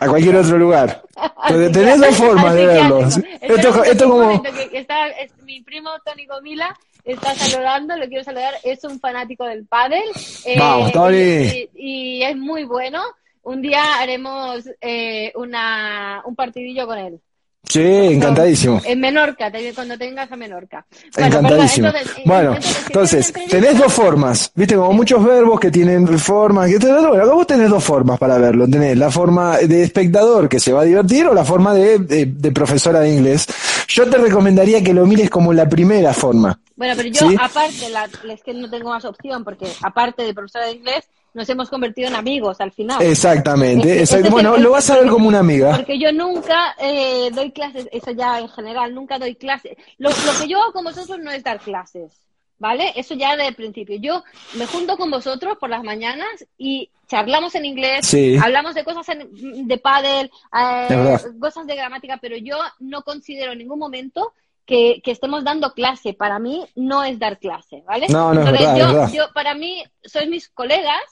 a 0.00 0.08
cualquier 0.08 0.36
otro 0.36 0.56
lugar. 0.56 1.02
Entonces, 1.48 1.72
tenés 1.72 2.00
dos 2.00 2.16
formas 2.16 2.54
de 2.54 2.66
verlo. 2.66 3.00
Esto, 3.40 3.84
esto 3.84 4.08
como... 4.08 4.22
momento, 4.24 4.50
que 4.70 4.78
está, 4.78 5.08
es- 5.08 5.32
mi 5.44 5.60
primo 5.62 5.90
Tony 6.04 6.26
Gomila 6.26 6.74
está 7.04 7.34
saludando, 7.34 7.96
lo 7.96 8.06
quiero 8.08 8.24
saludar, 8.24 8.54
es 8.62 8.82
un 8.84 8.98
fanático 8.98 9.44
del 9.44 9.66
pádel. 9.66 10.04
eh, 10.44 10.58
Vamos, 10.58 10.92
Tony. 10.92 11.16
Y, 11.16 11.70
y 11.74 12.22
es 12.22 12.36
muy 12.36 12.64
bueno. 12.64 13.02
Un 13.42 13.60
día 13.60 13.98
haremos 13.98 14.64
eh, 14.80 15.30
una, 15.34 16.22
un 16.24 16.34
partidillo 16.34 16.86
con 16.86 16.98
él. 16.98 17.20
Sí, 17.68 17.80
encantadísimo. 17.82 18.80
En 18.84 19.00
Menorca, 19.00 19.50
cuando 19.74 19.96
tengas 19.98 20.30
a 20.30 20.36
Menorca. 20.36 20.84
Encantadísimo. 21.16 21.88
entonces, 21.88 22.14
Bueno, 22.24 22.54
entonces, 22.54 23.26
si 23.26 23.32
entonces, 23.32 23.32
tienes 23.32 23.52
una 23.52 23.60
tenés 23.68 23.78
dos 23.80 23.92
formas, 23.92 24.52
viste, 24.54 24.76
como 24.76 24.92
muchos 24.92 25.24
verbos 25.24 25.58
que 25.60 25.70
tienen 25.70 26.06
formas, 26.18 26.68
que 26.70 26.78
bueno, 26.78 27.34
vos 27.34 27.46
tenés 27.46 27.70
dos 27.70 27.82
formas 27.82 28.18
para 28.18 28.38
verlo, 28.38 28.68
tenés 28.68 28.96
la 28.98 29.10
forma 29.10 29.56
de 29.58 29.82
espectador 29.82 30.48
que 30.48 30.60
se 30.60 30.72
va 30.72 30.82
a 30.82 30.84
divertir 30.84 31.26
o 31.26 31.34
la 31.34 31.44
forma 31.44 31.74
de, 31.74 31.98
de- 31.98 32.26
de 32.26 32.52
profesora 32.52 33.00
de 33.00 33.14
inglés. 33.14 33.46
Yo 33.88 34.08
te 34.08 34.18
recomendaría 34.18 34.82
que 34.82 34.92
lo 34.94 35.06
mires 35.06 35.30
como 35.30 35.52
la 35.52 35.68
primera 35.68 36.12
forma. 36.12 36.58
Bueno, 36.76 36.94
pero 36.96 37.08
yo, 37.08 37.28
¿Sí? 37.30 37.36
aparte, 37.40 37.88
la, 37.90 38.08
es 38.32 38.42
que 38.42 38.52
no 38.54 38.68
tengo 38.68 38.90
más 38.90 39.04
opción, 39.04 39.42
porque 39.44 39.66
aparte 39.82 40.22
de 40.22 40.34
profesora 40.34 40.66
de 40.66 40.72
inglés, 40.72 41.04
nos 41.34 41.48
hemos 41.48 41.68
convertido 41.68 42.08
en 42.08 42.14
amigos 42.14 42.60
al 42.60 42.72
final. 42.72 43.02
Exactamente, 43.02 44.00
es 44.02 44.30
Bueno, 44.30 44.54
el- 44.56 44.62
lo 44.62 44.70
vas 44.70 44.88
a 44.90 44.98
ver 45.00 45.08
como 45.08 45.28
una 45.28 45.40
amiga. 45.40 45.76
Porque 45.76 45.98
yo 45.98 46.12
nunca 46.12 46.74
eh, 46.78 47.30
doy 47.32 47.50
clases, 47.52 47.88
eso 47.92 48.12
ya 48.12 48.38
en 48.38 48.48
general, 48.48 48.94
nunca 48.94 49.18
doy 49.18 49.34
clases. 49.34 49.76
Lo, 49.98 50.10
lo 50.10 50.40
que 50.40 50.48
yo 50.48 50.62
hago 50.62 50.72
con 50.72 50.84
vosotros 50.84 51.18
no 51.18 51.30
es 51.32 51.42
dar 51.42 51.58
clases, 51.60 52.12
¿vale? 52.58 52.92
Eso 52.96 53.14
ya 53.14 53.36
de 53.36 53.52
principio. 53.52 53.96
Yo 54.00 54.22
me 54.54 54.66
junto 54.66 54.96
con 54.96 55.10
vosotros 55.10 55.58
por 55.58 55.68
las 55.70 55.82
mañanas 55.82 56.46
y 56.56 56.88
charlamos 57.08 57.54
en 57.56 57.64
inglés, 57.66 58.06
Sí. 58.06 58.36
hablamos 58.42 58.74
de 58.74 58.84
cosas 58.84 59.06
en- 59.10 59.66
de 59.68 59.78
pádel, 59.78 60.30
eh, 60.58 61.18
cosas 61.40 61.66
de 61.66 61.74
gramática, 61.76 62.18
pero 62.22 62.36
yo 62.36 62.56
no 62.78 63.02
considero 63.02 63.52
en 63.52 63.58
ningún 63.58 63.78
momento 63.78 64.32
que, 64.64 65.02
que 65.04 65.10
estemos 65.10 65.44
dando 65.44 65.72
clase. 65.74 66.14
Para 66.14 66.38
mí 66.38 66.64
no 66.76 67.04
es 67.04 67.18
dar 67.18 67.38
clase, 67.38 67.82
¿vale? 67.86 68.06
No, 68.08 68.32
no, 68.32 68.40
es 68.42 68.46
Entonces, 68.46 68.60
verdad, 68.66 68.78
yo, 68.78 68.86
es 68.86 68.92
verdad. 68.94 69.12
yo, 69.12 69.24
para 69.34 69.54
mí, 69.54 69.84
sois 70.04 70.28
mis 70.28 70.48
colegas 70.48 71.02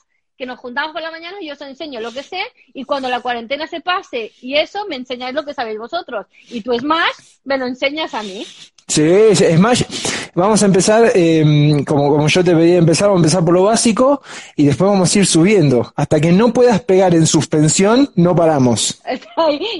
que 0.43 0.47
nos 0.47 0.59
juntamos 0.59 0.91
por 0.91 1.01
la 1.01 1.09
mañana 1.09 1.37
y 1.39 1.47
yo 1.47 1.53
os 1.53 1.61
enseño 1.61 2.01
lo 2.01 2.11
que 2.11 2.21
sé 2.21 2.41
y 2.73 2.83
cuando 2.83 3.07
la 3.07 3.21
cuarentena 3.21 3.65
se 3.65 3.79
pase 3.79 4.33
y 4.41 4.57
eso 4.57 4.85
me 4.89 4.97
enseñáis 4.97 5.33
lo 5.33 5.45
que 5.45 5.53
sabéis 5.53 5.79
vosotros. 5.79 6.25
Y 6.49 6.59
tú 6.59 6.73
es 6.73 6.83
más 6.83 7.39
me 7.45 7.57
lo 7.57 7.65
enseñas 7.65 8.13
a 8.13 8.23
mí. 8.23 8.45
Sí, 8.89 9.01
es 9.03 9.57
más, 9.57 9.85
vamos 10.35 10.61
a 10.63 10.65
empezar, 10.65 11.11
eh, 11.15 11.83
como, 11.85 12.09
como 12.09 12.27
yo 12.27 12.43
te 12.43 12.55
pedí 12.55 12.75
empezar, 12.75 13.07
vamos 13.09 13.21
a 13.21 13.23
empezar 13.25 13.43
por 13.45 13.53
lo 13.53 13.63
básico 13.63 14.21
y 14.55 14.65
después 14.65 14.89
vamos 14.91 15.15
a 15.15 15.19
ir 15.19 15.25
subiendo. 15.25 15.91
Hasta 15.95 16.19
que 16.19 16.31
no 16.31 16.51
puedas 16.53 16.81
pegar 16.81 17.13
en 17.15 17.25
suspensión, 17.27 18.09
no 18.15 18.35
paramos. 18.35 19.01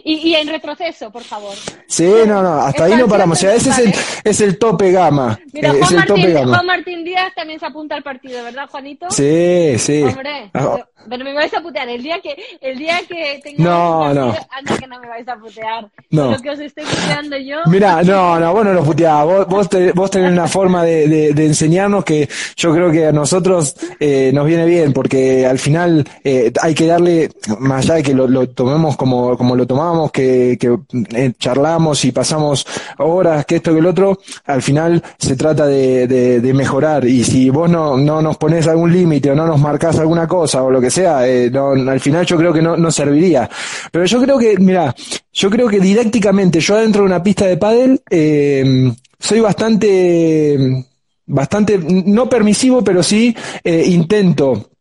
y, 0.03 0.29
y 0.31 0.35
en 0.35 0.47
retroceso 0.47 1.09
por 1.11 1.23
favor 1.23 1.53
Sí, 1.87 2.07
no, 2.27 2.41
no, 2.41 2.53
hasta 2.61 2.85
ahí 2.85 2.95
no 2.95 3.07
paramos. 3.07 3.37
O 3.37 3.41
sea, 3.41 3.53
ese 3.53 3.69
es 3.69 3.79
el, 3.79 3.93
es 4.23 4.41
el 4.41 4.57
tope 4.57 4.91
gama. 4.91 5.39
mira 5.51 5.69
Eh, 5.71 5.79
es 5.79 5.87
Juan 5.87 6.01
el 6.01 6.07
tope 6.07 6.19
Martín, 6.21 6.33
gama. 6.35 6.53
Juan 6.55 6.65
Martín 6.65 7.03
Díaz 7.03 7.33
también 7.35 7.59
se 7.59 7.65
apunta 7.65 7.95
al 7.95 8.03
partido 8.03 8.43
¿verdad 8.43 8.67
Juanito? 8.69 9.07
Sí, 9.09 9.77
sí. 9.77 10.03
Hombre, 10.03 10.49
Ah, 10.53 10.75
pero, 10.75 10.87
pero 11.09 11.23
me 11.25 11.33
vais 11.33 11.53
a 11.53 11.61
putear 11.61 11.87
el 11.89 12.01
día 12.01 12.19
que 12.21 12.35
el 12.61 12.77
día 12.77 12.99
que 13.07 13.39
tenga 13.43 13.63
No, 13.63 13.99
un 14.09 14.15
no. 14.15 14.25
partido, 14.27 14.47
anda 14.51 14.77
que 14.77 14.87
no 14.87 14.99
me 14.99 15.07
vais 15.07 15.27
a 15.27 15.35
putear 15.35 15.87
No. 16.11 16.31
lo 16.31 16.39
que 16.39 16.49
os 16.49 16.59
estoy 16.59 16.83
puteando 16.85 17.37
yo 17.37 17.57
Mira, 17.67 18.01
no, 18.03 18.39
no, 18.39 18.53
vos 18.53 18.65
no 18.65 18.73
los 18.73 18.85
puteás, 18.85 19.25
vos, 19.25 19.47
vos, 19.47 19.69
te- 19.69 19.91
vos 19.91 20.09
tenés 20.11 20.31
una 20.31 20.42
forma 20.47 20.84
de, 20.84 21.29
enseñarnos 21.29 22.03
que 22.03 22.27
yo 22.56 22.73
creo 22.73 22.91
que 22.91 23.08
a 23.08 23.12
nosotros 23.12 23.75
eh, 23.99 24.32
nos 24.34 24.45
viene 24.45 24.65
bien, 24.65 24.93
porque 24.93 25.45
al 25.45 25.60
final 25.60 26.08
eh, 26.23 26.51
hay 26.62 26.73
que 26.73 26.86
darle, 26.88 27.29
más 27.60 27.86
allá 27.86 27.95
de 27.95 28.03
que 28.03 28.13
lo, 28.13 28.47
tomemos 28.49 28.95
como, 28.97 29.38
como 29.38 29.56
lo 29.56 29.65
tomamos, 29.67 30.12
que, 30.12 30.58
que 30.60 30.77
eh, 31.15 31.34
charlamos 31.39 32.03
y 32.06 32.12
pasamos 32.12 32.65
horas, 32.99 33.45
que 33.45 33.56
esto 33.58 33.73
que 33.73 33.79
el 33.79 33.86
otro, 33.86 34.19
al 34.45 34.62
final 34.62 35.01
se 35.17 35.36
trata 35.36 35.65
de, 35.67 36.08
de- 36.08 36.53
mejorar, 36.53 37.06
y 37.06 37.23
si 37.23 37.49
vos 37.49 37.67
no, 37.67 37.97
no 37.97 38.21
nos 38.21 38.38
pones 38.38 38.67
algún 38.67 38.93
límite 38.93 39.32
o 39.32 39.36
no 39.36 39.47
nos 39.47 39.60
marcás 39.60 39.97
alguna 39.97 40.27
cosa 40.27 40.62
o 40.62 40.69
lo 40.69 40.79
que 40.79 40.91
sea, 40.91 41.27
eh, 41.27 41.49
no, 41.51 41.71
al 41.71 41.99
final 41.99 42.25
yo 42.27 42.38
creo 42.38 42.53
que 42.53 42.62
no, 42.62 42.77
no 42.77 42.91
serviría. 42.91 43.49
Pero 43.91 44.06
yo 44.06 44.21
creo 44.21 44.38
que, 44.38 44.56
mira, 44.60 44.93
yo 45.34 45.49
creo 45.49 45.67
que 45.67 45.79
didácticamente, 45.79 46.60
yo 46.60 46.75
adentro 46.75 47.01
de 47.01 47.08
una 47.08 47.23
pista 47.23 47.45
de 47.47 47.58
pádel, 47.58 48.01
eh, 48.10 48.91
soy 49.23 49.39
bastante, 49.39 50.86
bastante, 51.25 51.77
no 51.77 52.27
permisivo, 52.27 52.83
pero 52.83 53.01
sí 53.01 53.33
eh, 53.63 53.86
intento, 53.88 54.71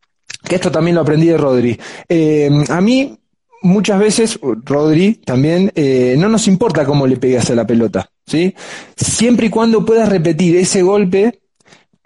que 0.43 0.57
esto 0.57 0.71
también 0.71 0.97
lo 0.97 1.03
aprendí 1.03 1.29
de 1.29 1.39
Rodri. 1.39 1.79
Eh, 2.09 2.51
a 2.69 2.81
mí, 2.81 3.17
muchas 3.63 4.01
veces, 4.01 4.41
Rodri 4.65 5.15
también, 5.25 5.71
eh, 5.77 6.17
no 6.19 6.29
nos 6.29 6.49
importa 6.49 6.85
cómo 6.85 7.07
le 7.07 7.19
pegas 7.19 7.51
a 7.51 7.55
la 7.55 7.65
pelota, 7.65 8.11
¿sí? 8.27 8.53
Siempre 8.97 9.47
y 9.47 9.51
cuando 9.51 9.85
puedas 9.85 10.09
repetir 10.09 10.57
ese 10.57 10.83
golpe 10.83 11.43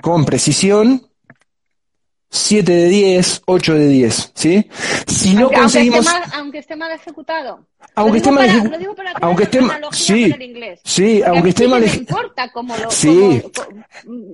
con 0.03 0.27
precisión, 0.27 1.06
7 2.37 2.71
de 2.73 2.89
10, 2.89 3.43
8 3.47 3.75
de 3.75 3.89
10, 3.89 4.33
¿sí? 4.35 4.69
Si 5.07 5.35
no 5.35 5.43
aunque, 5.43 5.57
aunque 5.57 5.57
esté 5.57 5.61
conseguimos... 5.91 6.05
mal, 6.05 6.23
aunque 6.35 6.59
esté 6.59 6.77
mal 6.77 6.93
ejecutado 6.93 7.67
Aunque 7.95 8.19
esté 8.19 8.31
mal 8.31 8.47
para- 8.47 8.59
ejecu- 8.59 8.71
lo 8.71 8.79
digo 8.79 8.95
para 8.95 9.11
que 9.15 9.19
aunque 9.23 9.43
esté 9.45 9.59
una 9.59 9.67
ma- 9.69 9.75
analogía 9.75 10.07
sí, 10.17 10.31
con 10.31 10.43
el 10.43 10.49
inglés. 10.51 10.81
sí, 10.85 11.15
Porque 11.19 11.31
aunque 11.31 11.49
esté 11.51 11.69
mal 11.69 11.81
que 11.83 11.87
ej- 11.89 11.93
me 11.93 11.99
importa 11.99 12.53
cómo 12.53 12.77
lo 12.77 12.91
Sí. 12.91 13.43
cómo- 13.55 13.81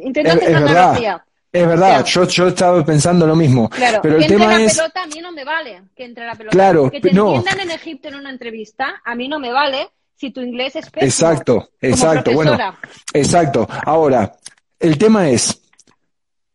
Es, 0.00 0.06
intento 0.06 0.30
es 0.30 0.48
una 0.48 0.60
verdad, 0.60 1.22
es 1.52 1.66
verdad, 1.66 1.88
Claro. 1.88 2.06
yo, 2.06 2.24
yo 2.28 2.48
estaba 2.48 2.84
pensando 2.84 3.26
lo 3.26 3.36
mismo, 3.36 3.68
Claro, 3.68 4.00
pero 4.02 4.14
el 4.16 4.20
que 4.20 4.24
entre 4.26 4.38
tema 4.46 4.58
la 4.58 4.64
es, 4.64 4.74
pelota 4.76 5.02
a 5.02 5.06
mí 5.06 5.20
no 5.20 5.32
me 5.32 5.44
vale 5.44 5.82
que 5.94 6.04
entre 6.04 6.24
la 6.26 6.34
pelota. 6.34 6.52
Claro, 6.56 6.90
que 6.90 7.00
te 7.00 7.12
no. 7.12 7.34
entiendan 7.36 7.60
en 7.68 7.70
Egipto 7.72 8.08
en 8.08 8.14
una 8.16 8.30
entrevista, 8.30 9.00
a 9.04 9.14
mí 9.14 9.28
no 9.28 9.38
me 9.38 9.52
vale 9.52 9.88
si 10.16 10.30
tu 10.30 10.40
inglés 10.40 10.76
es 10.76 10.88
pésimo. 10.90 11.06
exacto, 11.08 11.54
como 11.54 11.68
exacto, 11.92 12.32
bueno, 12.32 12.52
profesora. 12.56 12.78
exacto. 13.12 13.68
Ahora, 13.84 14.32
el 14.80 14.96
tema 14.98 15.28
es, 15.28 15.60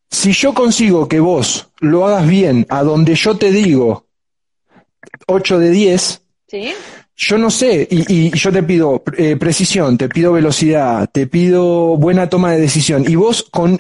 si 0.10 0.32
yo 0.32 0.54
consigo 0.54 1.08
que 1.08 1.20
vos 1.20 1.70
lo 1.80 2.06
hagas 2.08 2.28
bien 2.28 2.66
a 2.70 2.84
donde 2.84 3.16
yo 3.16 3.38
te 3.38 3.52
digo 3.52 4.06
8 5.28 5.60
de 5.60 5.70
10, 5.72 6.22
¿Sí? 6.48 6.74
yo 7.16 7.38
no 7.38 7.50
sé, 7.50 7.88
y, 7.90 8.28
y 8.28 8.32
yo 8.38 8.52
te 8.52 8.64
pido 8.64 9.04
eh, 9.18 9.36
precisión, 9.38 9.98
te 9.98 10.08
pido 10.10 10.34
velocidad, 10.34 11.10
te 11.12 11.28
pido 11.28 11.98
buena 11.98 12.30
toma 12.30 12.52
de 12.52 12.62
decisión, 12.62 13.04
y 13.08 13.16
vos 13.16 13.44
con, 13.52 13.80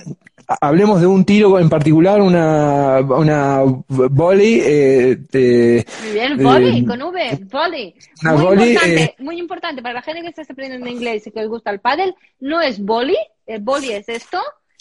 hablemos 0.62 1.02
de 1.02 1.08
un 1.08 1.26
tiro 1.26 1.60
en 1.60 1.70
particular, 1.70 2.22
una, 2.22 3.00
una 3.00 3.62
volley, 3.88 4.62
eh, 4.64 5.18
eh, 5.34 5.86
Muy 6.04 6.14
bien, 6.14 6.38
volley, 6.44 6.80
eh, 6.80 6.86
con 6.86 7.02
V, 7.02 7.40
volley. 7.52 7.96
una 8.22 8.34
Muy 8.34 8.44
volley, 8.44 8.70
importante, 8.72 9.04
eh, 9.04 9.16
muy 9.20 9.40
importante 9.40 9.82
para 9.82 9.94
la 9.96 10.02
gente 10.02 10.22
que 10.22 10.30
está 10.30 10.42
aprendiendo 10.42 10.88
inglés 10.90 11.28
y 11.28 11.32
que 11.32 11.40
les 11.42 11.50
gusta 11.50 11.70
el 11.72 11.80
pádel, 11.80 12.16
no 12.40 12.62
es 12.62 12.84
volley, 12.84 13.18
el 13.46 13.62
volley 13.62 13.92
es 13.92 14.10
esto, 14.10 14.40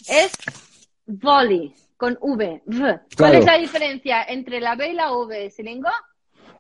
es 0.09 0.33
volley, 1.07 1.73
con 1.97 2.19
V, 2.21 2.63
v. 2.67 3.01
¿Cuál 3.17 3.35
es 3.37 3.45
la 3.45 3.57
diferencia 3.59 4.25
entre 4.25 4.61
la 4.61 4.75
B 4.75 4.91
y 4.91 4.95
la 4.95 5.13
V, 5.13 5.51
Silingo? 5.51 5.89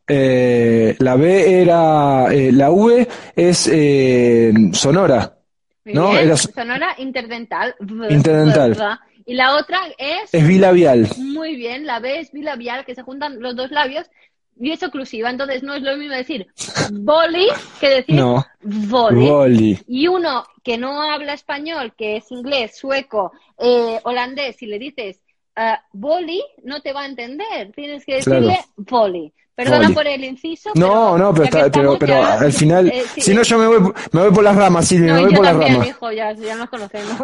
eh, 0.08 0.94
la 1.00 1.16
B 1.16 1.62
era, 1.62 2.26
eh, 2.32 2.52
la 2.52 2.70
V 2.70 3.08
es 3.34 3.68
eh, 3.72 4.52
sonora, 4.72 5.36
No, 5.84 6.10
bien, 6.12 6.24
era- 6.26 6.36
sonora 6.36 6.94
interdental. 6.98 7.74
v, 7.80 8.12
Interdental. 8.12 8.70
v, 8.72 8.78
v. 8.78 8.98
Y 9.28 9.34
la 9.34 9.56
otra 9.56 9.80
es, 9.98 10.32
es 10.32 10.46
bilabial. 10.46 11.08
muy 11.16 11.56
bien, 11.56 11.84
la 11.86 11.98
B 11.98 12.20
es 12.20 12.30
bilabial, 12.32 12.84
que 12.84 12.94
se 12.94 13.02
juntan 13.02 13.40
los 13.40 13.56
dos 13.56 13.70
labios 13.72 14.08
y 14.58 14.70
es 14.72 14.82
oclusiva. 14.82 15.30
Entonces 15.30 15.62
no 15.62 15.74
es 15.74 15.82
lo 15.82 15.96
mismo 15.96 16.14
decir 16.14 16.46
volley 16.92 17.48
que 17.80 17.88
decir 17.88 18.14
No. 18.14 18.44
volley. 18.62 19.28
Volley. 19.28 19.78
Y 19.86 20.08
uno 20.08 20.44
que 20.62 20.78
no 20.78 21.00
habla 21.02 21.34
español, 21.34 21.92
que 21.96 22.16
es 22.16 22.30
inglés, 22.30 22.76
sueco, 22.76 23.32
eh, 23.58 24.00
holandés, 24.04 24.56
si 24.56 24.66
le 24.66 24.78
dices 24.78 25.20
eh, 25.58 25.74
volley, 25.92 26.42
no 26.64 26.80
te 26.82 26.92
va 26.92 27.02
a 27.02 27.06
entender. 27.06 27.72
Tienes 27.74 28.04
que 28.04 28.16
decirle 28.16 28.46
Claro. 28.48 28.62
volley. 28.76 29.32
Perdona 29.54 29.78
Volley. 29.88 29.94
por 29.94 30.06
el 30.06 30.22
inciso. 30.24 30.70
No, 30.74 31.16
no, 31.16 31.32
pero, 31.32 31.44
ya 31.46 31.50
que 31.50 31.56
está- 31.60 31.70
pero, 31.70 31.98
pero 31.98 32.12
ya, 32.12 32.38
al 32.40 32.52
final, 32.52 32.88
eh, 32.88 33.04
sí, 33.14 33.22
si 33.22 33.34
no 33.34 33.42
yo 33.42 33.56
me 33.56 33.66
voy, 33.66 33.92
me 34.12 34.20
voy 34.20 34.30
por 34.30 34.44
las 34.44 34.54
ramas, 34.54 34.86
Silvia, 34.86 35.14
no, 35.14 35.20
me 35.20 35.22
voy 35.22 35.30
yo 35.32 35.36
por 35.38 35.44
las 35.46 35.56
ramas. 35.56 35.88
hijo, 35.88 36.12
ya, 36.12 36.32
ya 36.32 36.56
nos 36.56 36.68
conocemos. 36.68 37.16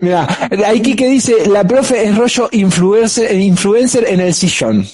Mira, 0.00 0.26
aquí 0.66 0.96
que 0.96 1.08
dice, 1.08 1.46
la 1.46 1.64
profe 1.64 2.04
es 2.04 2.16
rollo 2.16 2.48
influencer, 2.52 3.38
influencer 3.38 4.06
en 4.08 4.20
el 4.20 4.32
sillón. 4.32 4.86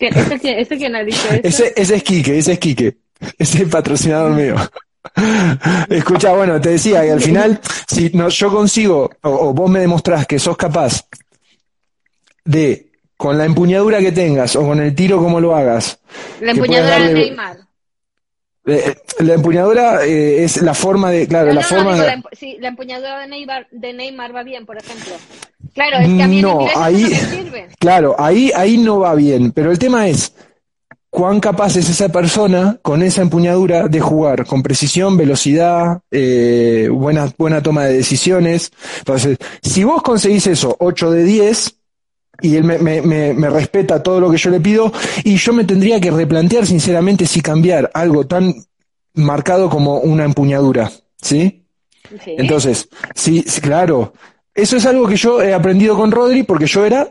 ¿Qué- 0.00 0.08
¿Ese, 0.08 0.60
ese 0.60 0.76
quién 0.78 0.96
ha 0.96 1.04
dicho 1.04 1.20
eso? 1.30 1.40
Ese, 1.44 1.72
ese 1.76 1.94
es 1.96 2.02
Quique, 2.02 2.38
ese 2.38 2.52
es 2.54 2.58
Quique. 2.58 2.96
Ese 3.38 3.58
es 3.58 3.60
el 3.64 3.68
patrocinador 3.68 4.32
mío. 4.32 4.56
Escucha, 5.88 6.32
bueno, 6.32 6.60
te 6.60 6.70
decía 6.70 7.02
que 7.02 7.12
al 7.12 7.20
final, 7.20 7.60
si 7.86 8.10
no, 8.14 8.28
yo 8.30 8.50
consigo, 8.50 9.10
o, 9.22 9.28
o 9.30 9.52
vos 9.54 9.70
me 9.70 9.80
demostrás 9.80 10.26
que 10.26 10.38
sos 10.38 10.56
capaz 10.56 11.04
de, 12.44 12.90
con 13.16 13.36
la 13.36 13.44
empuñadura 13.44 13.98
que 14.00 14.12
tengas, 14.12 14.56
o 14.56 14.62
con 14.66 14.80
el 14.80 14.94
tiro 14.94 15.18
como 15.18 15.40
lo 15.40 15.54
hagas, 15.54 15.98
La 16.40 16.52
empuñadura 16.52 16.98
de 16.98 17.14
Neymar. 17.14 17.58
eh, 18.66 18.94
la 19.20 19.34
empuñadura 19.34 20.04
eh, 20.06 20.44
es 20.44 20.62
la 20.62 20.74
forma 20.74 21.10
de, 21.10 21.26
claro, 21.28 21.48
No, 21.48 21.54
la 21.54 21.60
no, 21.62 21.66
forma 21.66 21.92
digo, 21.92 22.02
de... 22.02 22.06
la, 22.06 22.16
empu- 22.16 22.28
sí, 22.38 22.56
la 22.60 22.68
empuñadura 22.68 23.18
de 23.20 23.26
Neymar, 23.28 23.66
de 23.70 23.92
Neymar 23.92 24.34
va 24.34 24.42
bien, 24.42 24.64
por 24.66 24.78
ejemplo. 24.78 25.12
Claro, 25.74 25.98
es 25.98 26.08
que 26.08 26.22
a 26.22 26.26
mí 26.26 26.40
No, 26.42 26.66
ahí-. 26.76 27.12
Claro, 27.80 28.14
ahí, 28.18 28.52
ahí 28.54 28.76
no 28.76 28.98
va 28.98 29.14
bien, 29.14 29.52
pero 29.52 29.70
el 29.72 29.78
tema 29.78 30.06
es 30.06 30.34
cuán 31.08 31.40
capaz 31.40 31.76
es 31.76 31.88
esa 31.88 32.10
persona 32.10 32.78
con 32.82 33.02
esa 33.02 33.22
empuñadura 33.22 33.88
de 33.88 34.00
jugar 34.00 34.44
con 34.44 34.62
precisión, 34.62 35.16
velocidad, 35.16 35.98
eh, 36.10 36.90
buena, 36.92 37.32
buena 37.38 37.62
toma 37.62 37.86
de 37.86 37.94
decisiones. 37.94 38.70
Entonces, 38.98 39.38
si 39.62 39.82
vos 39.82 40.02
conseguís 40.02 40.46
eso, 40.46 40.76
8 40.78 41.10
de 41.10 41.24
10, 41.24 41.76
y 42.42 42.56
él 42.56 42.64
me, 42.64 42.78
me, 42.78 43.00
me, 43.00 43.32
me 43.32 43.48
respeta 43.48 44.02
todo 44.02 44.20
lo 44.20 44.30
que 44.30 44.36
yo 44.36 44.50
le 44.50 44.60
pido, 44.60 44.92
y 45.24 45.36
yo 45.36 45.54
me 45.54 45.64
tendría 45.64 45.98
que 45.98 46.10
replantear 46.10 46.66
sinceramente 46.66 47.24
si 47.24 47.40
cambiar 47.40 47.90
algo 47.94 48.26
tan 48.26 48.54
marcado 49.14 49.70
como 49.70 50.00
una 50.00 50.24
empuñadura, 50.24 50.92
¿sí? 51.16 51.64
Sí. 52.22 52.34
Entonces, 52.36 52.90
sí, 53.14 53.42
sí, 53.46 53.62
claro. 53.62 54.12
Eso 54.54 54.76
es 54.76 54.84
algo 54.84 55.06
que 55.06 55.16
yo 55.16 55.40
he 55.40 55.54
aprendido 55.54 55.96
con 55.96 56.10
Rodri 56.10 56.42
porque 56.42 56.66
yo 56.66 56.84
era 56.84 57.10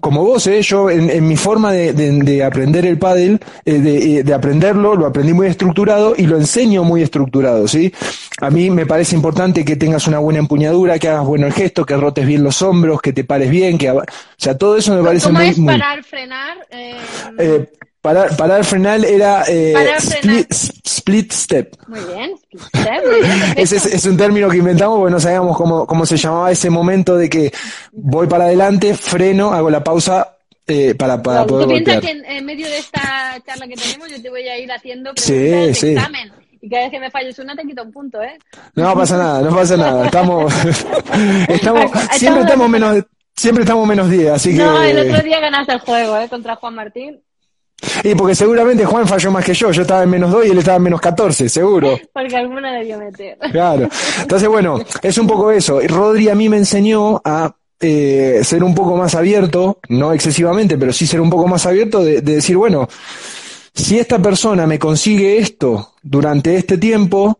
como 0.00 0.24
vos, 0.24 0.46
¿eh? 0.46 0.62
yo 0.62 0.90
en, 0.90 1.10
en 1.10 1.26
mi 1.26 1.36
forma 1.36 1.72
de, 1.72 1.92
de- 1.92 2.12
de 2.12 2.44
aprender 2.44 2.86
el 2.86 2.98
pádel, 2.98 3.40
eh, 3.64 3.78
de, 3.78 4.18
eh, 4.18 4.22
de 4.22 4.34
aprenderlo, 4.34 4.94
lo 4.94 5.06
aprendí 5.06 5.32
muy 5.32 5.46
estructurado 5.48 6.14
y 6.16 6.26
lo 6.26 6.36
enseño 6.36 6.84
muy 6.84 7.02
estructurado, 7.02 7.66
¿sí? 7.66 7.92
A 8.40 8.50
mí 8.50 8.70
me 8.70 8.86
parece 8.86 9.14
importante 9.16 9.64
que 9.64 9.76
tengas 9.76 10.06
una 10.06 10.18
buena 10.18 10.38
empuñadura, 10.40 10.98
que 10.98 11.08
hagas 11.08 11.26
bueno 11.26 11.46
el 11.46 11.52
gesto, 11.52 11.84
que 11.84 11.96
rotes 11.96 12.26
bien 12.26 12.42
los 12.42 12.62
hombros, 12.62 13.00
que 13.00 13.12
te 13.12 13.24
pares 13.24 13.50
bien, 13.50 13.78
que, 13.78 13.90
o 13.90 14.02
sea, 14.36 14.56
todo 14.56 14.76
eso 14.76 14.94
me 14.94 15.02
parece 15.02 15.26
¿Cómo 15.26 15.38
muy, 15.40 15.48
es 15.48 15.58
muy- 15.58 15.74
parar, 15.74 16.02
frenar? 16.04 16.56
Eh, 16.70 16.96
eh, 17.38 17.70
parar, 18.02 18.36
parar 18.36 18.64
frenar 18.64 19.02
era 19.04 19.44
eh, 19.48 19.72
Parar, 19.72 20.00
frenar. 20.02 20.36
split, 20.50 20.52
split 20.84 21.32
step. 21.32 21.76
muy 21.88 22.00
bien, 22.00 22.32
split 22.52 22.62
step, 22.76 23.06
muy 23.06 23.20
bien. 23.22 23.42
Ese 23.56 23.76
es, 23.76 23.86
es 23.86 24.04
un 24.04 24.16
término 24.18 24.48
que 24.50 24.58
inventamos 24.58 24.98
porque 24.98 25.12
no 25.12 25.20
sabíamos 25.20 25.56
cómo, 25.56 25.86
cómo 25.86 26.04
se 26.04 26.16
llamaba 26.18 26.50
ese 26.50 26.68
momento 26.68 27.16
de 27.16 27.30
que 27.30 27.50
voy 27.92 28.26
para 28.26 28.44
adelante, 28.44 28.94
freno, 28.94 29.52
hago 29.54 29.70
la 29.70 29.82
pausa 29.82 30.36
eh, 30.66 30.94
para, 30.94 31.22
para 31.22 31.42
Tú 31.46 31.54
poder 31.54 31.68
piensas 31.68 31.94
golpear. 31.94 32.12
que 32.12 32.18
en, 32.20 32.36
en 32.36 32.44
medio 32.44 32.66
de 32.66 32.78
esta 32.78 33.36
charla 33.46 33.66
que 33.66 33.74
tenemos 33.76 34.10
yo 34.10 34.20
te 34.20 34.28
voy 34.30 34.46
a 34.48 34.58
ir 34.58 34.70
haciendo 34.70 35.12
Sí, 35.16 35.32
preguntas 35.32 35.66
de 35.66 35.74
sí. 35.74 35.88
examen. 35.92 36.32
Y 36.64 36.68
cada 36.70 36.82
vez 36.82 36.90
que 36.92 37.00
me 37.00 37.10
falles 37.10 37.36
una 37.40 37.56
te 37.56 37.62
quito 37.64 37.82
un 37.82 37.90
punto, 37.92 38.22
¿eh? 38.22 38.38
No 38.76 38.94
pasa 38.94 39.16
nada, 39.18 39.40
no 39.42 39.50
pasa 39.56 39.76
nada. 39.76 40.04
Estamos, 40.04 40.54
estamos, 40.64 41.48
Estamos- 41.48 41.90
siempre 42.16 42.42
estamos 42.42 42.68
menos, 42.68 43.04
siempre 43.36 43.64
estamos 43.64 43.86
menos 43.88 44.08
10, 44.08 44.30
así 44.30 44.50
que. 44.52 44.58
No, 44.58 44.80
el 44.80 45.10
otro 45.10 45.22
día 45.24 45.40
ganaste 45.40 45.72
el 45.72 45.80
juego, 45.80 46.16
¿eh? 46.18 46.28
Contra 46.28 46.54
Juan 46.54 46.74
Martín. 46.76 47.20
Y 48.04 48.14
porque 48.14 48.34
seguramente 48.34 48.84
Juan 48.84 49.06
falló 49.06 49.30
más 49.30 49.44
que 49.44 49.54
yo, 49.54 49.70
yo 49.72 49.82
estaba 49.82 50.02
en 50.02 50.10
menos 50.10 50.30
2 50.30 50.46
y 50.46 50.50
él 50.50 50.58
estaba 50.58 50.76
en 50.76 50.82
menos 50.84 51.00
14, 51.00 51.48
seguro. 51.48 51.98
Porque 52.12 52.36
alguna 52.36 52.72
debió 52.72 52.98
meter. 52.98 53.38
Claro. 53.50 53.88
Entonces, 54.20 54.48
bueno, 54.48 54.78
es 55.02 55.18
un 55.18 55.26
poco 55.26 55.50
eso. 55.50 55.80
Rodri 55.86 56.28
a 56.28 56.34
mí 56.34 56.48
me 56.48 56.58
enseñó 56.58 57.20
a 57.24 57.54
eh, 57.80 58.40
ser 58.44 58.62
un 58.62 58.74
poco 58.74 58.96
más 58.96 59.14
abierto, 59.14 59.78
no 59.88 60.12
excesivamente, 60.12 60.78
pero 60.78 60.92
sí 60.92 61.06
ser 61.06 61.20
un 61.20 61.30
poco 61.30 61.48
más 61.48 61.66
abierto 61.66 62.04
de, 62.04 62.20
de 62.20 62.36
decir, 62.36 62.56
bueno, 62.56 62.88
si 63.74 63.98
esta 63.98 64.18
persona 64.20 64.66
me 64.66 64.78
consigue 64.78 65.38
esto 65.38 65.94
durante 66.02 66.56
este 66.56 66.78
tiempo, 66.78 67.38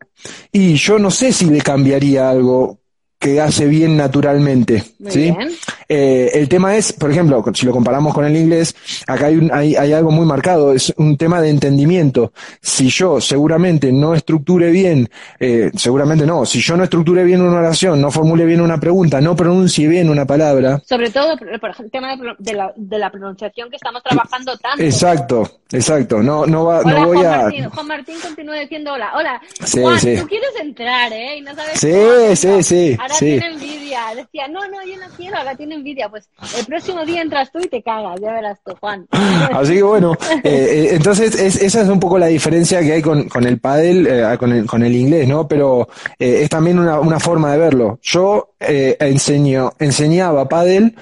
y 0.51 0.75
yo 0.75 0.99
no 0.99 1.11
sé 1.11 1.33
si 1.33 1.47
le 1.47 1.61
cambiaría 1.61 2.31
algo 2.31 2.79
que 3.23 3.41
hace 3.41 3.67
bien 3.67 3.97
naturalmente, 3.97 4.83
Muy 4.99 5.13
¿sí? 5.13 5.21
bien. 5.31 5.51
Eh, 5.89 6.31
el 6.35 6.49
tema 6.49 6.75
es, 6.77 6.93
por 6.93 7.11
ejemplo, 7.13 7.45
si 7.55 7.65
lo 7.67 7.71
comparamos 7.73 8.13
con 8.13 8.25
el 8.25 8.37
inglés, 8.37 8.75
acá 9.07 9.27
hay, 9.27 9.37
un- 9.37 9.53
hay, 9.53 9.77
hay 9.77 9.93
algo 9.93 10.11
muy 10.11 10.27
marcado, 10.27 10.73
es 10.73 10.93
un 10.97 11.17
tema 11.17 11.41
de 11.41 11.51
entendimiento. 11.51 12.33
Si 12.61 12.89
yo 12.89 13.21
seguramente 13.21 13.93
no 13.93 14.15
estructure 14.15 14.71
bien, 14.71 15.09
eh, 15.39 15.71
seguramente 15.77 16.27
no, 16.27 16.45
si 16.45 16.61
yo 16.61 16.77
no 16.77 16.83
estructure 16.83 17.23
bien 17.23 17.43
una 17.43 17.59
oración, 17.59 18.01
no 18.01 18.11
formule 18.11 18.45
bien 18.45 18.61
una 18.61 18.81
pregunta, 18.81 19.21
no 19.21 19.37
pronuncie 19.37 19.87
bien 19.87 20.11
una 20.11 20.25
palabra, 20.27 20.83
Sobre 20.85 21.11
todo, 21.11 21.37
por 21.61 21.71
ejemplo, 21.71 21.85
el 21.85 21.91
tema 21.93 22.35
de, 22.41 22.53
la, 22.55 22.73
de 22.75 22.99
la 22.99 23.11
pronunciación 23.11 23.71
que 23.71 23.77
estamos 23.77 24.03
trabajando 24.03 24.57
tanto. 24.59 24.83
exacto, 24.83 25.61
exacto, 25.71 26.23
no, 26.23 26.45
no 26.47 26.65
va, 26.65 26.81
Hola, 26.81 26.99
no 26.99 27.07
voy 27.07 27.19
Juan 27.19 27.35
a... 27.35 27.43
Martín. 27.43 27.65
Juan 27.71 27.87
Martín 27.87 28.17
continúa 28.21 28.57
diciendo 28.59 28.93
hola. 28.95 29.13
Hola. 29.17 29.41
Sí, 29.65 29.81
Juan, 29.81 30.01
sí. 30.01 30.17
tú 30.19 30.27
quieres 30.27 30.51
entrar, 30.61 31.13
¿eh? 31.13 31.39
Y 31.39 31.43
no 31.43 31.55
sabes 31.55 31.79
Sí, 31.79 32.37
sí, 32.37 32.63
sí, 32.63 32.97
Ahora 33.13 33.19
sí. 33.19 33.27
tiene 33.39 33.47
envidia. 33.49 34.01
Decía, 34.17 34.49
no, 34.49 34.61
no, 34.69 34.85
yo 34.87 34.97
no 34.97 35.07
quiero, 35.17 35.37
ahora 35.37 35.55
tiene 35.55 35.75
envidia. 35.77 36.09
Pues 36.09 36.29
el 36.59 36.67
próximo 36.67 37.05
día 37.05 37.23
entras 37.23 37.51
tú 37.53 37.59
y 37.61 37.69
te 37.69 37.83
cagas, 37.83 38.21
ya 38.21 38.33
verás 38.33 38.59
tú, 38.65 38.73
Juan. 38.81 39.07
Así 39.53 39.75
que 39.75 39.83
bueno, 39.83 40.15
eh, 40.31 40.41
eh, 40.45 40.89
entonces 40.93 41.35
es- 41.39 41.63
esa 41.63 41.83
es 41.83 41.89
un 41.89 42.01
poco 42.01 42.19
la 42.19 42.27
diferencia 42.27 42.81
que 42.81 42.93
hay 42.93 43.03
con, 43.03 43.29
con 43.29 43.45
el 43.47 43.59
pádel, 43.59 44.07
eh, 44.07 44.37
con, 44.39 44.53
el, 44.53 44.67
con 44.67 44.83
el 44.83 44.95
inglés, 44.95 45.29
¿no? 45.29 45.47
Pero 45.47 45.89
eh, 46.19 46.41
es 46.43 46.49
también 46.49 46.79
una, 46.79 46.99
una 47.01 47.21
forma 47.21 47.53
de 47.53 47.59
verlo. 47.59 47.99
Yo 48.03 48.55
enseño, 48.61 49.73
enseñaba 49.79 50.49
pádel 50.49 50.95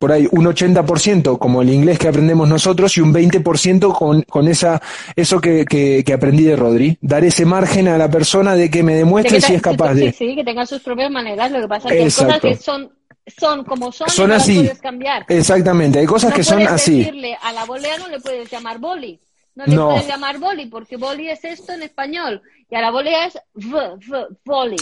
por 0.00 0.12
ahí 0.12 0.26
un 0.32 0.46
80% 0.46 1.38
como 1.38 1.60
el 1.60 1.68
inglés 1.68 1.98
que 1.98 2.08
aprendemos 2.08 2.48
nosotros 2.48 2.96
y 2.96 3.02
un 3.02 3.12
20% 3.12 3.92
con, 3.92 4.22
con 4.22 4.48
esa, 4.48 4.80
eso 5.14 5.40
que, 5.42 5.66
que, 5.66 6.02
que 6.04 6.12
aprendí 6.14 6.42
de 6.42 6.56
Rodri. 6.56 6.96
Dar 7.02 7.22
ese 7.22 7.44
margen 7.44 7.86
a 7.86 7.98
la 7.98 8.10
persona 8.10 8.54
de 8.54 8.70
que 8.70 8.82
me 8.82 8.92
De 8.94 9.00
demuestre 9.00 9.36
que 9.36 9.42
si 9.42 9.54
es 9.54 9.60
capaz 9.62 9.92
de... 9.92 10.10
Sí, 10.12 10.34
que 10.34 10.42
tenga 10.42 10.64
sus 10.64 10.80
propias 10.80 11.10
maneras. 11.10 11.50
Lo 11.52 11.60
que 11.60 11.68
pasa 11.68 11.88
es 11.88 11.92
que 11.94 11.98
hay 11.98 12.04
cosas 12.06 12.40
que 12.40 12.56
son, 12.56 12.90
son 13.26 13.62
como 13.64 13.92
son, 13.92 14.08
Son 14.08 14.30
no 14.30 14.36
así. 14.36 14.54
las 14.54 14.62
puedes 14.64 14.80
cambiar. 14.80 15.26
Exactamente, 15.28 15.98
hay 15.98 16.06
cosas 16.06 16.30
no 16.30 16.36
que 16.36 16.44
son 16.44 16.62
así. 16.66 17.00
decirle 17.00 17.36
a 17.42 17.52
la 17.52 17.66
volea 17.66 17.98
no 17.98 18.08
le 18.08 18.20
puedes 18.20 18.50
llamar 18.50 18.78
boli. 18.78 19.20
No 19.54 19.66
le 19.66 19.74
No. 19.76 19.90
puedes 19.90 20.08
llamar 20.08 20.38
boli 20.38 20.64
porque 20.64 20.96
boli 20.96 21.28
es 21.28 21.44
esto 21.44 21.74
en 21.74 21.82
español 21.82 22.40
y 22.70 22.74
a 22.74 22.80
la 22.80 22.90
volea 22.90 23.26
es 23.26 23.38
v, 23.52 23.96
v, 24.08 24.26
boli. 24.46 24.76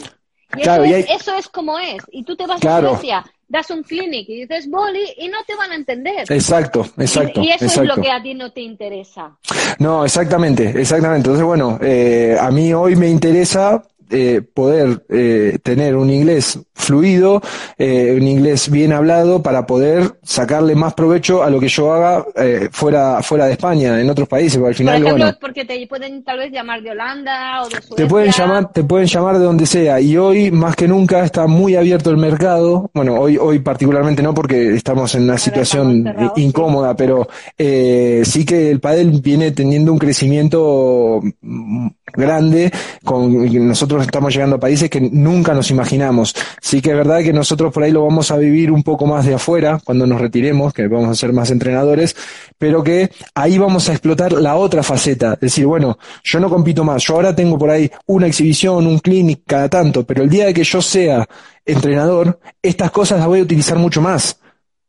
Y, 0.57 0.61
Claro, 0.63 0.85
eso, 0.85 0.93
y 0.93 0.95
es, 1.01 1.09
hay- 1.11 1.17
eso 1.17 1.35
es 1.35 1.49
como 1.49 1.77
es. 1.79 2.03
Y 2.13 2.23
tú 2.23 2.37
te 2.37 2.47
vas 2.47 2.61
Claro. 2.61 2.87
a 2.87 2.91
Suecia, 2.93 3.25
das 3.49 3.71
un 3.71 3.83
clinic 3.83 4.29
y 4.29 4.43
dices 4.43 4.69
boli 4.69 5.05
y 5.17 5.29
no 5.29 5.39
te 5.47 5.57
van 5.57 5.73
a 5.73 5.75
entender. 5.75 6.25
Exacto, 6.29 6.87
exacto. 6.99 7.41
y, 7.41 7.47
y 7.47 7.51
eso 7.51 7.65
exacto. 7.65 7.91
es 7.91 7.97
lo 7.97 8.03
que 8.03 8.11
a 8.11 8.23
ti 8.23 8.35
no 8.35 8.53
te 8.53 8.61
interesa. 8.61 9.37
No, 9.79 10.05
exactamente, 10.05 10.69
exactamente. 10.81 11.29
Entonces, 11.29 11.45
bueno, 11.45 11.79
eh, 11.83 12.37
a 12.39 12.51
mí 12.51 12.73
hoy 12.75 12.97
me 12.97 13.09
interesa 13.09 13.83
eh, 14.11 14.43
poder 14.43 15.05
eh, 15.09 15.59
tener 15.63 15.97
un 15.97 16.11
inglés 16.11 16.59
fluido, 16.79 17.43
eh, 17.77 18.15
un 18.17 18.27
inglés 18.27 18.71
bien 18.71 18.93
hablado 18.93 19.43
para 19.43 19.67
poder 19.67 20.19
sacarle 20.23 20.75
más 20.75 20.95
provecho 20.95 21.43
a 21.43 21.51
lo 21.51 21.61
que 21.61 21.69
yo 21.69 21.93
haga 21.93 22.25
eh, 22.37 22.69
fuera 22.73 23.23
fuera 23.23 23.47
de 23.47 23.53
España, 23.53 24.01
en 24.01 24.09
otros 24.09 24.29
países, 24.29 24.59
porque 24.59 24.69
al 24.69 24.75
Por 24.75 24.77
final, 24.77 24.95
ejemplo, 24.95 25.25
bueno, 25.25 25.39
porque 25.41 25.65
te 25.65 25.87
pueden 25.87 26.23
tal 26.25 26.39
vez 26.39 26.53
llamar 26.53 26.83
de 26.83 26.91
Holanda 26.91 27.63
o 27.63 27.69
de 27.69 27.73
Suecia. 27.73 27.97
te 27.97 28.07
pueden 28.07 28.31
llamar, 28.31 28.73
te 28.73 28.85
pueden 28.85 29.07
llamar 29.07 29.39
de 29.39 29.45
donde 29.45 29.67
sea 29.67 30.01
y 30.01 30.17
hoy 30.17 30.51
más 30.51 30.77
que 30.77 30.89
nunca 30.89 31.25
está 31.25 31.47
muy 31.47 31.75
abierto 31.75 32.11
el 32.11 32.17
mercado. 32.17 32.91
Bueno, 32.95 33.21
hoy 33.21 33.37
hoy 33.37 33.59
particularmente 33.59 34.23
no 34.23 34.33
porque 34.33 34.75
estamos 34.75 35.15
en 35.15 35.25
una 35.25 35.39
situación 35.39 36.05
incómoda, 36.37 36.95
pero 36.97 37.29
eh, 37.57 38.23
sí 38.25 38.45
que 38.45 38.71
el 38.71 38.81
pádel 38.81 39.21
viene 39.21 39.51
teniendo 39.51 39.93
un 39.93 39.99
crecimiento 39.99 41.21
mm, 41.43 41.89
grande 42.15 42.71
con 43.05 43.47
y 43.47 43.59
estamos 44.03 44.33
llegando 44.33 44.57
a 44.57 44.61
países 44.61 44.91
que 44.91 45.01
nunca 45.01 45.55
nos 45.55 45.71
imaginamos. 45.71 46.35
Sí 46.61 46.81
que 46.81 46.91
es 46.91 46.97
verdad 46.97 47.23
que 47.23 47.33
nosotros 47.33 47.73
por 47.73 47.83
ahí 47.83 47.93
lo 47.93 48.05
vamos 48.05 48.31
a 48.31 48.37
vivir 48.37 48.71
un 48.71 48.83
poco 48.83 49.07
más 49.07 49.25
de 49.27 49.35
afuera 49.35 49.81
cuando 49.85 50.07
nos 50.07 50.21
retiremos, 50.21 50.73
que 50.73 50.87
vamos 50.89 51.11
a 51.11 51.15
ser 51.15 51.33
más 51.33 51.51
entrenadores, 51.51 52.17
pero 52.59 52.83
que 52.83 53.11
ahí 53.35 53.59
vamos 53.59 53.89
a 53.89 53.93
explotar 53.93 54.33
la 54.33 54.57
otra 54.57 54.83
faceta. 54.83 55.37
Decir, 55.41 55.67
bueno, 55.67 55.99
yo 56.25 56.41
no 56.41 56.51
compito 56.51 56.85
más, 56.85 57.03
yo 57.05 57.15
ahora 57.15 57.35
tengo 57.35 57.59
por 57.59 57.71
ahí 57.71 57.91
una 58.07 58.27
exhibición, 58.27 58.87
un 58.87 58.99
clinic 58.99 59.43
cada 59.47 59.69
tanto, 59.69 60.05
pero 60.05 60.23
el 60.23 60.29
día 60.29 60.47
de 60.47 60.55
que 60.55 60.65
yo 60.65 60.83
sea 60.83 61.29
entrenador, 61.65 62.39
estas 62.63 62.91
cosas 62.91 63.19
las 63.19 63.29
voy 63.29 63.41
a 63.41 63.43
utilizar 63.43 63.79
mucho 63.79 64.01
más. 64.01 64.41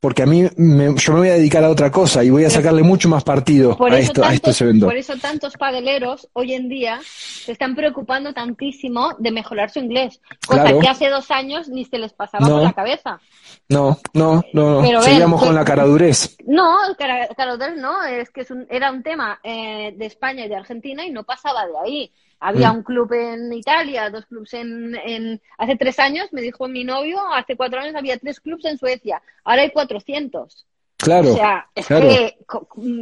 Porque 0.02 0.24
a 0.24 0.26
mí 0.26 0.44
me- 0.56 0.96
yo 0.96 1.12
me 1.14 1.20
voy 1.20 1.28
a 1.30 1.34
dedicar 1.34 1.62
a 1.62 1.70
otra 1.70 1.92
cosa 1.92 2.24
y 2.24 2.30
voy 2.30 2.46
a 2.46 2.50
sacarle 2.50 2.84
mucho 2.84 3.10
más 3.10 3.22
partido 3.26 3.72
a, 3.72 4.00
esto, 4.00 4.22
a 4.22 4.28
tantos, 4.30 4.34
estos 4.36 4.62
eventos. 4.62 4.88
por 4.88 4.96
eso 4.98 5.14
tantos 5.18 5.58
padeleros 5.58 6.30
hoy 6.32 6.54
en 6.54 6.70
día 6.70 7.02
se 7.04 7.52
están 7.52 7.76
preocupando 7.76 8.34
tantísimo 8.34 9.14
de 9.20 9.32
mejorar 9.32 9.70
su 9.72 9.80
inglés, 9.80 10.22
cosa 10.48 10.62
Claro. 10.64 10.80
que 10.80 10.88
hace 10.88 11.10
dos 11.10 11.30
años 11.32 11.68
ni 11.68 11.84
se 11.84 11.98
les 11.98 12.14
pasaba 12.14 12.48
No. 12.48 12.54
por 12.56 12.64
la 12.64 12.72
cabeza. 12.74 13.20
No, 13.68 13.98
no, 14.14 14.42
no, 14.54 14.82
no. 14.82 15.02
Seguíamos 15.02 15.44
con 15.44 15.54
la 15.54 15.66
caradurez. 15.66 16.38
No, 16.46 16.78
Cara- 16.98 17.28
Caroder 17.36 17.76
no, 17.78 18.02
es 18.06 18.30
que 18.30 18.42
es 18.42 18.52
un- 18.52 18.68
era 18.70 18.92
un 18.92 19.04
tema 19.04 19.40
eh, 19.44 19.94
de 19.98 20.06
España 20.06 20.46
y 20.46 20.50
de 20.50 20.56
Argentina 20.56 21.06
y 21.06 21.12
no 21.12 21.24
pasaba 21.26 21.66
de 21.66 21.74
ahí. 21.84 22.12
Había 22.40 22.72
Mm. 22.72 22.78
un 22.78 22.84
club 22.84 23.12
en 23.14 23.52
Italia, 23.54 24.10
dos 24.10 24.26
clubes 24.26 24.54
en, 24.54 24.96
en... 24.96 25.42
Hace 25.58 25.76
tres 25.76 26.00
años, 26.00 26.30
me 26.32 26.42
dijo 26.42 26.68
mi 26.68 26.84
novio, 26.84 27.20
hace 27.34 27.56
cuatro 27.58 27.80
años 27.82 27.96
había 27.96 28.18
tres 28.18 28.40
clubes 28.40 28.66
en 28.66 28.78
Suecia, 28.78 29.22
ahora 29.44 29.64
hay 29.64 29.72
400. 29.72 30.66
Claro. 30.98 31.32
O 31.32 31.36
sea, 31.36 31.70
es 31.76 31.86
claro. 31.88 32.10
que, 32.10 32.38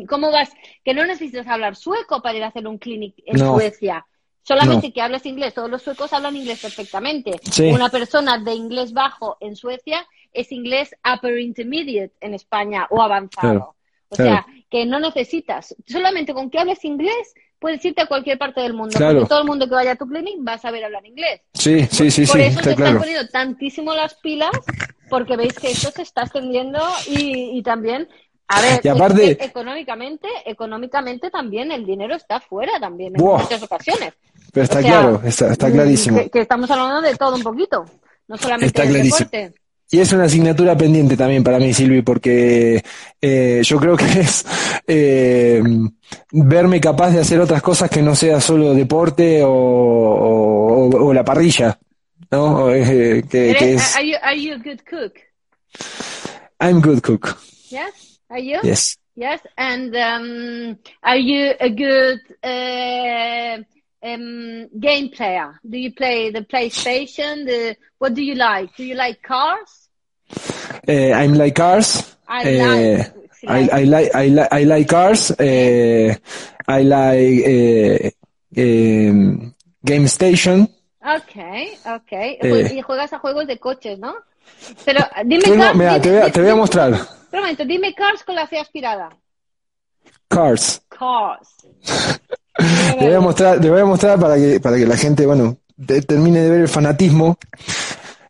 ¿cómo 0.08 0.32
vas? 0.32 0.52
Que 0.84 0.94
no 0.94 1.06
necesitas 1.06 1.48
hablar 1.48 1.76
sueco 1.76 2.22
para 2.22 2.38
ir 2.38 2.44
a 2.44 2.48
hacer 2.48 2.68
un 2.68 2.78
clinic 2.78 3.16
en 3.26 3.38
No. 3.38 3.54
Suecia. 3.56 4.06
Solamente 4.44 4.88
No. 4.88 4.94
que 4.94 5.02
hables 5.02 5.26
inglés. 5.26 5.54
Todos 5.54 5.70
los 5.70 5.82
suecos 5.82 6.14
hablan 6.14 6.36
inglés 6.36 6.62
perfectamente. 6.62 7.40
Sí. 7.52 7.70
Una 7.72 7.90
persona 7.90 8.38
de 8.38 8.54
inglés 8.54 8.94
bajo 8.94 9.38
en 9.40 9.56
Suecia 9.56 10.08
es 10.32 10.52
inglés 10.52 10.96
upper 11.12 11.38
intermediate 11.40 12.14
en 12.22 12.34
España 12.36 12.88
o 12.92 13.02
avanzado. 13.02 13.50
Claro, 13.50 13.76
O 14.10 14.16
claro. 14.16 14.32
sea, 14.32 14.46
que 14.70 14.86
no 14.86 15.00
necesitas. 15.00 15.76
Solamente 15.86 16.34
con 16.34 16.50
que 16.50 16.60
hables 16.60 16.86
inglés 16.86 17.34
puedes 17.60 17.84
irte 17.86 18.02
a 18.02 18.06
cualquier 18.06 18.38
parte 18.38 18.62
del 18.62 18.74
mundo. 18.74 18.96
Claro. 18.98 19.20
Porque 19.20 19.30
todo 19.30 19.40
el 19.42 19.48
mundo 19.48 19.68
que 19.68 19.76
vaya 19.76 19.92
a 19.94 19.96
tu 19.96 20.08
clinic 20.08 20.36
va 20.48 20.54
a 20.54 20.58
saber 20.58 20.84
hablar 20.86 21.06
inglés. 21.06 21.42
Sí, 21.54 21.86
sí, 21.92 22.12
sí, 22.12 22.26
Por 22.26 22.36
sí, 22.38 22.42
eso 22.44 22.60
está 22.60 22.70
se 22.72 22.76
claro. 22.76 22.92
están 22.92 23.00
poniendo 23.02 23.28
tantísimo 23.30 23.94
las 23.94 24.16
pilas, 24.16 24.52
porque 25.10 25.36
veis 25.38 25.54
que 25.54 25.72
esto 25.72 25.90
se 25.92 26.02
está 26.04 26.24
extendiendo 26.24 26.80
y, 27.08 27.58
y 27.58 27.64
también, 27.64 28.08
a 28.48 28.62
ver, 28.62 28.82
Y 28.84 28.88
aparte- 28.88 29.44
económicamente, 29.44 30.28
económicamente 30.46 31.30
también 31.30 31.72
el 31.72 31.86
dinero 31.86 32.16
está 32.16 32.40
fuera 32.40 32.80
también 32.80 33.14
en 33.16 33.24
muchas 33.24 33.62
ocasiones. 33.64 34.14
Pero 34.54 34.64
está 34.64 34.80
O 34.80 34.82
sea, 34.82 34.92
claro, 34.92 35.22
está, 35.26 35.52
está 35.52 35.68
mm, 35.68 35.72
clarísimo. 35.72 36.18
Que, 36.20 36.30
que 36.30 36.40
estamos 36.42 36.70
hablando 36.72 37.02
de 37.02 37.16
todo 37.16 37.36
un 37.36 37.44
poquito, 37.44 37.86
no 38.28 38.38
solamente 38.38 38.68
Está 38.68 38.82
del 38.84 38.92
clarísimo. 38.92 39.30
deporte. 39.32 39.60
Y 39.90 40.00
es 40.00 40.12
una 40.12 40.26
asignatura 40.26 40.76
pendiente 40.78 41.16
también 41.16 41.44
para 41.44 41.60
mí, 41.60 41.74
Silvi, 41.74 42.02
porque 42.02 42.84
eh, 43.22 43.62
yo 43.64 43.80
creo 43.80 43.96
que 43.96 44.06
es 44.20 44.46
eh, 44.86 45.64
verme 46.32 46.82
capaz 46.82 47.12
de 47.12 47.22
hacer 47.22 47.40
otras 47.40 47.62
cosas 47.62 47.90
que 47.90 48.02
no 48.02 48.14
sea 48.16 48.42
solo 48.42 48.74
deporte 48.74 49.42
o, 49.44 49.50
o- 49.50 50.90
o 51.08 51.14
la 51.14 51.24
parrilla, 51.24 51.80
¿no? 52.32 52.70
Eh, 52.74 53.24
que, 53.30 53.56
que 53.58 53.74
es 53.76 53.96
are, 53.96 54.08
you, 54.10 54.16
are 54.22 54.42
you 54.42 54.54
a 54.56 54.58
good 54.58 54.80
cook? 54.90 55.14
I'm 56.60 56.82
good 56.82 57.02
cook. 57.02 57.38
Yes? 57.70 58.20
Are 58.30 58.42
you? 58.44 58.60
Yes. 58.64 58.98
Yes, 59.16 59.42
and 59.58 59.96
um, 59.96 60.78
are 61.02 61.18
you 61.18 61.54
a 61.60 61.70
good 61.70 62.20
uh, 62.44 63.64
um, 64.14 64.70
game 64.80 65.10
player? 65.10 65.60
Do 65.70 65.78
you 65.78 65.92
play 65.94 66.32
the 66.32 66.42
PlayStation? 66.42 67.46
The 67.46 67.76
what 68.00 68.14
do 68.14 68.22
you 68.22 68.36
like? 68.36 68.76
Do 68.78 68.84
you 68.84 68.96
like 68.96 69.22
cars? 69.22 69.90
Eh, 70.88 71.12
I'm 71.14 71.34
like 71.36 71.56
cars. 71.56 72.16
I 72.28 72.44
Eh, 72.44 72.98
like. 72.98 73.14
I, 73.48 73.70
I 73.82 73.84
like 73.86 74.16
I 74.16 74.28
like 74.30 74.48
I 74.52 74.64
like 74.64 74.88
cars. 74.90 75.32
Eh, 75.40 76.16
I 76.68 76.82
like 76.84 77.44
eh, 77.46 78.12
em, 78.56 79.54
Game 79.86 80.08
Station. 80.08 80.68
Okay, 81.02 81.78
okay. 81.86 82.38
Eh. 82.42 82.74
y 82.76 82.82
juegas 82.82 83.14
a 83.14 83.20
juegos 83.20 83.48
de 83.48 83.58
coches, 83.60 83.98
¿no? 84.00 84.16
Pero 84.84 85.00
dime 85.24 85.44
cars. 85.44 85.76
mira, 85.76 85.94
dime- 85.94 86.02
te 86.02 86.10
voy 86.12 86.20
a- 86.22 86.32
te 86.32 86.42
voy 86.42 86.50
a 86.50 86.56
mostrar. 86.56 86.92
Un 87.32 87.40
momento, 87.40 87.64
dime 87.64 87.94
cars 87.94 88.24
con 88.24 88.36
la 88.36 88.48
C 88.48 88.58
aspirada. 88.58 89.10
Cars. 90.28 90.82
Cars. 90.90 91.48
Te 93.00 93.06
voy 93.06 93.14
a 93.14 93.20
mostrar, 93.20 93.60
te 93.62 93.70
voy 93.70 93.82
a 93.82 93.86
mostrar 93.86 94.20
para 94.20 94.36
que, 94.36 94.60
para 94.60 94.78
que 94.78 94.86
la 94.86 94.98
gente, 94.98 95.26
bueno, 95.26 95.58
te- 95.86 96.02
termine 96.02 96.40
de 96.42 96.50
ver 96.50 96.62
el 96.62 96.68
fanatismo. 96.68 97.38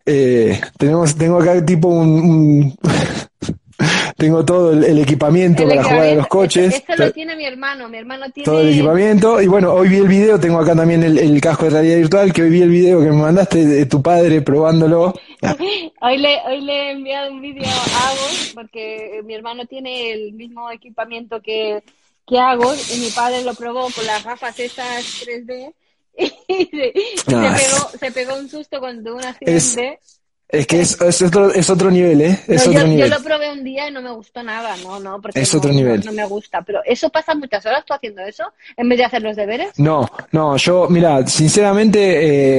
Eh, 0.06 0.60
tenemos, 0.78 1.16
tengo 1.16 1.40
acá 1.42 1.66
tipo 1.66 1.88
un, 1.90 2.10
un- 2.10 2.78
tengo 4.18 4.44
todo 4.44 4.74
el, 4.74 4.84
el 4.84 5.00
equipamiento 5.00 5.64
El 5.64 5.70
para 5.70 5.84
jugar 5.84 6.02
a 6.08 6.16
los 6.16 6.28
coches, 6.28 6.74
Este 6.76 6.98
lo 6.98 7.12
tiene 7.12 7.36
mi 7.36 7.46
hermano. 7.46 7.88
Mi 7.90 7.98
hermano 7.98 8.26
tiene. 8.34 8.46
todo 8.46 8.62
el 8.62 8.70
equipamiento. 8.70 9.42
Y 9.42 9.48
bueno, 9.48 9.74
hoy 9.74 9.90
vi 9.90 9.98
el 9.98 10.08
video, 10.08 10.40
tengo 10.40 10.60
acá 10.60 10.76
también 10.76 11.04
el, 11.04 11.18
el 11.18 11.40
casco 11.42 11.66
de 11.66 11.72
realidad 11.72 11.98
virtual, 11.98 12.34
que 12.34 12.42
hoy 12.44 12.50
vi 12.50 12.62
el 12.62 12.70
video 12.70 13.00
que 13.02 13.08
me 13.12 13.22
mandaste 13.22 13.66
de 13.66 13.86
tu 13.86 14.02
padre 14.02 14.42
probándolo. 14.42 15.14
Hoy 16.02 16.18
le, 16.18 16.38
hoy 16.48 16.62
le 16.62 16.74
he 16.74 16.92
enviado 16.92 17.32
un 17.32 17.42
vídeo 17.42 17.64
a 17.64 18.08
Agos 18.10 18.52
porque 18.56 19.22
mi 19.26 19.34
hermano 19.36 19.66
tiene 19.66 20.12
el 20.12 20.34
mismo 20.34 20.70
equipamiento 20.72 21.40
que, 21.42 21.84
que 22.28 22.38
Agos 22.38 22.94
y 22.94 23.00
mi 23.00 23.10
padre 23.10 23.44
lo 23.44 23.54
probó 23.56 23.90
con 23.90 24.06
las 24.06 24.24
gafas 24.24 24.60
esas 24.60 25.04
3D 25.22 25.74
y, 26.18 26.66
se, 26.66 27.36
Ah. 27.36 27.56
pegó, 27.56 27.90
se 28.00 28.12
pegó 28.12 28.36
un 28.36 28.50
susto 28.50 28.80
cuando 28.80 29.16
un 29.16 29.24
accidente. 29.24 29.56
Es 29.56 30.17
que 30.50 30.80
es, 30.80 31.00
es 31.02 31.22
otro, 31.22 31.54
es 31.54 31.70
otro 31.70 31.92
nivel, 31.92 32.22
¿eh? 32.22 32.40
Es 32.48 32.66
No, 32.66 32.72
otro 32.72 32.82
yo, 32.84 32.88
nivel. 32.88 33.10
yo 33.10 33.18
lo 33.18 33.24
probé 33.24 33.52
un 33.52 33.64
día 33.66 33.90
y 33.90 33.92
no 33.92 34.02
me 34.02 34.12
gustó 34.12 34.42
nada, 34.44 34.76
no, 34.82 34.98
no, 35.00 35.20
porque 35.22 35.42
Es 35.42 35.54
no, 35.54 35.60
otro 35.60 35.74
nivel. 35.74 36.06
No, 36.06 36.14
me 36.14 36.26
gusta, 36.26 36.62
pero 36.62 36.80
eso 36.86 37.10
pasa 37.10 37.36
muchas 37.36 37.66
horas 37.66 37.84
tú 37.86 37.94
haciendo 37.94 38.22
eso 38.22 38.44
en 38.78 38.88
vez 38.88 38.98
de 39.00 39.06
hacer 39.06 39.22
los 39.22 39.36
deberes. 39.36 39.78
No, 39.78 40.10
no, 40.32 40.56
yo, 40.56 40.88
mira, 40.90 41.26
sinceramente 41.28 42.00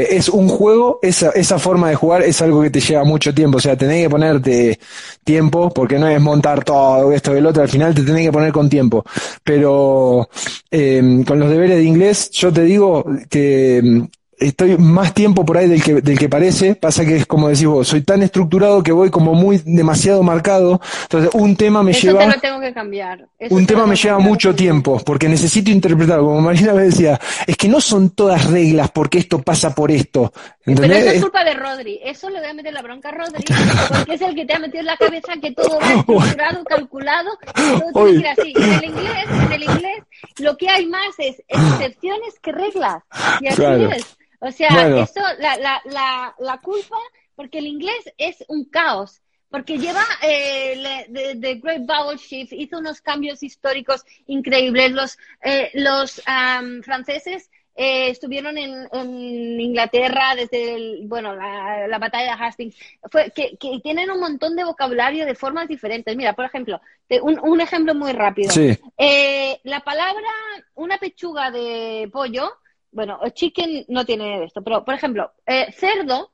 eh, 0.02 0.16
es 0.16 0.28
un 0.28 0.48
juego, 0.48 0.98
esa, 1.02 1.30
esa 1.30 1.58
forma 1.58 1.88
de 1.88 1.94
jugar 1.94 2.22
es 2.22 2.42
algo 2.42 2.60
que 2.62 2.70
te 2.70 2.80
lleva 2.80 3.04
mucho 3.04 3.32
tiempo, 3.34 3.56
o 3.56 3.60
sea, 3.60 3.76
tenés 3.76 4.02
que 4.04 4.10
ponerte 4.10 4.78
tiempo, 5.24 5.70
porque 5.70 5.98
no 5.98 6.08
es 6.08 6.20
montar 6.20 6.64
todo 6.64 7.10
esto 7.12 7.34
y 7.34 7.38
el 7.38 7.46
otro, 7.46 7.62
al 7.62 7.68
final 7.70 7.94
te 7.94 8.02
tenés 8.02 8.26
que 8.26 8.32
poner 8.32 8.52
con 8.52 8.68
tiempo. 8.68 9.02
Pero 9.42 10.28
eh, 10.70 11.22
con 11.26 11.38
los 11.38 11.50
deberes 11.50 11.76
de 11.78 11.84
inglés, 11.84 12.30
yo 12.32 12.52
te 12.52 12.62
digo 12.62 13.04
que 13.30 14.08
estoy 14.38 14.76
más 14.78 15.14
tiempo 15.14 15.44
por 15.44 15.58
ahí 15.58 15.68
del 15.68 15.82
que, 15.82 15.94
del 16.00 16.18
que 16.18 16.28
parece, 16.28 16.74
pasa 16.74 17.04
que 17.04 17.16
es 17.16 17.26
como 17.26 17.48
decís 17.48 17.66
vos, 17.66 17.88
soy 17.88 18.02
tan 18.02 18.22
estructurado 18.22 18.82
que 18.82 18.92
voy 18.92 19.10
como 19.10 19.34
muy 19.34 19.58
demasiado 19.64 20.22
marcado, 20.22 20.80
entonces 21.02 21.30
un 21.34 21.56
tema 21.56 21.82
me 21.82 21.90
eso 21.92 22.06
lleva... 22.06 22.20
te 22.20 22.26
lo 22.34 22.40
tengo 22.40 22.60
que 22.60 22.72
cambiar. 22.72 23.26
Eso 23.38 23.54
Un 23.54 23.66
te 23.66 23.74
tema 23.74 23.86
me 23.86 23.96
lleva 23.96 24.16
cambiar. 24.16 24.30
mucho 24.30 24.54
tiempo, 24.54 25.00
porque 25.04 25.28
necesito 25.28 25.70
interpretar, 25.70 26.20
como 26.20 26.40
Marina 26.40 26.72
me 26.72 26.82
decía, 26.84 27.18
es 27.46 27.56
que 27.56 27.68
no 27.68 27.80
son 27.80 28.10
todas 28.10 28.50
reglas 28.50 28.90
porque 28.90 29.18
esto 29.18 29.40
pasa 29.42 29.74
por 29.74 29.90
esto. 29.90 30.32
Pero 30.64 30.84
eso 30.84 31.10
es 31.10 31.20
culpa 31.22 31.44
de 31.44 31.54
Rodri. 31.54 31.98
Eso 32.04 32.28
le 32.28 32.40
voy 32.40 32.48
a 32.50 32.54
meter 32.54 32.74
la 32.74 32.82
bronca 32.82 33.08
a 33.08 33.12
Rodri, 33.12 33.42
porque 33.88 34.14
es 34.14 34.20
el 34.20 34.34
que 34.34 34.44
te 34.44 34.54
ha 34.54 34.58
metido 34.58 34.80
en 34.80 34.86
la 34.86 34.96
cabeza 34.98 35.32
que 35.40 35.52
todo 35.52 35.78
va 35.80 35.92
estructurado, 35.94 36.64
calculado, 36.64 37.30
y 37.56 37.80
todo 37.80 38.04
tiene 38.04 38.12
que 38.12 38.18
ir 38.18 38.26
así. 38.28 38.52
En 38.56 38.72
el 38.72 38.84
inglés, 38.84 39.26
en 39.46 39.52
el 39.52 39.62
inglés, 39.62 40.02
lo 40.40 40.56
que 40.58 40.68
hay 40.68 40.86
más 40.86 41.08
es 41.18 41.42
excepciones 41.48 42.34
que 42.42 42.52
reglas. 42.52 43.02
Y 43.40 43.46
así 43.48 43.56
Claro. 43.56 43.90
es. 43.92 44.04
O 44.40 44.50
sea, 44.52 44.68
Bueno. 44.70 44.98
eso, 45.02 45.20
la, 45.38 45.56
la, 45.56 45.80
la, 45.84 46.34
la 46.38 46.58
culpa, 46.58 46.96
porque 47.34 47.58
el 47.58 47.66
inglés 47.66 48.12
es 48.16 48.44
un 48.48 48.64
caos. 48.66 49.20
Porque 49.50 49.78
lleva 49.78 50.04
eh, 50.22 50.76
le- 50.76 51.06
the, 51.10 51.40
the 51.40 51.54
Great 51.54 51.86
Vowel 51.86 52.18
Shift, 52.18 52.52
hizo 52.52 52.78
unos 52.78 53.00
cambios 53.00 53.42
históricos 53.42 54.04
increíbles. 54.26 54.92
Los, 54.92 55.18
eh, 55.42 55.70
los 55.72 56.20
am, 56.26 56.82
franceses 56.82 57.50
eh, 57.74 58.10
estuvieron 58.10 58.58
en, 58.58 58.86
en 58.92 59.58
Inglaterra 59.58 60.34
desde 60.36 60.74
el, 60.74 61.00
bueno, 61.06 61.34
la, 61.34 61.88
la 61.88 61.98
batalla 61.98 62.36
de 62.36 62.44
Hastings, 62.44 62.76
fue, 63.10 63.30
que, 63.30 63.56
que 63.56 63.80
tienen 63.82 64.10
un 64.10 64.20
montón 64.20 64.54
de 64.54 64.64
vocabulario 64.64 65.24
de 65.24 65.34
formas 65.34 65.66
diferentes. 65.66 66.14
Mira, 66.14 66.34
por 66.34 66.44
ejemplo, 66.44 66.80
te- 67.06 67.20
un, 67.22 67.38
un 67.40 67.60
ejemplo 67.62 67.94
muy 67.94 68.12
rápido. 68.12 68.50
Sí, 68.52 68.76
Eh, 68.98 69.60
la 69.64 69.80
palabra, 69.80 70.28
una 70.74 70.98
pechuga 70.98 71.50
de 71.50 72.08
pollo, 72.12 72.50
bueno, 72.98 73.20
chicken 73.32 73.84
no 73.86 74.04
tiene 74.04 74.42
esto, 74.42 74.60
pero 74.60 74.84
por 74.84 74.92
ejemplo, 74.92 75.32
eh, 75.46 75.70
cerdo, 75.70 76.32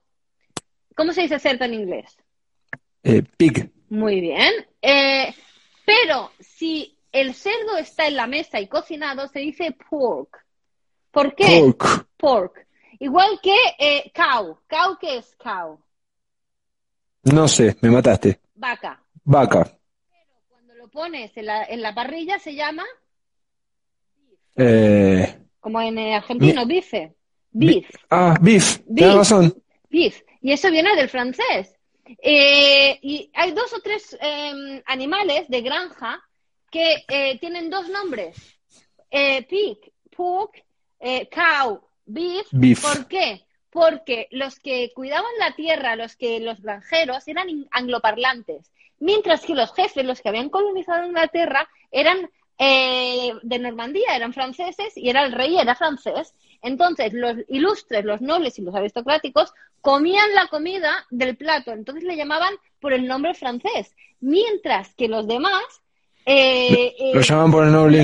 ¿cómo 0.97 1.13
se 1.13 1.21
dice 1.21 1.39
cerdo 1.39 1.67
en 1.67 1.75
inglés? 1.75 2.17
Eh, 3.03 3.23
pig. 3.37 3.71
Muy 3.91 4.23
bien. 4.23 4.51
Eh, 4.81 5.35
pero 5.85 6.31
si 6.41 6.97
el 7.13 7.35
cerdo 7.35 7.77
está 7.77 8.07
en 8.07 8.17
la 8.17 8.27
mesa 8.27 8.61
y 8.61 8.69
cocinado, 8.69 9.29
se 9.29 9.41
dice 9.41 9.77
pork. 9.91 10.43
¿Por 11.11 11.35
qué? 11.35 11.61
Pork. 11.61 12.09
Pork. 12.17 12.67
Igual 12.99 13.39
que 13.43 14.11
cow. 14.15 14.59
¿Cow 14.67 14.97
qué 14.99 15.19
es 15.19 15.37
cow? 15.37 15.79
No 17.25 17.47
sé, 17.47 17.77
me 17.83 17.91
mataste. 17.91 18.41
Vaca. 18.55 19.03
Vaca. 19.23 19.71
Cuando 20.49 20.75
lo 20.77 20.89
pones 20.89 21.37
en 21.37 21.45
la, 21.45 21.65
en 21.65 21.83
la 21.83 21.95
parrilla 21.95 22.39
se 22.39 22.55
llama, 22.55 22.85
Eh, 24.57 25.44
como 25.65 25.81
en 25.81 25.97
eh, 25.97 26.15
argentino, 26.15 26.67
bife. 26.67 27.15
Beef. 27.51 27.89
ah, 28.11 28.37
beef. 28.39 28.81
Tienes 28.95 29.15
razón. 29.15 29.63
Beef. 29.89 30.21
Y 30.43 30.53
eso 30.53 30.71
viene 30.71 30.95
del 30.95 31.09
francés. 31.09 31.75
Eh, 32.21 32.99
y 33.01 33.31
hay 33.33 33.53
dos 33.53 33.73
o 33.73 33.81
tres 33.81 34.15
eh, 34.21 34.83
animales 34.85 35.49
de 35.49 35.63
granja 35.63 36.23
que 36.71 37.03
eh, 37.09 37.39
tienen 37.41 37.71
dos 37.71 37.89
nombres. 37.89 38.37
Pig, 39.09 39.79
pork, 40.15 40.63
cow, 41.31 41.81
beef. 42.05 42.47
Beef. 42.51 42.83
¿Por 42.83 43.09
qué? 43.09 43.47
Porque 43.71 44.29
los 44.33 44.59
que 44.59 44.93
cuidaban 44.95 45.33
la 45.39 45.55
tierra, 45.55 45.97
los 45.97 46.17
que 46.17 46.41
los 46.41 46.61
granjeros, 46.61 47.27
eran 47.27 47.47
angloparlantes, 47.71 48.71
mientras 48.99 49.47
que 49.47 49.55
los 49.55 49.73
jefes, 49.73 50.05
los 50.05 50.21
que 50.21 50.29
habían 50.29 50.51
colonizado 50.51 51.07
Inglaterra, 51.07 51.67
eran 51.91 52.29
eh, 52.59 53.33
de 53.43 53.59
Normandía, 53.59 54.15
eran 54.15 54.33
franceses 54.33 54.97
y 54.97 55.09
era 55.09 55.25
el 55.25 55.33
rey 55.33 55.59
era 55.59 55.75
francés. 55.75 56.35
Entonces, 56.63 57.13
los 57.13 57.37
ilustres, 57.49 58.05
los 58.05 58.21
nobles 58.21 58.59
y 58.59 58.63
los 58.63 58.75
aristocráticos 58.75 59.53
comían 59.81 60.35
la 60.35 60.47
comida 60.47 61.07
del 61.11 61.37
plato, 61.37 61.73
entonces 61.73 62.05
le 62.05 62.17
llamaban 62.17 62.55
por 62.81 62.93
el 62.93 63.07
nombre 63.07 63.35
francés, 63.35 63.95
mientras 64.21 64.95
que 64.95 65.09
los 65.09 65.27
demás 65.27 65.63
eh, 66.27 66.95
eh, 66.99 67.11
Lo 67.13 67.21
llaman 67.21 67.51
por 67.53 67.65
el 67.67 67.73
nombre 67.73 67.99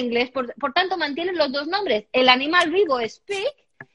inglés. 0.00 0.30
por 0.30 0.72
tanto, 0.72 0.96
mantienen 0.96 1.36
los 1.36 1.52
dos 1.52 1.66
nombres. 1.66 2.06
El 2.12 2.28
animal 2.30 2.70
vivo 2.70 2.98
es 2.98 3.18
pig 3.20 3.46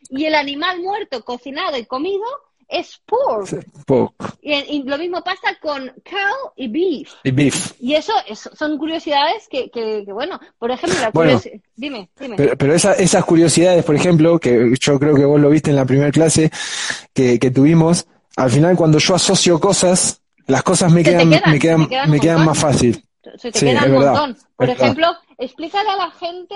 y 0.09 0.25
el 0.25 0.35
animal 0.35 0.79
muerto, 0.81 1.23
cocinado 1.23 1.77
y 1.77 1.85
comido 1.85 2.23
es 2.67 2.99
pork. 3.05 3.65
Pork. 3.85 4.13
Y, 4.41 4.53
y 4.53 4.83
lo 4.83 4.97
mismo 4.97 5.23
pasa 5.23 5.55
con 5.61 5.87
cow 5.87 6.51
y 6.55 6.67
beef. 6.67 7.13
Y 7.23 7.31
beef. 7.31 7.73
Y 7.79 7.95
eso 7.95 8.13
es- 8.27 8.49
son 8.53 8.77
curiosidades 8.77 9.47
que, 9.49 9.69
que, 9.69 10.03
que, 10.05 10.11
bueno, 10.13 10.39
por 10.57 10.71
ejemplo, 10.71 10.99
la 11.01 11.09
Bueno. 11.11 11.39
Dime, 11.75 12.09
dime. 12.19 12.35
Pero, 12.35 12.57
pero 12.57 12.73
esa- 12.73 12.93
esas 12.93 13.23
curiosidades, 13.25 13.83
por 13.85 13.95
ejemplo, 13.95 14.37
que 14.39 14.73
yo 14.79 14.99
creo 14.99 15.15
que 15.15 15.25
vos 15.25 15.39
lo 15.39 15.49
viste 15.49 15.69
en 15.69 15.75
la 15.77 15.85
primera 15.85 16.11
clase 16.11 16.51
que, 17.13 17.39
que 17.39 17.51
tuvimos, 17.51 18.07
al 18.35 18.49
final 18.51 18.75
cuando 18.75 18.97
yo 18.99 19.15
asocio 19.15 19.59
cosas, 19.59 20.21
las 20.47 20.63
cosas 20.63 20.91
me 20.91 21.03
quedan, 21.03 21.29
quedan, 21.29 21.51
me 21.51 21.59
quedan, 21.59 21.87
quedan 21.87 22.09
me 22.11 22.19
quedan 22.19 22.45
más 22.45 22.57
fácil. 22.59 23.03
Se 23.37 23.51
te 23.51 23.59
Sí, 23.59 23.65
queda 23.65 23.79
es 23.81 23.85
un 23.87 23.91
verdad, 23.93 24.11
montón. 24.13 24.33
Por 24.55 24.69
es 24.69 24.77
verdad. 24.77 24.83
ejemplo, 24.83 25.07
explícale 25.37 25.89
a 25.89 25.95
la 25.97 26.11
gente 26.11 26.55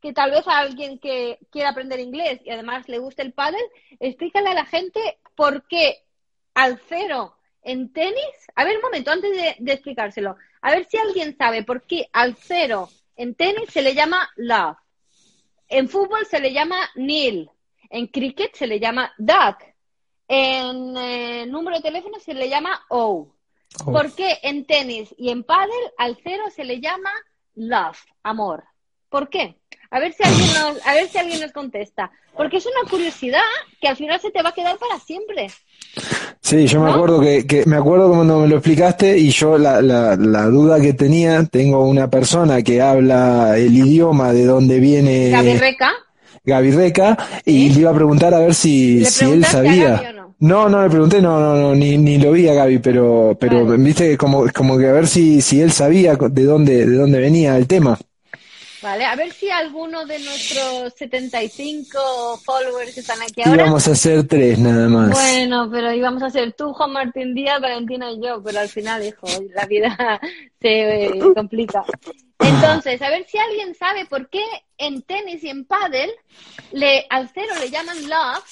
que 0.00 0.12
tal 0.12 0.30
vez 0.30 0.46
a 0.46 0.58
alguien 0.58 0.98
que 1.00 1.38
quiera 1.50 1.70
aprender 1.70 1.98
inglés 1.98 2.40
y 2.44 2.50
además 2.50 2.88
le 2.88 2.98
guste 2.98 3.22
el 3.22 3.32
pádel, 3.32 3.60
explícale 3.98 4.50
a 4.50 4.54
la 4.54 4.66
gente 4.66 5.00
por 5.36 5.66
qué 5.68 6.04
al 6.54 6.80
cero 6.88 7.36
en 7.62 7.92
tenis. 7.92 8.34
A 8.54 8.64
ver, 8.64 8.76
un 8.76 8.82
momento, 8.82 9.10
antes 9.10 9.30
de, 9.30 9.56
de 9.58 9.72
explicárselo. 9.72 10.36
A 10.62 10.70
ver 10.70 10.86
si 10.90 10.96
alguien 10.96 11.36
sabe 11.36 11.62
por 11.62 11.82
qué 11.82 12.08
al 12.12 12.36
cero 12.36 12.88
en 13.16 13.34
tenis 13.34 13.70
se 13.70 13.82
le 13.82 13.94
llama 13.94 14.28
love. 14.36 14.76
En 15.68 15.88
fútbol 15.88 16.24
se 16.26 16.40
le 16.40 16.52
llama 16.52 16.76
nil. 16.94 17.50
En 17.90 18.06
cricket 18.06 18.54
se 18.54 18.66
le 18.66 18.80
llama 18.80 19.12
duck. 19.18 19.62
En 20.28 20.96
eh, 20.96 21.46
número 21.46 21.76
de 21.76 21.82
teléfono 21.82 22.18
se 22.18 22.34
le 22.34 22.48
llama 22.48 22.84
O. 22.88 23.32
Oh. 23.84 23.92
¿Por 23.92 24.14
qué 24.14 24.38
en 24.42 24.64
tenis 24.64 25.14
y 25.18 25.30
en 25.30 25.44
pádel 25.44 25.92
al 25.98 26.18
cero 26.22 26.44
se 26.54 26.64
le 26.64 26.80
llama 26.80 27.10
love, 27.54 27.98
amor? 28.22 28.64
¿Por 29.08 29.28
qué? 29.28 29.60
A 29.90 30.00
ver 30.00 30.12
si 30.12 30.22
alguien 30.22 30.48
nos, 30.54 30.86
a 30.86 30.94
ver 30.94 31.08
si 31.08 31.18
alguien 31.18 31.40
nos 31.40 31.52
contesta. 31.52 32.10
Porque 32.36 32.58
es 32.58 32.66
una 32.66 32.90
curiosidad 32.90 33.40
que 33.80 33.88
al 33.88 33.96
final 33.96 34.20
se 34.20 34.30
te 34.30 34.42
va 34.42 34.50
a 34.50 34.54
quedar 34.54 34.76
para 34.78 34.98
siempre. 35.00 35.48
Sí, 36.40 36.66
yo 36.66 36.80
me 36.80 36.90
acuerdo 36.90 37.20
que, 37.20 37.46
que 37.46 37.64
me 37.66 37.76
acuerdo 37.76 38.08
cuando 38.08 38.40
me 38.40 38.48
lo 38.48 38.56
explicaste 38.56 39.18
y 39.18 39.30
yo 39.30 39.58
la, 39.58 39.80
la, 39.80 40.16
la 40.16 40.44
duda 40.46 40.80
que 40.80 40.92
tenía, 40.92 41.44
tengo 41.44 41.86
una 41.88 42.08
persona 42.08 42.62
que 42.62 42.80
habla 42.80 43.56
el 43.58 43.74
idioma 43.74 44.32
de 44.32 44.44
donde 44.44 44.78
viene 44.78 45.30
Gaby 45.30 45.56
Reca, 45.56 45.92
Gaby 46.44 46.70
Reca 46.70 47.16
y 47.44 47.68
¿Sí? 47.68 47.74
le 47.74 47.80
iba 47.80 47.90
a 47.90 47.94
preguntar 47.94 48.32
a 48.34 48.38
ver 48.38 48.54
si, 48.54 49.00
¿Le 49.00 49.06
si 49.06 49.24
él 49.24 49.44
a 49.44 49.48
sabía. 49.48 50.12
No, 50.38 50.68
no 50.68 50.82
le 50.82 50.90
pregunté, 50.90 51.22
no, 51.22 51.40
no, 51.40 51.56
no, 51.56 51.74
ni, 51.74 51.96
ni 51.96 52.18
lo 52.18 52.32
vi 52.32 52.46
a 52.46 52.54
Gaby, 52.54 52.78
pero, 52.78 53.36
pero 53.40 53.64
Vale. 53.64 53.82
viste 53.82 54.18
como, 54.18 54.44
como 54.54 54.76
que 54.78 54.86
a 54.86 54.92
ver 54.92 55.06
si, 55.06 55.40
si 55.40 55.62
él 55.62 55.72
sabía 55.72 56.14
de 56.16 56.44
dónde, 56.44 56.86
de 56.86 56.96
dónde 56.96 57.18
venía 57.18 57.56
el 57.56 57.66
tema. 57.66 57.98
¿Vale? 58.86 59.04
A 59.04 59.16
ver 59.16 59.32
si 59.32 59.50
alguno 59.50 60.06
de 60.06 60.20
nuestros 60.20 60.94
75 60.94 62.40
followers 62.44 62.94
que 62.94 63.00
están 63.00 63.20
aquí 63.20 63.42
ahora. 63.44 63.64
Íbamos 63.64 63.88
a 63.88 63.90
hacer 63.90 64.28
tres 64.28 64.60
nada 64.60 64.88
más. 64.88 65.10
Bueno, 65.10 65.68
pero 65.72 65.92
íbamos 65.92 66.22
a 66.22 66.30
ser 66.30 66.52
tú, 66.52 66.72
Juan 66.72 66.92
Martín 66.92 67.34
Díaz, 67.34 67.60
Valentina 67.60 68.12
y 68.12 68.20
yo, 68.22 68.40
pero 68.44 68.60
al 68.60 68.68
final, 68.68 69.04
hijo, 69.04 69.26
la 69.52 69.66
vida 69.66 70.20
se 70.60 71.06
eh, 71.06 71.20
complica. 71.34 71.82
Entonces, 72.38 73.02
a 73.02 73.10
ver 73.10 73.26
si 73.26 73.38
alguien 73.38 73.74
sabe 73.74 74.06
por 74.06 74.28
qué 74.28 74.44
en 74.78 75.02
tenis 75.02 75.42
y 75.42 75.48
en 75.48 75.64
pádel 75.64 76.10
le, 76.70 77.06
al 77.10 77.28
cero 77.34 77.54
le 77.58 77.70
llaman 77.70 77.96
love 78.08 78.44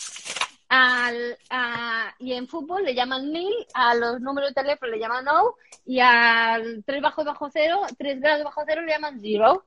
al, 0.69 1.39
a- 1.51 2.13
y 2.19 2.33
en 2.33 2.49
fútbol 2.49 2.83
le 2.83 2.95
llaman 2.95 3.31
nil, 3.31 3.55
a 3.73 3.95
los 3.95 4.21
números 4.21 4.51
de 4.53 4.63
teléfono 4.63 4.91
le 4.91 4.99
llaman 4.99 5.25
no 5.27 5.55
y 5.87 6.01
al 6.01 6.83
3 6.85 7.03
bajo 7.03 7.23
bajo 7.25 7.49
cero, 7.53 7.83
3 7.97 8.21
grados 8.21 8.43
bajo 8.45 8.63
cero 8.67 8.83
le 8.83 8.91
llaman 8.93 9.21
zero, 9.21 9.65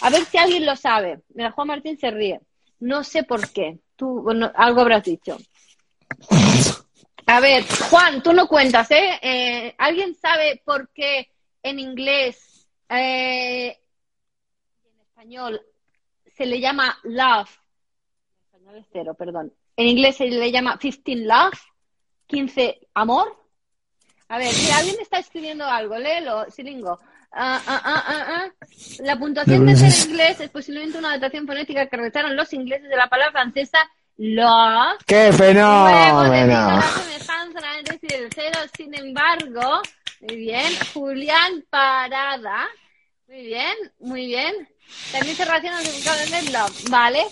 A 0.00 0.10
ver 0.10 0.24
si 0.24 0.38
alguien 0.38 0.66
lo 0.66 0.76
sabe. 0.76 1.22
Mira, 1.34 1.50
Juan 1.52 1.68
Martín 1.68 1.98
se 1.98 2.10
ríe. 2.10 2.40
No 2.80 3.02
sé 3.04 3.24
por 3.24 3.50
qué. 3.50 3.78
Tú 3.96 4.22
bueno, 4.22 4.50
algo 4.54 4.80
habrás 4.80 5.04
dicho. 5.04 5.36
A 7.26 7.40
ver, 7.40 7.64
Juan, 7.90 8.22
tú 8.22 8.32
no 8.32 8.48
cuentas, 8.48 8.90
¿eh? 8.90 9.18
Eh, 9.20 9.74
¿Alguien 9.76 10.14
sabe 10.14 10.62
por 10.64 10.88
qué 10.90 11.30
en 11.62 11.78
inglés, 11.78 12.66
eh, 12.88 13.78
en 14.84 15.00
español, 15.00 15.60
se 16.34 16.46
le 16.46 16.60
llama 16.60 16.98
love? 17.02 17.50
En 18.52 18.60
español 18.60 18.76
es 18.76 18.86
cero, 18.92 19.14
perdón. 19.14 19.52
En 19.76 19.86
inglés 19.88 20.16
se 20.16 20.26
le 20.26 20.50
llama 20.50 20.78
15 20.78 21.16
love, 21.16 21.58
15 22.26 22.80
amor. 22.94 23.36
A 24.28 24.38
ver, 24.38 24.52
si 24.52 24.70
alguien 24.70 24.96
está 25.00 25.18
escribiendo 25.18 25.64
algo, 25.64 25.98
léelo, 25.98 26.50
Silingo. 26.50 26.98
Ah, 27.30 27.60
ah, 27.66 27.82
ah. 27.84 28.48
La 29.00 29.18
puntuación 29.18 29.66
de 29.66 29.76
ser 29.76 30.10
inglés 30.10 30.40
es 30.40 30.50
posiblemente 30.50 30.98
una 30.98 31.10
adaptación 31.10 31.46
fonética 31.46 31.86
que 31.86 31.96
realizaron 31.96 32.36
los 32.36 32.52
ingleses 32.52 32.88
de 32.88 32.96
la 32.96 33.08
palabra 33.08 33.32
francesa 33.32 33.78
love. 34.16 34.98
¡Qué 35.06 35.30
la 35.30 35.32
fenómeno! 35.32 36.82
sin 38.76 38.94
embargo, 38.94 39.82
muy 40.20 40.36
bien, 40.36 40.72
Julián 40.92 41.64
Parada, 41.70 42.68
muy 43.26 43.46
bien, 43.46 43.74
muy 44.00 44.26
bien. 44.26 44.68
También 45.12 45.36
se 45.36 45.44
relaciona 45.44 45.78
con 45.78 46.52
love, 46.52 46.90
¿vale? 46.90 47.24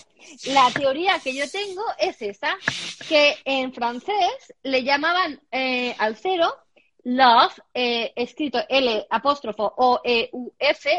La 0.45 0.69
teoría 0.71 1.19
que 1.19 1.33
yo 1.33 1.49
tengo 1.49 1.83
es 1.97 2.21
esa, 2.21 2.55
que 3.07 3.37
en 3.45 3.73
francés 3.73 4.53
le 4.63 4.83
llamaban 4.83 5.39
eh, 5.51 5.95
al 5.97 6.15
cero 6.17 6.53
love, 7.09 7.53
eh, 7.73 8.11
escrito 8.15 8.59
L 8.67 9.07
apóstrofo 9.09 9.73
O 9.77 10.01
E 10.03 10.29
U 10.33 10.51
F, 10.59 10.89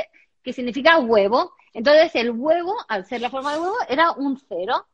que 0.43 0.53
significa 0.53 0.99
huevo. 0.99 1.53
Entonces 1.75 2.15
el 2.15 2.31
huevo, 2.31 2.75
al 2.89 3.05
ser 3.07 3.21
la 3.21 3.29
forma 3.31 3.53
de 3.55 3.61
huevo, 3.61 3.77
era 3.89 4.13
un 4.13 4.41
cero. 4.49 4.87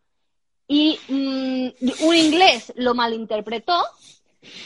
Y 0.67 0.99
mm, 1.09 2.05
un 2.07 2.17
inglés 2.17 2.73
lo 2.77 2.95
malinterpretó 2.95 3.77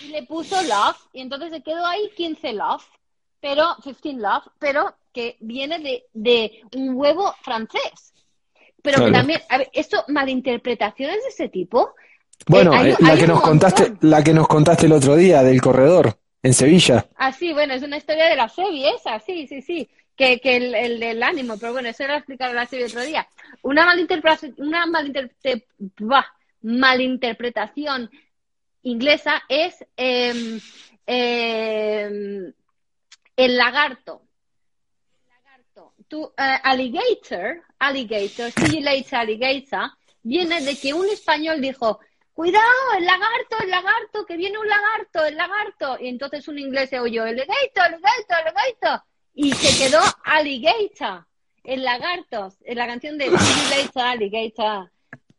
y 0.05 0.09
le 0.09 0.23
puso 0.25 0.61
love, 0.63 0.97
y 1.13 1.21
entonces 1.21 1.51
se 1.51 1.63
quedó 1.63 1.85
ahí 1.85 2.11
15 2.17 2.53
love, 2.53 2.83
pero 3.41 3.65
15 3.83 4.13
love, 4.15 4.45
pero 4.59 4.95
que 5.13 5.37
viene 5.41 5.79
de, 5.81 6.05
de 6.13 6.63
un 6.77 6.95
huevo 6.95 7.35
francés. 7.43 8.15
Pero 8.81 9.05
que 9.05 9.11
también, 9.13 9.41
a 9.51 9.59
ver, 9.59 9.71
esto, 9.73 10.05
malinterpretaciones 10.09 11.17
de 11.25 11.29
ese 11.29 11.49
tipo. 11.49 11.91
Bueno, 12.47 12.73
eh, 12.73 12.77
hay- 12.77 12.91
eh, 12.93 12.97
la 13.01 13.13
hay 13.13 13.19
que 13.19 13.27
nos 13.27 13.35
montón. 13.37 13.51
contaste, 13.51 13.93
la 14.01 14.23
que 14.25 14.33
nos 14.33 14.47
contaste 14.49 14.87
el 14.87 14.93
otro 14.93 15.17
día 15.17 15.43
del 15.43 15.61
corredor 15.61 16.17
en 16.43 16.55
Sevilla. 16.55 17.07
Ah, 17.17 17.33
sí, 17.33 17.53
bueno, 17.53 17.75
es 17.75 17.83
una 17.83 17.97
historia 17.97 18.29
de 18.29 18.37
la 18.37 18.49
serie 18.49 18.91
esa, 18.95 19.19
sí, 19.21 19.47
sí, 19.47 19.63
sí, 19.63 19.89
que, 20.17 20.41
que 20.41 20.57
el, 20.57 21.03
el 21.03 21.23
ánimo, 21.23 21.59
pero 21.59 21.73
bueno, 21.73 21.89
eso 21.89 22.05
era 22.05 22.17
explicar 22.17 22.55
la 22.55 22.67
serie 22.67 22.87
otro 22.87 23.03
día. 23.03 23.27
Una 23.63 23.87
malinterpretación, 23.87 24.55
una 24.59 24.87
malinterpre- 24.87 25.65
buah, 25.99 26.25
malinterpretación 26.63 28.11
inglesa 28.83 29.43
es 29.49 29.85
em, 29.97 30.61
el 31.07 32.55
lagarto. 33.57 34.23
Tu 36.09 36.25
eh, 36.25 36.59
alligator, 36.63 37.63
alligator, 37.79 38.51
see 38.53 38.83
alligator, 39.13 39.91
viene 40.23 40.61
de 40.63 40.77
que 40.77 40.95
un 40.95 41.07
español 41.09 41.61
dijo, 41.61 42.01
cuidado, 42.39 42.63
el 42.97 43.05
lagarto, 43.05 43.57
el 43.65 43.71
lagarto, 43.71 44.25
que 44.25 44.37
viene 44.37 44.59
un 44.59 44.69
lagarto, 44.69 45.25
el 45.25 45.37
lagarto. 45.37 45.99
Y 46.01 46.07
entonces 46.07 46.47
un 46.47 46.57
inglés 46.57 46.89
se 46.89 47.01
oyó, 47.01 47.25
alligator, 47.25 47.83
alligator, 47.83 48.37
alligator. 48.47 49.03
Y 49.35 49.53
se 49.55 49.77
quedó 49.77 49.99
alligator, 50.23 51.27
el 51.65 51.83
lagarto, 51.83 52.53
en 52.65 52.79
la 52.79 52.87
canción 52.87 53.19
de 53.19 53.29
later, 53.29 54.03
alligator. 54.03 54.89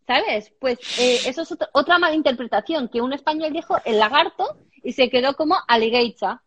¿Sabes? 0.06 0.52
Pues 0.60 0.78
eh, 1.00 1.22
eso 1.26 1.43
es 1.43 1.52
otra, 1.54 1.70
otra 1.72 2.00
malinterpretación, 2.00 2.89
que 2.89 3.00
un 3.00 3.14
español 3.14 3.54
dijo 3.54 3.78
el 3.86 3.97
lagarto 3.97 4.58
y 4.84 4.91
se 4.91 5.10
quedó 5.10 5.38
como 5.38 5.56
alligator. 5.70 6.41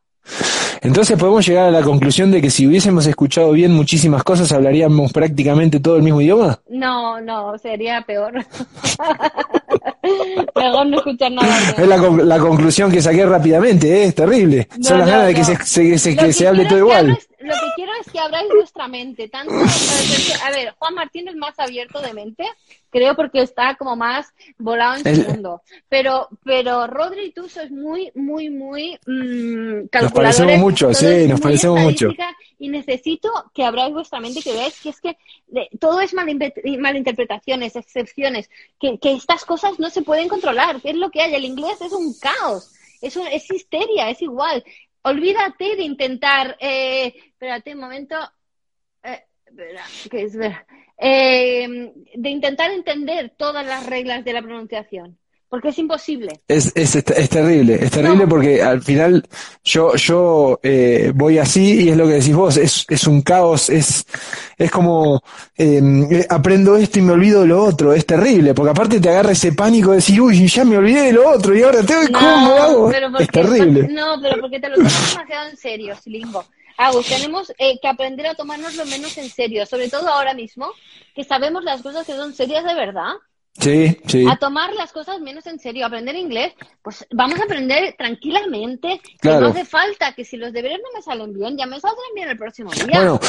Entonces 0.82 1.16
podemos 1.18 1.46
llegar 1.46 1.68
a 1.68 1.70
la 1.70 1.82
conclusión 1.82 2.30
de 2.30 2.42
que 2.42 2.50
si 2.50 2.66
hubiésemos 2.66 3.06
escuchado 3.06 3.52
bien 3.52 3.72
muchísimas 3.72 4.22
cosas, 4.22 4.52
hablaríamos 4.52 5.12
prácticamente 5.12 5.80
todo 5.80 5.96
el 5.96 6.02
mismo 6.02 6.20
idioma. 6.20 6.60
No, 6.68 7.20
no, 7.20 7.56
sería 7.56 8.02
peor. 8.02 8.34
Mejor 10.56 10.86
no 10.86 10.96
escuchar 10.98 11.32
nada. 11.32 11.48
Es 11.78 11.86
la, 11.86 11.96
la 11.96 12.38
conclusión 12.38 12.90
que 12.90 13.00
saqué 13.00 13.24
rápidamente, 13.26 13.88
¿eh? 14.02 14.04
es 14.06 14.14
terrible. 14.14 14.68
No, 14.78 14.84
Son 14.84 14.98
las 14.98 15.06
no, 15.06 15.12
ganas 15.12 15.26
de 15.28 15.34
que 15.34 15.44
se, 15.44 15.56
se- 15.64 15.98
se- 15.98 16.16
que 16.16 16.32
se 16.32 16.48
hable 16.48 16.64
todo 16.66 16.78
igual. 16.78 17.18
Lo 17.42 17.54
que 17.54 17.66
quiero 17.76 17.92
es 18.00 18.10
que 18.10 18.18
abráis 18.18 18.48
vuestra 18.54 18.88
mente. 18.88 19.28
Tanto, 19.28 19.52
a 19.54 20.50
ver, 20.50 20.74
Juan 20.78 20.94
Martín 20.94 21.28
es 21.28 21.36
más 21.36 21.58
abierto 21.58 22.00
de 22.00 22.14
mente, 22.14 22.44
creo 22.90 23.14
porque 23.16 23.42
está 23.42 23.74
como 23.76 23.96
más 23.96 24.26
volado 24.58 24.96
en 24.96 25.04
su 25.16 25.22
mundo. 25.30 25.62
Pero, 25.88 26.28
pero 26.44 26.86
Rodri 26.86 27.26
y 27.26 27.32
tú 27.32 27.48
sois 27.48 27.70
muy, 27.70 28.10
muy, 28.14 28.50
muy 28.50 28.98
mm, 29.06 29.88
Nos 30.04 30.12
parecemos 30.12 30.52
mucho, 30.60 30.94
sí, 30.94 31.06
nos 31.28 31.40
parecemos 31.40 31.80
mucho. 31.84 32.06
Y 32.58 32.68
necesito 32.68 33.30
que 33.54 33.64
abráis 33.64 33.92
vuestra 33.92 34.20
mente, 34.20 34.40
que 34.42 34.52
veáis 34.52 34.80
que 34.80 34.88
es 34.90 35.00
que 35.00 35.16
de- 35.48 35.68
todo 35.80 36.00
es 36.00 36.14
malinterpretaciones, 36.14 37.76
excepciones, 37.76 38.48
que, 38.80 38.98
que 38.98 39.12
estas 39.12 39.44
cosas 39.44 39.78
no 39.78 39.90
se 39.90 40.02
pueden 40.02 40.28
controlar, 40.28 40.80
que 40.80 40.90
es 40.90 40.96
lo 40.96 41.10
que 41.10 41.20
hay. 41.22 41.34
El 41.34 41.44
inglés 41.44 41.80
es 41.80 41.92
un 41.92 42.14
caos, 42.18 42.72
es, 43.00 43.16
un- 43.16 43.26
es 43.26 43.50
histeria, 43.50 44.10
es 44.10 44.22
igual. 44.22 44.62
Olvídate 45.02 45.76
de 45.76 45.82
intentar, 45.82 46.56
eh, 46.60 47.14
espérate 47.26 47.74
un 47.74 47.80
momento, 47.80 48.16
eh, 49.02 49.26
eh, 50.98 51.92
de 52.14 52.30
intentar 52.30 52.70
entender 52.70 53.34
todas 53.36 53.66
las 53.66 53.86
reglas 53.86 54.24
de 54.24 54.32
la 54.32 54.42
pronunciación, 54.42 55.18
porque 55.52 55.68
es 55.68 55.78
imposible. 55.78 56.40
Es, 56.48 56.72
es, 56.74 56.96
es 56.96 57.28
terrible, 57.28 57.74
es 57.74 57.90
terrible 57.90 58.24
No. 58.24 58.28
porque 58.30 58.62
al 58.62 58.80
final 58.80 59.22
yo, 59.62 59.94
yo 59.96 60.58
eh, 60.62 61.12
voy 61.14 61.36
así 61.36 61.82
y 61.82 61.88
es 61.90 61.96
lo 61.98 62.06
que 62.06 62.14
decís 62.14 62.34
vos, 62.34 62.56
es, 62.56 62.86
es 62.88 63.06
un 63.06 63.20
caos, 63.20 63.68
es, 63.68 64.06
es 64.56 64.70
como 64.70 65.22
eh, 65.58 65.82
eh, 66.10 66.26
aprendo 66.30 66.74
esto 66.78 67.00
y 67.00 67.02
me 67.02 67.12
olvido 67.12 67.42
de 67.42 67.48
lo 67.48 67.62
otro, 67.62 67.92
es 67.92 68.06
terrible, 68.06 68.54
porque 68.54 68.70
aparte 68.70 68.98
te 68.98 69.10
agarra 69.10 69.32
ese 69.32 69.52
pánico 69.52 69.90
de 69.90 69.96
decir, 69.96 70.18
uy, 70.22 70.48
ya 70.48 70.64
me 70.64 70.78
olvidé 70.78 71.02
de 71.02 71.12
lo 71.12 71.28
otro 71.28 71.54
y 71.54 71.62
ahora 71.62 71.82
tengo, 71.82 72.18
¿cómo 72.18 72.54
hago? 72.54 72.88
pero 72.90 73.10
porque, 73.10 73.24
Es 73.24 73.30
terrible. 73.30 73.88
No, 73.90 74.22
pero 74.22 74.40
porque 74.40 74.58
te 74.58 74.70
lo 74.70 74.76
tomas 74.76 75.10
demasiado 75.10 75.50
en 75.50 75.56
serio, 75.58 75.94
Silingo. 76.02 76.46
Agus, 76.78 77.06
tenemos 77.08 77.52
eh, 77.58 77.78
que 77.78 77.88
aprender 77.88 78.26
a 78.26 78.34
tomarnos 78.34 78.74
lo 78.76 78.86
menos 78.86 79.18
en 79.18 79.28
serio, 79.28 79.66
sobre 79.66 79.90
todo 79.90 80.08
ahora 80.08 80.32
mismo, 80.32 80.70
que 81.14 81.24
sabemos 81.24 81.62
las 81.62 81.82
cosas 81.82 82.06
que 82.06 82.16
son 82.16 82.32
serias 82.32 82.64
de 82.64 82.74
verdad, 82.74 83.12
Sí, 83.58 83.96
sí. 84.06 84.26
a 84.28 84.36
tomar 84.36 84.72
las 84.72 84.92
cosas 84.92 85.20
menos 85.20 85.46
en 85.46 85.58
serio, 85.58 85.84
aprender 85.84 86.16
inglés, 86.16 86.54
pues 86.80 87.06
vamos 87.12 87.38
a 87.38 87.44
aprender 87.44 87.94
tranquilamente, 87.98 89.00
que 89.20 89.28
no 89.28 89.48
hace 89.48 89.64
falta, 89.64 90.14
que 90.14 90.24
si 90.24 90.36
los 90.36 90.52
deberes 90.52 90.78
no 90.78 90.88
me 90.94 91.02
salen 91.02 91.32
bien, 91.34 91.56
ya 91.56 91.66
me 91.66 91.78
saldrán 91.78 92.14
bien 92.14 92.28
el 92.30 92.38
próximo 92.38 92.70
día. 92.72 92.86
Bueno, 92.94 93.20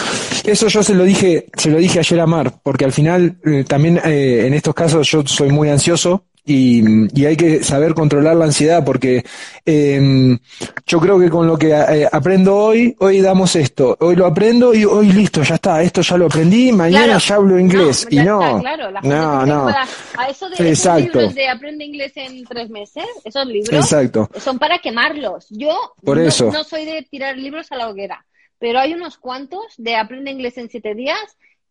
eso 0.46 0.68
yo 0.70 0.82
se 0.82 0.96
lo 0.96 1.04
dije, 1.04 1.48
se 1.56 1.70
lo 1.70 1.78
dije 1.78 2.00
ayer 2.00 2.20
a 2.22 2.26
Mar, 2.26 2.54
porque 2.64 2.86
al 2.86 2.94
final 2.94 3.38
eh, 3.46 3.66
también 3.68 3.98
eh, 3.98 4.48
en 4.48 4.54
estos 4.54 4.74
casos 4.74 5.08
yo 5.10 5.24
soy 5.26 5.52
muy 5.52 5.70
ansioso 5.70 6.24
y, 6.46 6.84
y 7.20 7.26
hay 7.26 7.38
que 7.38 7.64
saber 7.64 7.94
controlar 7.94 8.36
la 8.36 8.46
ansiedad, 8.46 8.84
porque 8.84 9.24
eh, 9.66 10.38
yo 10.86 11.00
creo 11.00 11.18
que 11.20 11.30
con 11.30 11.48
lo 11.48 11.58
que 11.58 11.70
eh, 11.72 12.08
aprendo 12.12 12.56
hoy, 12.56 12.96
hoy 13.00 13.22
damos 13.22 13.56
esto, 13.56 13.96
hoy 14.02 14.16
lo 14.16 14.26
aprendo 14.26 14.74
y 14.74 14.84
hoy 14.84 15.12
listo, 15.12 15.42
ya 15.44 15.56
está, 15.56 15.82
esto 15.82 16.02
ya 16.02 16.18
lo 16.18 16.26
aprendí, 16.26 16.72
mañana 16.72 17.06
Claro. 17.06 17.20
ya 17.20 17.36
hablo 17.36 17.60
inglés 17.60 18.08
y 18.10 18.18
no, 18.18 18.42
está, 18.44 18.60
claro, 18.60 18.92
la 18.92 19.02
gente 19.02 19.16
no, 19.16 19.46
no, 19.46 19.68
a 19.70 20.26
eso 20.30 20.50
de 20.50 20.70
Exacto. 20.70 21.00
libros 21.20 21.36
de 21.36 21.48
aprende 21.50 21.86
inglés 21.86 22.12
en 22.16 22.44
tres 22.44 22.70
meses, 22.70 23.06
esos 23.24 23.46
libros 23.46 23.74
exacto, 23.74 24.30
son 24.38 24.60
para 24.60 24.80
quemarlos. 24.80 25.48
Yo 25.50 25.76
Por 26.04 26.18
no, 26.18 26.24
eso. 26.24 26.52
no 26.52 26.64
soy 26.64 26.86
de 26.86 27.02
tirar 27.10 27.38
libros 27.38 27.72
a 27.72 27.78
la 27.78 27.88
hoguera, 27.90 28.26
pero 28.60 28.80
hay 28.80 28.94
unos 28.94 29.18
cuantos 29.18 29.62
de 29.78 29.96
aprende 29.96 30.32
inglés 30.32 30.58
en 30.58 30.70
siete 30.70 30.94
días 30.94 31.20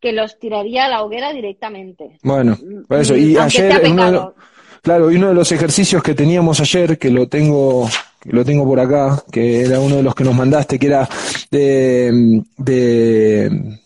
que 0.01 0.13
los 0.13 0.39
tiraría 0.39 0.87
a 0.87 0.89
la 0.89 1.03
hoguera 1.03 1.33
directamente. 1.33 2.19
bueno, 2.23 2.59
por 2.89 2.99
eso, 3.01 3.15
y 3.17 3.35
Mm, 3.35 3.39
Aunque 3.39 3.59
ayer 3.63 3.85
en 3.87 3.93
uno 3.93 4.35
Claro, 4.83 5.13
y 5.13 5.17
uno 5.17 5.29
de 5.29 5.35
los 5.35 5.53
ejercicios 5.53 6.03
que 6.03 6.15
teníamos 6.15 6.59
ayer, 6.61 6.99
que 6.99 7.09
lo 7.11 7.29
tengo, 7.29 7.89
que 8.21 8.33
lo 8.33 8.45
tengo 8.45 8.65
por 8.65 8.81
acá, 8.81 9.23
que 9.31 9.61
era 9.65 9.79
uno 9.79 9.97
de 9.97 10.03
los 10.03 10.15
que 10.15 10.25
nos 10.25 10.35
mandaste, 10.35 10.77
que 10.79 10.87
era 10.89 11.09
de, 11.53 12.43
de, 12.59 13.79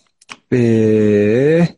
de- 0.49 1.77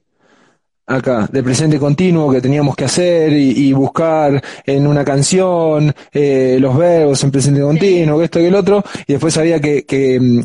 acá, 0.87 1.29
de 1.33 1.43
presente 1.43 1.79
continuo 1.79 2.33
que 2.33 2.41
teníamos 2.41 2.77
que 2.77 2.85
hacer 2.85 3.33
y, 3.33 3.69
y 3.69 3.73
buscar 3.73 4.43
en 4.65 4.87
una 4.87 5.05
canción 5.05 5.93
eh, 6.13 6.59
los 6.61 6.77
verbos 6.79 7.23
en 7.25 7.31
presente 7.33 7.61
continuo, 7.61 8.19
que 8.19 8.25
esto 8.27 8.41
y 8.41 8.47
el 8.47 8.55
otro, 8.55 8.85
y 9.07 9.15
después 9.15 9.37
había 9.37 9.61
que, 9.61 9.85
que 9.85 10.43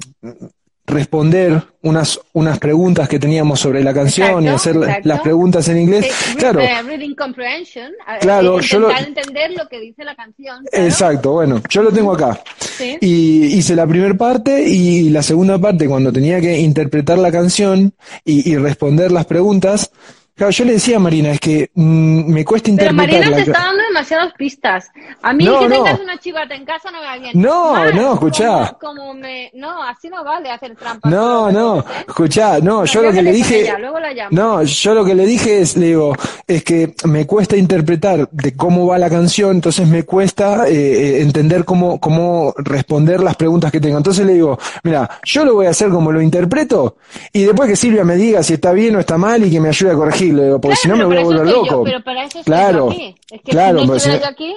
responder 0.85 1.63
unas, 1.81 2.19
unas 2.33 2.59
preguntas 2.59 3.07
que 3.07 3.17
teníamos 3.19 3.59
sobre 3.59 3.83
la 3.83 3.93
canción 3.93 4.43
y 4.43 4.47
hacer 4.49 4.75
exacto. 4.75 5.07
las 5.09 5.21
preguntas 5.21 5.67
en 5.69 5.77
inglés. 5.79 6.07
Claro. 6.37 6.59
eh, 6.59 6.81
reading 6.83 7.15
comprehension. 7.15 7.87
eh, 7.91 8.17
Claro, 8.21 8.59
yo 8.59 8.79
lo- 8.79 8.91
entender 8.91 9.51
lo 9.51 9.67
que 9.69 9.79
dice 9.79 10.03
la 10.03 10.15
canción. 10.15 10.63
claro. 10.69 10.85
Exacto, 10.85 11.31
bueno, 11.33 11.61
yo 11.69 11.83
lo 11.83 11.91
tengo 11.91 12.13
acá. 12.13 12.41
Sí. 12.59 12.97
Y 13.01 13.45
hice 13.57 13.75
la 13.75 13.87
primera 13.87 14.13
parte 14.13 14.61
y 14.67 15.09
la 15.09 15.23
segunda 15.23 15.57
parte 15.57 15.87
cuando 15.87 16.11
tenía 16.11 16.41
que 16.41 16.59
interpretar 16.59 17.17
la 17.17 17.31
canción 17.31 17.93
y, 18.25 18.51
y 18.51 18.57
responder 18.57 19.11
las 19.11 19.25
preguntas. 19.25 19.89
Claro, 20.35 20.49
yo 20.51 20.65
le 20.65 20.73
decía 20.73 20.97
a 20.97 20.99
Marina, 20.99 21.29
es 21.31 21.39
que 21.39 21.69
mm, 21.75 22.31
me 22.33 22.43
cuesta 22.43 22.71
Pero 22.75 22.89
interpretar 22.89 23.07
Marina 23.19 23.29
la 23.29 23.35
te 23.43 23.51
está 23.51 23.65
dando 23.65 23.83
demasiadas 23.83 24.33
pistas. 24.35 24.89
A 25.21 25.31
mí 25.33 25.45
No, 25.45 25.59
que 25.59 25.67
no. 25.69 25.75
tengas 25.83 25.99
una 25.99 26.17
chivata 26.19 26.55
en 26.55 26.65
casa 26.65 26.89
no 26.91 26.99
me 26.99 27.05
va 27.05 27.17
bien. 27.17 27.31
No, 27.39 27.91
no, 27.91 28.13
escuchá. 28.15 28.75
Como, 28.81 28.95
como 29.01 29.13
me... 29.13 29.51
No, 29.53 29.83
así 29.83 30.09
no 30.09 30.23
vale 30.23 30.49
hacer 30.49 30.75
trampas. 30.75 31.11
No, 31.11 31.51
no, 31.51 31.75
dedos, 31.75 31.85
¿eh? 31.85 32.05
escuchá, 32.07 32.59
no, 32.59 32.83
yo 32.85 33.01
No, 33.01 33.07
lo 33.09 33.13
que 33.13 33.21
le 33.21 33.31
dije, 33.31 33.61
ella, 33.61 33.77
luego 33.77 33.99
la 33.99 34.11
llamo. 34.13 34.29
no, 34.31 34.63
yo 34.63 34.93
lo 34.95 35.05
que 35.05 35.13
le 35.15 35.25
dije 35.27 35.59
es, 35.61 35.77
le 35.77 35.85
digo, 35.87 36.15
es 36.47 36.63
que 36.63 36.95
me 37.05 37.27
cuesta 37.27 37.55
interpretar 37.55 38.27
de 38.31 38.55
cómo 38.55 38.87
va 38.87 38.97
la 38.97 39.09
canción, 39.11 39.51
entonces 39.51 39.87
me 39.87 40.03
cuesta 40.03 40.67
eh, 40.67 40.73
eh, 40.73 41.21
entender 41.21 41.63
cómo, 41.63 41.99
cómo 41.99 42.53
responder 42.57 43.21
las 43.21 43.35
preguntas 43.35 43.71
que 43.71 43.79
tengo. 43.79 43.97
Entonces 43.97 44.25
le 44.25 44.33
digo, 44.33 44.57
mira, 44.83 45.07
yo 45.23 45.45
lo 45.45 45.53
voy 45.53 45.67
a 45.67 45.69
hacer 45.69 45.89
como 45.89 46.11
lo 46.11 46.21
interpreto 46.21 46.97
y 47.31 47.43
después 47.43 47.69
que 47.69 47.75
Silvia 47.75 48.03
me 48.03 48.15
diga 48.15 48.41
si 48.41 48.53
está 48.55 48.71
bien 48.71 48.95
o 48.95 48.99
está 48.99 49.17
mal 49.17 49.45
y 49.45 49.51
que 49.51 49.59
me 49.59 49.69
ayude 49.69 49.91
a 49.91 49.95
digo, 50.31 50.59
porque 50.61 50.75
si 50.77 50.87
no 50.87 50.95
me 50.95 51.05
Claro, 51.05 51.09
voy 51.09 51.17
a 51.17 51.23
volver 51.37 51.53
loco. 51.53 51.65
yo, 51.69 51.83
pero 51.83 52.03
para 52.03 52.19
eso 52.25 52.39
estoy 52.39 52.43
Claro, 52.43 52.89
aquí. 52.91 53.15
Es 53.31 53.41
que 53.41 53.51
claro, 53.51 53.79
si 53.81 53.87
no 53.87 53.95
eh, 53.95 54.21
aquí, 54.25 54.55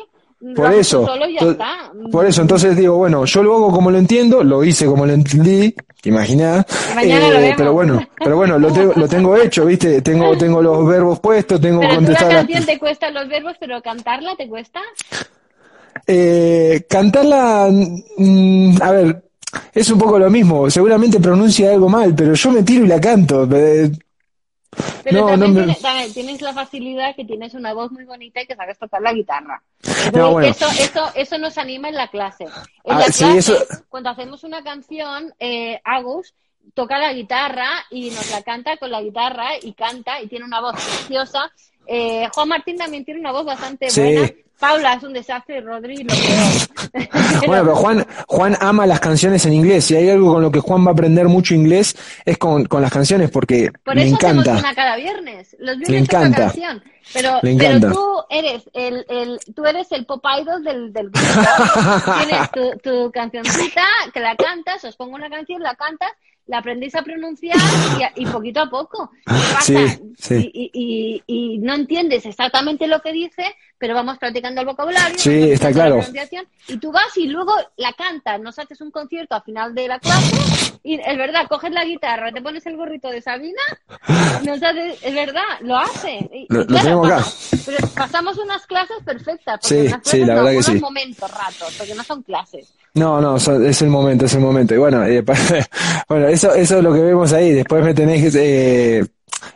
Por 0.54 0.72
eso, 0.74 1.06
solo 1.06 1.26
ya 1.28 1.50
está. 1.50 1.92
por 2.12 2.26
eso, 2.26 2.42
entonces 2.42 2.76
digo, 2.76 2.96
bueno, 2.96 3.24
yo 3.24 3.42
lo 3.42 3.54
hago 3.56 3.72
como 3.72 3.90
lo 3.90 3.98
entiendo, 3.98 4.44
lo 4.44 4.62
hice 4.64 4.86
como 4.86 5.06
lo 5.06 5.12
entendí, 5.14 5.74
te 6.02 6.08
imaginás, 6.10 6.64
vemos. 6.94 7.54
pero 7.56 7.72
bueno, 7.72 8.06
pero 8.18 8.36
bueno, 8.36 8.58
lo 8.58 8.72
tengo, 8.72 8.92
lo 8.94 9.08
tengo 9.08 9.36
hecho, 9.36 9.64
viste, 9.64 10.02
tengo, 10.02 10.36
tengo 10.38 10.60
los 10.62 10.86
verbos 10.86 11.20
puestos, 11.20 11.60
tengo 11.60 11.80
Pero 11.80 11.94
tú 11.96 12.00
la 12.00 12.06
contestar. 12.06 12.28
canción 12.36 12.66
te 12.66 12.78
cuesta 12.78 13.10
los 13.10 13.28
verbos, 13.28 13.54
pero 13.58 13.80
cantarla 13.82 14.36
te 14.36 14.46
cuesta. 14.48 14.80
Eh, 16.06 16.84
cantarla, 16.88 17.68
mm, 18.18 18.76
a 18.82 18.90
ver, 18.92 19.22
es 19.72 19.90
un 19.90 19.98
poco 19.98 20.18
lo 20.18 20.30
mismo, 20.30 20.68
seguramente 20.70 21.18
pronuncia 21.18 21.70
algo 21.72 21.88
mal, 21.88 22.14
pero 22.14 22.34
yo 22.34 22.50
me 22.52 22.62
tiro 22.62 22.84
y 22.84 22.88
la 22.88 23.00
canto. 23.00 23.48
eh, 23.52 23.90
Pero 25.02 25.20
No, 25.20 25.26
también, 25.28 25.54
no 25.54 25.60
tienes, 25.60 25.80
también 25.82 26.12
tienes 26.12 26.40
la 26.42 26.52
facilidad 26.52 27.14
que 27.14 27.24
tienes 27.24 27.54
una 27.54 27.72
voz 27.72 27.90
muy 27.92 28.04
bonita 28.04 28.42
y 28.42 28.46
que 28.46 28.56
sabes 28.56 28.78
tocar 28.78 29.00
la 29.00 29.12
guitarra. 29.12 29.62
Bueno. 30.12 30.40
eso, 30.40 30.66
eso, 30.78 31.10
eso 31.14 31.38
nos 31.38 31.56
anima 31.58 31.88
en 31.88 31.94
la 31.94 32.08
clase. 32.08 32.44
En 32.44 32.92
Ah, 32.94 32.98
la 32.98 33.04
sí, 33.06 33.24
clase, 33.24 33.38
eso- 33.38 33.64
cuando 33.88 34.10
hacemos 34.10 34.42
una 34.44 34.62
canción, 34.62 35.32
eh, 35.38 35.80
Agus 35.84 36.34
toca 36.74 36.98
la 36.98 37.12
guitarra 37.12 37.68
y 37.90 38.10
nos 38.10 38.30
la 38.30 38.42
canta 38.42 38.76
con 38.76 38.90
la 38.90 39.00
guitarra 39.00 39.50
y 39.62 39.72
canta 39.74 40.20
y 40.20 40.26
tiene 40.26 40.44
una 40.44 40.60
voz 40.60 40.74
preciosa. 40.74 41.50
Eh, 41.86 42.28
Juan 42.34 42.48
Martín 42.48 42.76
también 42.76 43.04
tiene 43.04 43.20
una 43.20 43.30
voz 43.32 43.44
bastante 43.46 43.88
Sí. 43.90 44.00
buena, 44.00 44.30
Paula 44.58 44.94
es 44.94 45.02
un 45.02 45.12
desastre 45.12 45.58
y 45.58 45.60
Rodri 45.60 45.96
lo 46.04 46.14
peor. 46.14 47.06
Bueno, 47.46 47.62
pero 47.64 47.76
Juan, 47.76 48.06
Juan 48.26 48.56
ama 48.60 48.86
las 48.86 49.00
canciones 49.00 49.44
en 49.46 49.52
inglés. 49.52 49.84
Si 49.84 49.94
hay 49.96 50.08
algo 50.10 50.34
con 50.34 50.42
lo 50.42 50.50
que 50.50 50.60
Juan 50.60 50.84
va 50.84 50.90
a 50.90 50.92
aprender 50.92 51.28
mucho 51.28 51.54
inglés 51.54 51.96
es 52.24 52.38
con, 52.38 52.64
con 52.66 52.80
las 52.82 52.92
canciones 52.92 53.30
porque 53.30 53.70
Por 53.84 53.94
le 53.94 54.06
eso 54.06 54.16
hacemos 54.16 54.46
encanta. 54.46 54.60
una 54.60 54.74
cada 54.74 54.96
viernes. 54.96 55.56
Los 55.58 55.76
viernes 55.78 55.88
Le 55.88 55.94
una 55.96 56.00
encanta. 56.26 56.38
canción. 56.46 56.82
Pero, 57.12 57.34
Le 57.42 57.54
pero 57.56 57.70
encanta. 57.76 57.90
tú 57.92 58.08
eres 58.30 58.70
el, 58.72 59.04
el, 59.08 59.38
tú 59.54 59.64
eres 59.66 59.92
el 59.92 60.06
pop 60.06 60.24
idol 60.40 60.64
del, 60.64 60.92
del 60.92 61.10
grupo. 61.10 61.28
Tienes 62.26 62.50
tu, 62.50 62.78
tu 62.90 63.10
cancioncita 63.12 63.82
que 64.12 64.20
la 64.20 64.34
cantas, 64.36 64.82
os 64.84 64.96
pongo 64.96 65.14
una 65.14 65.28
canción, 65.30 65.62
la 65.62 65.74
cantas, 65.76 66.10
la 66.46 66.58
aprendéis 66.58 66.94
a 66.94 67.02
pronunciar 67.02 67.56
y, 68.16 68.22
y 68.22 68.26
poquito 68.26 68.60
a 68.62 68.70
poco. 68.70 69.10
¿Qué 69.14 69.22
pasa? 69.54 69.60
Sí, 69.62 69.86
sí. 70.18 70.50
Y, 70.54 70.70
y, 70.72 71.22
y, 71.26 71.54
y 71.54 71.58
no 71.58 71.74
entiendes 71.74 72.24
exactamente 72.26 72.86
lo 72.88 73.00
que 73.00 73.12
dice, 73.12 73.54
pero 73.78 73.94
vamos 73.94 74.18
practicando 74.18 74.60
el 74.60 74.66
vocabulario. 74.66 75.18
Sí, 75.18 75.50
está 75.52 75.72
claro. 75.72 76.00
y 76.68 76.78
tú 76.78 76.90
vas 76.92 77.16
y 77.16 77.26
luego 77.26 77.52
la 77.76 77.92
cantas, 77.92 78.40
nos 78.40 78.58
haces 78.58 78.80
un 78.80 78.90
concierto 78.90 79.34
al 79.34 79.42
final 79.42 79.74
de 79.74 79.88
la 79.88 79.98
clase 79.98 80.36
y 80.82 80.94
es 81.00 81.16
verdad, 81.18 81.46
coges 81.48 81.72
la 81.72 81.84
guitarra, 81.84 82.30
te 82.32 82.40
pones 82.40 82.64
el 82.66 82.76
gorrito 82.76 83.08
de 83.10 83.20
Sabina, 83.20 83.60
nos 84.44 84.62
haces- 84.62 84.98
es 85.02 85.14
verdad, 85.14 85.42
lo 85.60 85.76
hace. 85.76 86.14
Y- 86.32 86.46
Lo- 86.48 86.62
y 86.62 86.66
tenemos 86.66 87.06
acá. 87.06 87.16
pasamos- 87.18 87.62
pero 87.66 87.88
pasamos 87.94 88.38
unas 88.38 88.66
clases 88.66 88.96
perfectas, 89.04 89.58
porque 89.60 89.74
Sí, 89.82 89.86
unas 89.88 90.00
sí, 90.04 90.18
la 90.20 90.34
no, 90.34 90.44
verdad 90.44 90.56
que 90.58 90.62
sí. 90.62 90.80
momentos, 90.80 91.30
ratos, 91.30 91.74
porque 91.76 91.94
no 91.94 92.04
son 92.04 92.22
clases. 92.22 92.72
No, 92.94 93.20
no, 93.20 93.36
es 93.36 93.82
el 93.82 93.88
momento, 93.88 94.24
es 94.24 94.34
el 94.34 94.40
momento. 94.40 94.74
Y 94.74 94.78
bueno, 94.78 95.04
eh, 95.04 95.22
bueno, 96.08 96.28
eso, 96.28 96.54
eso 96.54 96.78
es 96.78 96.82
lo 96.82 96.94
que 96.94 97.00
vemos 97.00 97.30
ahí. 97.32 97.52
Después 97.52 97.84
me 97.84 97.92
tenés 97.92 98.34
eh, 98.36 99.04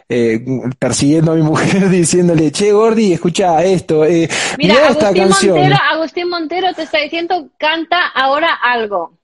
eh, 0.08 0.44
persiguiendo 0.78 1.32
a 1.32 1.34
mi 1.34 1.42
mujer 1.42 1.88
diciéndole, 1.90 2.50
che, 2.52 2.72
Gordi, 2.72 3.12
escucha 3.14 3.62
esto, 3.64 4.04
eh, 4.04 4.28
Mira, 4.58 4.74
esta 4.88 5.08
Agustín 5.08 5.22
canción. 5.28 5.56
Montero, 5.58 5.76
Agustín 5.92 6.28
Montero 6.28 6.74
te 6.74 6.82
está 6.82 6.98
diciendo, 6.98 7.48
canta 7.58 7.98
ahora 8.14 8.54
algo. 8.62 9.18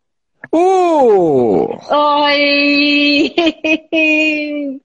¡Uh! 0.52 1.68
¡Ay! 1.90 3.34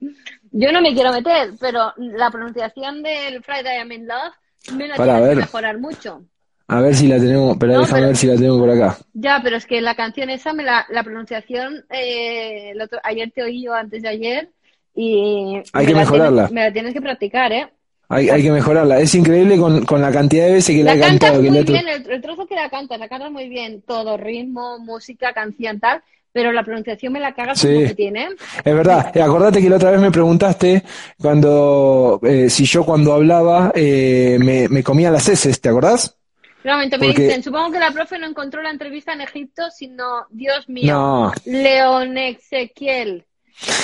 Yo 0.54 0.72
no 0.72 0.82
me 0.82 0.94
quiero 0.94 1.12
meter, 1.14 1.52
pero 1.60 1.94
la 1.98 2.30
pronunciación 2.30 3.02
del 3.04 3.42
Friday 3.44 3.78
I'm 3.80 3.92
in 3.92 4.08
Love 4.08 4.34
me 4.74 4.88
la 4.88 4.96
Para 4.96 5.16
tienes 5.18 5.30
que 5.32 5.42
mejorar 5.42 5.78
mucho. 5.80 6.24
A 6.68 6.82
ver 6.82 6.96
si 6.96 7.08
la 7.08 7.18
tenemos, 7.18 7.58
pero 7.58 7.74
No, 7.74 7.80
déjame 7.82 8.00
pero- 8.00 8.08
ver 8.08 8.18
si 8.18 8.28
la 8.28 8.36
tenemos 8.36 8.60
por 8.60 8.70
acá. 8.70 8.98
Ya, 9.14 9.40
pero 9.44 9.58
es 9.58 9.66
que 9.66 9.82
la 9.82 9.96
canción 9.96 10.30
esa, 10.30 10.54
me 10.54 10.64
la, 10.64 10.86
la 10.90 11.04
pronunciación, 11.04 11.86
eh, 11.90 12.72
el 12.72 12.82
otro- 12.82 13.00
ayer 13.04 13.32
te 13.34 13.44
oí 13.44 13.64
yo 13.64 13.74
antes 13.74 14.02
de 14.02 14.10
ayer 14.10 14.50
y... 14.96 15.62
Hay 15.74 15.86
que 15.86 15.94
la 15.94 16.00
mejorarla. 16.00 16.48
tienes- 16.48 16.52
me 16.52 16.62
la 16.62 16.74
tienes 16.74 16.94
que 16.94 17.02
practicar, 17.02 17.52
¿eh? 17.52 17.68
Hay, 18.10 18.30
hay 18.30 18.44
que 18.44 18.52
mejorarla. 18.52 19.00
Es 19.00 19.16
increíble 19.16 19.58
con, 19.58 19.86
con 19.86 20.02
la 20.02 20.12
cantidad 20.12 20.46
de 20.48 20.54
veces 20.54 20.76
que 20.76 20.84
la, 20.84 20.96
La 20.96 21.06
he 21.06 21.10
cantado. 21.10 21.42
Muy 21.42 21.64
bien, 21.64 21.88
el, 21.88 22.10
el 22.12 22.22
trozo 22.22 22.46
que 22.46 22.56
la 22.56 22.70
cantas, 22.70 23.00
la 23.00 23.08
cantas 23.08 23.32
muy 23.32 23.48
bien, 23.48 23.82
todo, 23.88 24.18
ritmo, 24.18 24.80
música, 24.80 25.32
canción, 25.32 25.80
tal, 25.80 26.02
pero 26.34 26.52
la 26.52 26.64
pronunciación 26.64 27.14
me 27.14 27.22
la 27.22 27.34
cagas 27.34 27.60
Sí. 27.60 27.68
como 27.68 27.88
que 27.88 27.94
tiene. 27.96 28.28
Es 28.66 28.76
verdad, 28.76 29.12
Eh, 29.16 29.22
acordate 29.22 29.62
que 29.62 29.70
la 29.70 29.78
otra 29.78 29.92
vez 29.92 30.02
me 30.02 30.12
preguntaste 30.12 30.84
cuando 31.22 32.20
eh, 32.24 32.50
si 32.50 32.66
yo 32.66 32.84
cuando 32.86 33.14
hablaba 33.14 33.72
eh, 33.76 34.38
me, 34.42 34.68
me 34.68 34.84
comía 34.84 35.10
las 35.10 35.30
heces, 35.30 35.62
¿te 35.62 35.70
acordás? 35.70 36.18
Realmente 36.64 36.98
me 36.98 37.08
Porque- 37.08 37.24
dicen, 37.24 37.42
supongo 37.44 37.72
que 37.72 37.80
la 37.80 37.92
profe 37.92 38.20
no 38.20 38.28
encontró 38.28 38.62
la 38.62 38.70
entrevista 38.72 39.14
en 39.14 39.22
Egipto, 39.22 39.64
sino, 39.76 40.28
Dios 40.30 40.68
mío, 40.70 40.94
No. 40.94 41.32
León 41.46 42.18
Ezequiel. 42.18 43.26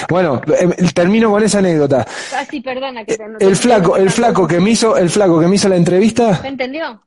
Bueno, 0.09 0.41
eh, 0.47 0.67
termino 0.93 1.29
con 1.31 1.43
esa 1.43 1.59
anécdota. 1.59 2.05
Perdona 2.63 3.05
que 3.05 3.17
te 3.17 3.27
no- 3.27 3.37
El 3.39 3.55
flaco, 3.55 3.97
el 3.97 4.09
flaco 4.09 4.47
que 4.47 4.59
me 4.59 4.71
hizo, 4.71 4.97
el 4.97 5.09
flaco 5.09 5.39
que 5.39 5.47
me 5.47 5.55
hizo 5.55 5.69
la 5.69 5.75
entrevista, 5.75 6.39
¿Me 6.43 6.49
entendió? 6.49 7.01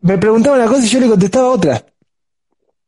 me 0.00 0.18
preguntaba 0.18 0.56
una 0.56 0.66
cosa 0.66 0.84
y 0.84 0.88
yo 0.88 1.00
le 1.00 1.08
contestaba 1.08 1.48
otra. 1.50 1.82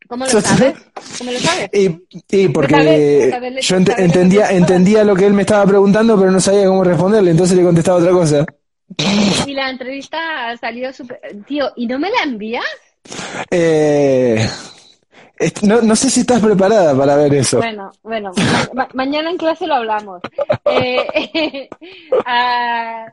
¿Cómo 0.08 0.24
lo 0.24 0.40
sabes? 0.40 0.74
¿Cómo 1.18 1.32
lo 1.32 1.38
sabes? 1.40 1.68
Y, 1.72 2.00
y 2.30 2.48
porque 2.48 3.32
yo 3.60 3.76
ent- 3.76 3.94
entendía, 3.98 4.50
entendía 4.52 5.02
lo 5.02 5.16
que 5.16 5.26
él 5.26 5.32
me 5.32 5.42
estaba 5.42 5.66
preguntando, 5.66 6.16
pero 6.18 6.30
no 6.30 6.40
sabía 6.40 6.66
cómo 6.66 6.84
responderle, 6.84 7.32
entonces 7.32 7.56
le 7.56 7.64
contestaba 7.64 7.98
otra 7.98 8.12
cosa. 8.12 8.46
Y 9.46 9.52
la 9.52 9.68
entrevista 9.68 10.18
salió 10.60 10.92
súper... 10.92 11.18
Tío, 11.46 11.72
¿y 11.74 11.88
no 11.88 11.98
me 11.98 12.08
la 12.10 12.22
envías? 12.22 12.64
Eh, 13.50 14.48
no, 15.62 15.82
no 15.82 15.96
sé 15.96 16.10
si 16.10 16.20
estás 16.20 16.40
preparada 16.40 16.96
para 16.96 17.16
ver 17.16 17.34
eso. 17.34 17.58
Bueno, 17.58 17.90
bueno, 18.02 18.32
ma- 18.36 18.68
ma- 18.74 18.88
mañana 18.94 19.30
en 19.30 19.36
clase 19.36 19.66
lo 19.66 19.74
hablamos. 19.74 20.20
Eh, 20.66 21.68
ah, 22.26 23.06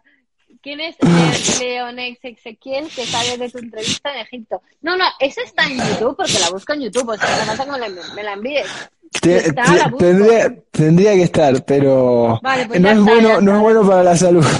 ¿Quién 0.61 0.79
es 0.79 0.95
Le- 1.01 1.65
Leonex 1.65 2.19
Ezequiel 2.23 2.87
que 2.87 3.05
sale 3.05 3.37
de 3.37 3.49
tu 3.49 3.57
entrevista 3.57 4.13
en 4.13 4.19
Egipto? 4.21 4.61
No, 4.81 4.95
no, 4.95 5.03
esa 5.19 5.41
está 5.41 5.65
en 5.65 5.77
YouTube 5.77 6.15
porque 6.15 6.39
la 6.39 6.49
busco 6.51 6.71
en 6.73 6.81
YouTube, 6.83 7.09
o 7.09 7.17
sea, 7.17 7.27
no 7.45 7.63
que 7.65 7.71
me 8.15 8.23
la, 8.23 8.33
envíes. 8.33 8.65
Está, 9.21 9.75
la 9.75 9.91
tendría, 9.97 10.55
tendría 10.71 11.13
que 11.15 11.23
estar, 11.23 11.63
pero 11.65 12.39
Vale, 12.41 12.65
pues 12.67 12.79
no 12.79 12.89
es 12.89 12.97
está, 12.97 13.11
bueno, 13.13 13.41
no 13.41 13.55
es 13.55 13.59
bueno 13.61 13.87
para 13.87 14.03
la 14.03 14.15
salud. 14.15 14.45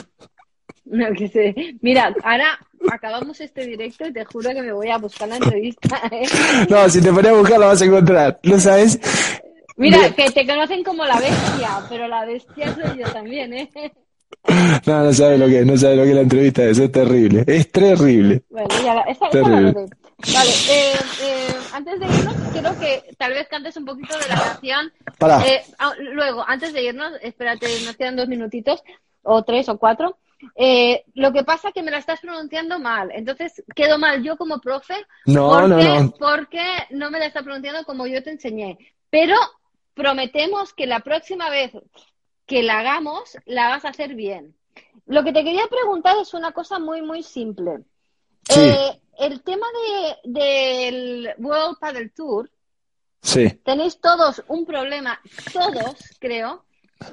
No, 0.86 1.12
que 1.18 1.28
sé. 1.28 1.56
Mira, 1.82 2.14
ahora 2.24 2.60
acabamos 2.92 3.40
este 3.42 3.66
directo 3.66 4.08
y 4.08 4.14
te 4.14 4.26
juro 4.26 4.50
que 4.52 4.62
me 4.62 4.74
voy 4.74 4.90
a 4.90 4.98
buscar 4.98 5.28
la 5.28 5.38
entrevista. 5.38 6.02
¿eh? 6.12 6.26
No, 6.70 6.88
si 6.90 7.02
te 7.02 7.12
pones 7.12 7.32
a 7.32 7.36
buscar 7.36 7.60
la 7.60 7.68
vas 7.68 7.82
a 7.82 7.86
encontrar, 7.86 8.40
¿lo 8.44 8.60
sabes? 8.60 9.00
Mira, 9.76 9.98
Mira. 9.98 10.12
que 10.12 10.30
te 10.32 10.46
conocen 10.46 10.84
como 10.84 11.06
la 11.06 11.20
bestia, 11.20 11.70
pero 11.90 12.08
la 12.08 12.26
bestia 12.26 12.74
soy 12.76 13.00
yo 13.00 13.12
también, 13.12 13.54
¿eh? 13.54 13.70
No, 14.86 15.04
no 15.04 15.14
sabes 15.14 15.40
lo 15.40 15.48
que 15.48 15.60
es, 15.60 15.66
no 15.66 15.78
sabes 15.78 15.98
lo 15.98 16.04
que 16.04 16.10
es 16.10 16.16
la 16.16 16.22
entrevista, 16.22 16.64
eso 16.64 16.84
es 16.84 16.92
terrible, 16.92 17.44
es 17.48 17.72
terrible. 17.72 18.44
Bueno, 18.50 18.68
ya 18.84 18.96
la, 18.96 19.02
esa, 19.02 19.26
la. 19.32 19.74
Vale, 20.34 20.52
eh, 20.70 20.94
eh, 21.22 21.54
antes 21.74 22.00
de 22.00 22.06
irnos, 22.06 22.36
quiero 22.52 22.80
que 22.80 23.04
tal 23.18 23.34
vez 23.34 23.48
cantes 23.48 23.76
un 23.78 23.86
poquito 23.86 24.18
de 24.18 24.28
la 24.30 24.36
canción. 24.36 24.92
Pará. 25.18 25.46
Eh, 25.46 25.62
ah, 25.80 25.94
luego, 25.98 26.44
antes 26.48 26.74
de 26.74 26.84
irnos, 26.84 27.14
espérate, 27.22 27.68
nos 27.86 27.96
quedan 27.96 28.16
dos 28.16 28.28
minutitos, 28.28 28.84
o 29.24 29.44
tres 29.44 29.68
o 29.70 29.78
cuatro. 29.78 30.18
Eh, 30.56 31.04
lo 31.16 31.32
que 31.32 31.44
pasa 31.44 31.70
es 31.70 31.74
que 31.74 31.84
me 31.84 31.92
la 31.92 31.98
estás 31.98 32.20
pronunciando 32.20 32.80
mal, 32.80 33.12
entonces 33.14 33.64
quedo 33.76 33.98
mal 33.98 34.24
yo 34.24 34.38
como 34.38 34.60
profe 34.60 34.96
No, 35.26 35.50
porque, 35.50 35.68
no, 35.68 36.04
no. 36.04 36.12
porque 36.12 36.66
no 36.92 37.10
me 37.12 37.20
la 37.20 37.26
está 37.26 37.44
pronunciando 37.44 37.84
como 37.86 38.08
yo 38.08 38.24
te 38.24 38.32
enseñé. 38.32 38.78
Pero 39.10 39.36
prometemos 39.94 40.74
que 40.74 40.88
la 40.88 41.02
próxima 41.02 41.50
vez 41.50 41.72
que 42.46 42.64
la 42.64 42.80
hagamos, 42.80 43.38
la 43.46 43.70
vas 43.70 43.86
a 43.86 43.90
hacer 43.90 44.16
bien. 44.16 44.56
Lo 45.06 45.24
que 45.24 45.34
te 45.34 45.44
quería 45.44 45.68
preguntar 45.68 46.18
es 46.22 46.34
una 46.34 46.52
cosa 46.52 46.80
muy, 46.80 47.02
muy 47.02 47.24
simple. 47.24 47.80
Sí. 48.50 48.60
Eh, 48.60 49.00
el 49.20 49.44
tema 49.44 49.68
de, 50.24 50.32
del 50.32 51.34
World 51.38 51.78
Paddle 51.80 52.10
Tour, 52.10 52.50
Sí, 53.24 53.50
tenéis 53.64 54.02
todos 54.02 54.44
un 54.50 54.66
problema, 54.66 55.18
todos, 55.54 55.96
creo, 56.20 56.66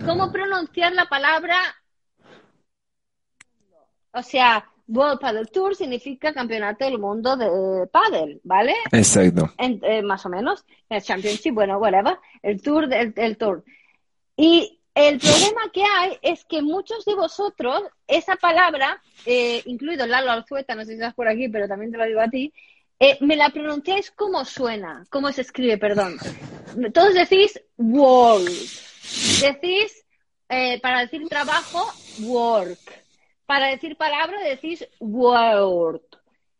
cómo 0.04 0.32
pronunciar 0.32 0.92
la 0.92 1.04
palabra. 1.06 1.56
O 4.12 4.22
sea, 4.22 4.64
World 4.88 5.20
Paddle 5.20 5.46
Tour 5.46 5.76
significa 5.76 6.32
campeonato 6.32 6.84
del 6.84 6.98
mundo 6.98 7.36
de 7.36 7.86
paddle, 7.86 8.40
¿vale? 8.42 8.74
exacto. 8.92 9.52
En- 9.58 9.80
eh, 9.84 10.02
más 10.02 10.26
o 10.26 10.28
menos, 10.28 10.64
el 10.88 11.00
Championship, 11.02 11.54
bueno, 11.54 11.78
whatever, 11.78 12.18
el 12.42 12.60
Tour, 12.60 12.88
del 12.88 13.12
el 13.16 13.36
Tour. 13.36 13.64
Y 14.36 14.80
el 14.94 15.18
problema 15.18 15.70
que 15.72 15.84
hay 15.84 16.18
es 16.22 16.44
que 16.44 16.60
muchos 16.62 17.04
de 17.04 17.14
vosotros, 17.14 17.82
esa 18.08 18.34
palabra, 18.36 19.00
eh, 19.26 19.62
incluido 19.66 20.06
Lalo 20.06 20.32
Alzueta, 20.32 20.74
no 20.74 20.82
sé 20.82 20.88
si 20.88 20.94
estás 20.94 21.14
por 21.14 21.28
aquí, 21.28 21.48
pero 21.48 21.68
también 21.68 21.92
te 21.92 21.98
lo 21.98 22.06
digo 22.06 22.20
a 22.20 22.28
ti, 22.28 22.52
eh, 22.98 23.16
me 23.20 23.36
la 23.36 23.50
pronunciáis 23.50 24.10
como 24.10 24.44
suena, 24.44 25.06
como 25.08 25.30
se 25.30 25.42
escribe, 25.42 25.78
perdón. 25.78 26.18
Todos 26.92 27.14
decís 27.14 27.60
world, 27.78 28.48
decís, 29.40 30.04
eh, 30.48 30.80
para 30.80 31.00
decir 31.02 31.26
trabajo, 31.28 31.86
work, 32.22 32.78
para 33.50 33.66
decir 33.66 33.96
palabra 33.96 34.40
decís 34.42 34.86
word. 35.00 36.02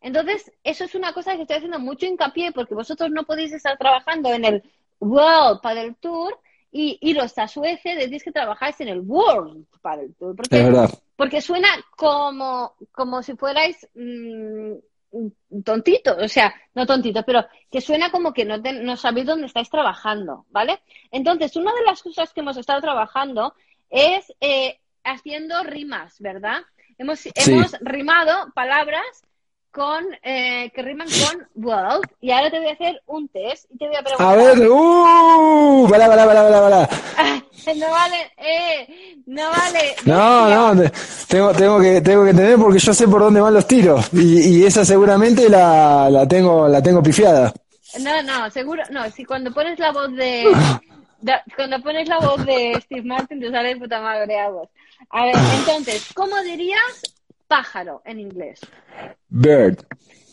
Entonces, 0.01 0.51
eso 0.61 0.83
es 0.83 0.93
una 0.93 1.13
cosa 1.13 1.37
que 1.37 1.43
estoy 1.43 1.55
haciendo 1.55 1.79
mucho 1.79 2.05
hincapié 2.05 2.51
porque 2.51 2.75
vosotros 2.75 3.09
no 3.11 3.23
podéis 3.23 3.53
estar 3.53 3.77
trabajando 3.77 4.29
en 4.33 4.43
el 4.43 4.63
World 4.99 5.61
Paddle 5.61 5.95
Tour 6.01 6.37
y 6.69 6.97
iros 6.99 7.37
a 7.37 7.47
Suecia 7.47 7.95
decís 7.95 8.25
que 8.25 8.33
trabajáis 8.33 8.81
en 8.81 8.89
el 8.89 8.99
World 8.99 9.67
Paddle 9.81 10.09
Tour. 10.19 10.35
Porque, 11.15 11.39
suena 11.39 11.69
como, 11.95 12.73
como 12.91 13.23
si 13.23 13.37
fuerais 13.37 13.87
mm, 13.95 14.73
tontitos, 15.63 16.17
o 16.21 16.27
sea, 16.27 16.53
no 16.75 16.85
tontitos, 16.85 17.23
pero 17.25 17.45
que 17.71 17.79
suena 17.79 18.11
como 18.11 18.33
que 18.33 18.43
no, 18.43 18.61
te- 18.61 18.73
no 18.83 18.97
sabéis 18.97 19.27
dónde 19.27 19.47
estáis 19.47 19.69
trabajando, 19.69 20.45
¿vale? 20.49 20.81
Entonces, 21.09 21.55
una 21.55 21.73
de 21.73 21.83
las 21.85 22.03
cosas 22.03 22.33
que 22.33 22.41
hemos 22.41 22.57
estado 22.57 22.81
trabajando 22.81 23.53
es 23.89 24.33
eh, 24.41 24.77
haciendo 25.05 25.63
rimas, 25.63 26.19
¿verdad? 26.19 26.63
Hemos, 27.01 27.19
Sí. 27.19 27.31
hemos 27.35 27.71
rimado 27.81 28.51
palabras 28.53 29.01
con 29.71 30.03
eh, 30.21 30.69
que 30.75 30.81
riman 30.81 31.07
con 31.07 31.47
world 31.63 32.03
y 32.19 32.29
ahora 32.31 32.51
te 32.51 32.59
voy 32.59 32.67
a 32.69 32.73
hacer 32.73 33.01
un 33.07 33.27
test 33.29 33.65
y 33.71 33.77
te 33.77 33.87
voy 33.87 33.95
a 33.95 34.03
preguntar. 34.03 34.27
A 34.27 34.35
ver, 34.35 34.69
uh, 34.69 35.87
pará, 35.89 36.07
pará, 36.07 36.25
pará. 36.25 36.89
no 37.75 37.89
vale, 37.91 38.31
eh, 38.37 39.15
No 39.25 39.49
vale. 39.49 39.95
No, 40.05 40.73
no, 40.73 40.81
te- 40.83 40.91
tengo, 41.27 41.51
tengo 41.53 41.79
que, 41.79 42.01
tengo 42.01 42.25
que 42.25 42.33
tener 42.33 42.57
porque 42.57 42.79
yo 42.79 42.93
sé 42.93 43.07
por 43.07 43.21
dónde 43.21 43.39
van 43.41 43.53
los 43.53 43.65
tiros. 43.67 44.09
Y, 44.13 44.59
y 44.59 44.65
esa 44.65 44.83
seguramente 44.85 45.49
la, 45.49 46.09
la 46.09 46.27
tengo, 46.27 46.67
la 46.67 46.81
tengo 46.83 47.01
pifiada. 47.01 47.53
No, 47.99 48.21
no, 48.23 48.49
seguro, 48.51 48.83
no, 48.91 49.09
si 49.09 49.25
cuando 49.25 49.51
pones 49.53 49.79
la 49.79 49.91
voz 49.91 50.11
de, 50.13 50.45
cuando 51.55 51.81
pones 51.81 52.07
la 52.09 52.19
voz 52.19 52.45
de 52.45 52.79
Steve 52.83 53.03
Martin 53.03 53.39
te 53.39 53.49
sale 53.51 53.69
de 53.69 53.77
puta 53.77 54.01
madre 54.01 54.39
a 54.39 54.49
vos. 54.49 54.69
A 55.09 55.25
ver, 55.25 55.35
entonces, 55.59 56.11
¿cómo 56.13 56.41
dirías 56.41 57.01
pájaro 57.47 58.01
en 58.05 58.19
inglés? 58.19 58.59
Bird. 59.29 59.85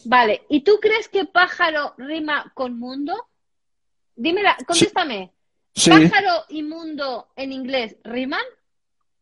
Vale, 0.05 0.43
¿y 0.49 0.63
tú 0.63 0.79
crees 0.81 1.09
que 1.09 1.25
pájaro 1.25 1.95
rima 1.99 2.51
con 2.55 2.79
mundo? 2.79 3.15
Dímela, 4.15 4.57
contéstame. 4.67 5.33
Sí, 5.75 5.91
¿Pájaro 5.91 6.45
y 6.49 6.63
mundo 6.63 7.29
en 7.37 7.53
inglés 7.53 7.97
riman? 8.05 8.43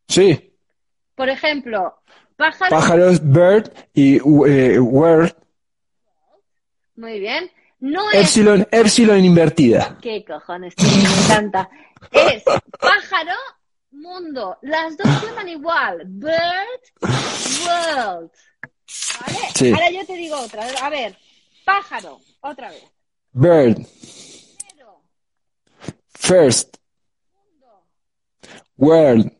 sí. 0.07 0.43
Por 1.15 1.29
ejemplo, 1.29 1.95
pájaro, 2.35 2.69
Pájaros, 2.69 3.19
bird 3.23 3.71
y 3.95 4.17
eh, 4.17 4.79
word. 4.79 5.31
muy 6.95 7.19
bien, 7.19 7.51
no 7.79 8.07
es 8.11 8.21
Epsilon, 8.21 8.67
epsilon 8.69 9.25
invertida. 9.25 9.97
¿Qué 9.99 10.23
cojones? 10.23 10.75
tío? 10.75 10.87
Me 10.87 11.23
encanta. 11.25 11.69
Es 12.11 12.43
pájaro, 12.79 13.33
mundo. 13.97 14.57
Las 14.61 14.95
dos 14.97 15.07
suenan 15.19 15.49
igual. 15.49 16.03
Bird, 16.05 16.81
world. 17.65 18.31
¿Vale? 19.19 19.39
Sí. 19.55 19.71
Ahora 19.71 19.89
yo 19.91 20.05
te 20.05 20.13
digo 20.15 20.37
otra. 20.39 20.65
A 20.81 20.89
ver, 20.89 21.17
pájaro, 21.65 22.19
otra 22.41 22.69
vez. 22.69 22.83
Bird. 23.31 23.77
Pero, 24.69 25.01
First. 26.13 26.77
mundo, 27.33 27.87
World. 28.77 29.31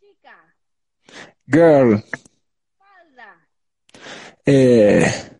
chica, 0.00 0.54
Girl. 1.46 2.02
falda, 2.78 3.48
Eh, 4.44 5.38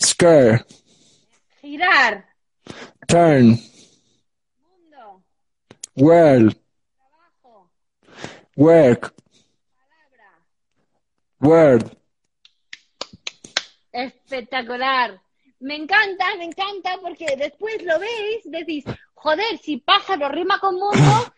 skirt. 0.00 0.66
girar, 1.62 2.24
Turn. 3.06 3.58
mundo, 4.60 5.24
World. 5.96 6.56
Work. 8.58 9.14
palabra. 9.78 10.28
Word. 11.40 11.96
Espectacular. 13.92 15.20
Me 15.60 15.76
encanta, 15.76 16.24
me 16.36 16.44
encanta, 16.44 16.90
porque 17.00 17.36
después 17.36 17.82
lo 17.84 17.98
veis, 17.98 18.42
decís, 18.44 18.84
joder, 19.14 19.58
si 19.58 19.76
pájaro 19.78 20.28
rima 20.28 20.58
con 20.58 20.74
mundo, 20.74 21.32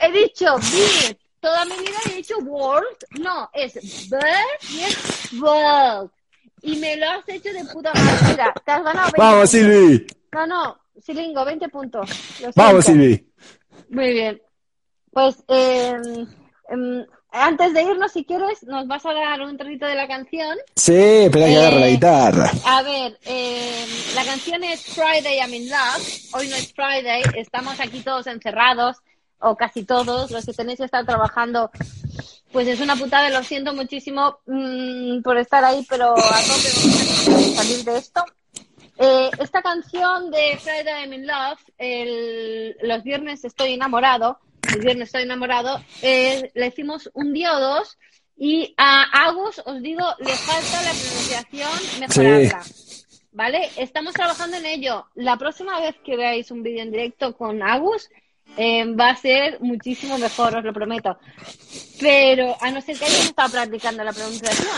he 0.00 0.12
dicho 0.12 0.56
bird 0.56 1.16
toda 1.40 1.64
mi 1.64 1.76
vida 1.78 1.96
he 2.10 2.16
dicho 2.16 2.38
world, 2.38 2.96
no, 3.20 3.48
es 3.52 4.10
bird 4.10 4.70
y 4.70 4.80
es 4.80 5.32
world. 5.40 6.10
Y 6.62 6.76
me 6.76 6.96
lo 6.96 7.08
has 7.08 7.28
hecho 7.28 7.52
de 7.52 7.64
puta 7.66 7.92
madre. 7.94 8.30
Mira, 8.30 8.54
te 8.64 8.72
has 8.72 8.82
ganado 8.82 9.06
20 9.12 9.18
Vamos. 9.18 9.50
Silvi. 9.50 10.06
No, 10.32 10.46
no, 10.46 10.78
Silingo, 11.00 11.44
20 11.44 11.68
puntos. 11.68 12.10
Vamos. 12.56 12.84
Silvi. 12.84 13.32
Muy 13.90 14.12
bien. 14.12 14.42
Pues 15.12 15.36
eh, 15.46 16.26
em, 16.68 17.04
antes 17.32 17.74
de 17.74 17.82
irnos, 17.82 18.12
si 18.12 18.24
quieres, 18.24 18.62
nos 18.64 18.86
vas 18.86 19.04
a 19.04 19.12
dar 19.12 19.40
un 19.42 19.56
trocito 19.58 19.86
de 19.86 19.94
la 19.94 20.08
canción. 20.08 20.56
Sí, 20.74 20.94
espera 20.94 21.46
que 21.46 21.52
Eh, 21.52 21.58
agarre 21.58 21.80
la 21.80 21.88
guitarra. 21.88 22.50
A 22.64 22.82
ver, 22.82 23.18
eh, 23.26 23.84
la 24.14 24.24
canción 24.24 24.64
es 24.64 24.82
Friday 24.84 25.38
I'm 25.38 25.52
in 25.54 25.68
Love. 25.68 26.34
Hoy 26.34 26.48
no 26.48 26.56
es 26.56 26.72
Friday, 26.72 27.22
estamos 27.36 27.78
aquí 27.80 28.00
todos 28.00 28.26
encerrados, 28.26 28.96
o 29.38 29.54
casi 29.56 29.84
todos, 29.84 30.30
los 30.30 30.46
que 30.46 30.52
tenéis 30.54 30.78
que 30.78 30.84
estar 30.86 31.04
trabajando. 31.04 31.70
Pues 32.52 32.68
es 32.68 32.80
una 32.80 32.96
putada, 32.96 33.28
lo 33.28 33.42
siento 33.44 33.74
muchísimo 33.74 34.38
mm, 34.46 35.20
por 35.22 35.36
estar 35.36 35.62
ahí, 35.64 35.84
pero 35.90 36.16
a 36.16 36.38
a 36.38 36.42
salir 36.42 37.84
de 37.84 37.98
esto. 37.98 38.24
Eh, 38.98 39.30
esta 39.40 39.60
canción 39.60 40.30
de 40.30 40.56
Friday 40.58 41.02
I'm 41.04 41.12
in 41.12 41.26
Love, 41.26 41.58
el- 41.76 42.76
los 42.80 43.02
viernes 43.02 43.44
estoy 43.44 43.74
enamorado, 43.74 44.38
el 44.74 44.80
viernes 44.80 45.08
estoy 45.08 45.22
enamorado, 45.22 45.80
eh, 46.02 46.50
le 46.54 46.66
hicimos 46.66 47.10
un 47.14 47.32
día 47.32 47.56
o 47.56 47.60
dos 47.60 47.98
y 48.36 48.74
a 48.76 49.26
Agus, 49.26 49.62
os 49.64 49.80
digo, 49.82 50.04
le 50.18 50.30
falta 50.30 50.82
la 50.82 50.92
pronunciación 50.92 52.00
mejorarla. 52.00 52.62
¿Vale? 53.32 53.68
Estamos 53.76 54.14
trabajando 54.14 54.56
en 54.56 54.66
ello. 54.66 55.06
La 55.14 55.36
próxima 55.36 55.78
vez 55.80 55.94
que 56.04 56.16
veáis 56.16 56.50
un 56.50 56.62
vídeo 56.62 56.82
en 56.82 56.90
directo 56.90 57.36
con 57.36 57.62
Agus, 57.62 58.08
eh, 58.56 58.84
va 58.94 59.10
a 59.10 59.16
ser 59.16 59.60
muchísimo 59.60 60.18
mejor, 60.18 60.56
os 60.56 60.64
lo 60.64 60.72
prometo. 60.72 61.18
Pero 62.00 62.56
a 62.60 62.70
no 62.70 62.80
ser 62.80 62.98
que 62.98 63.04
hayas 63.06 63.24
estado 63.26 63.50
practicando 63.52 64.04
la 64.04 64.12
pronunciación. 64.12 64.68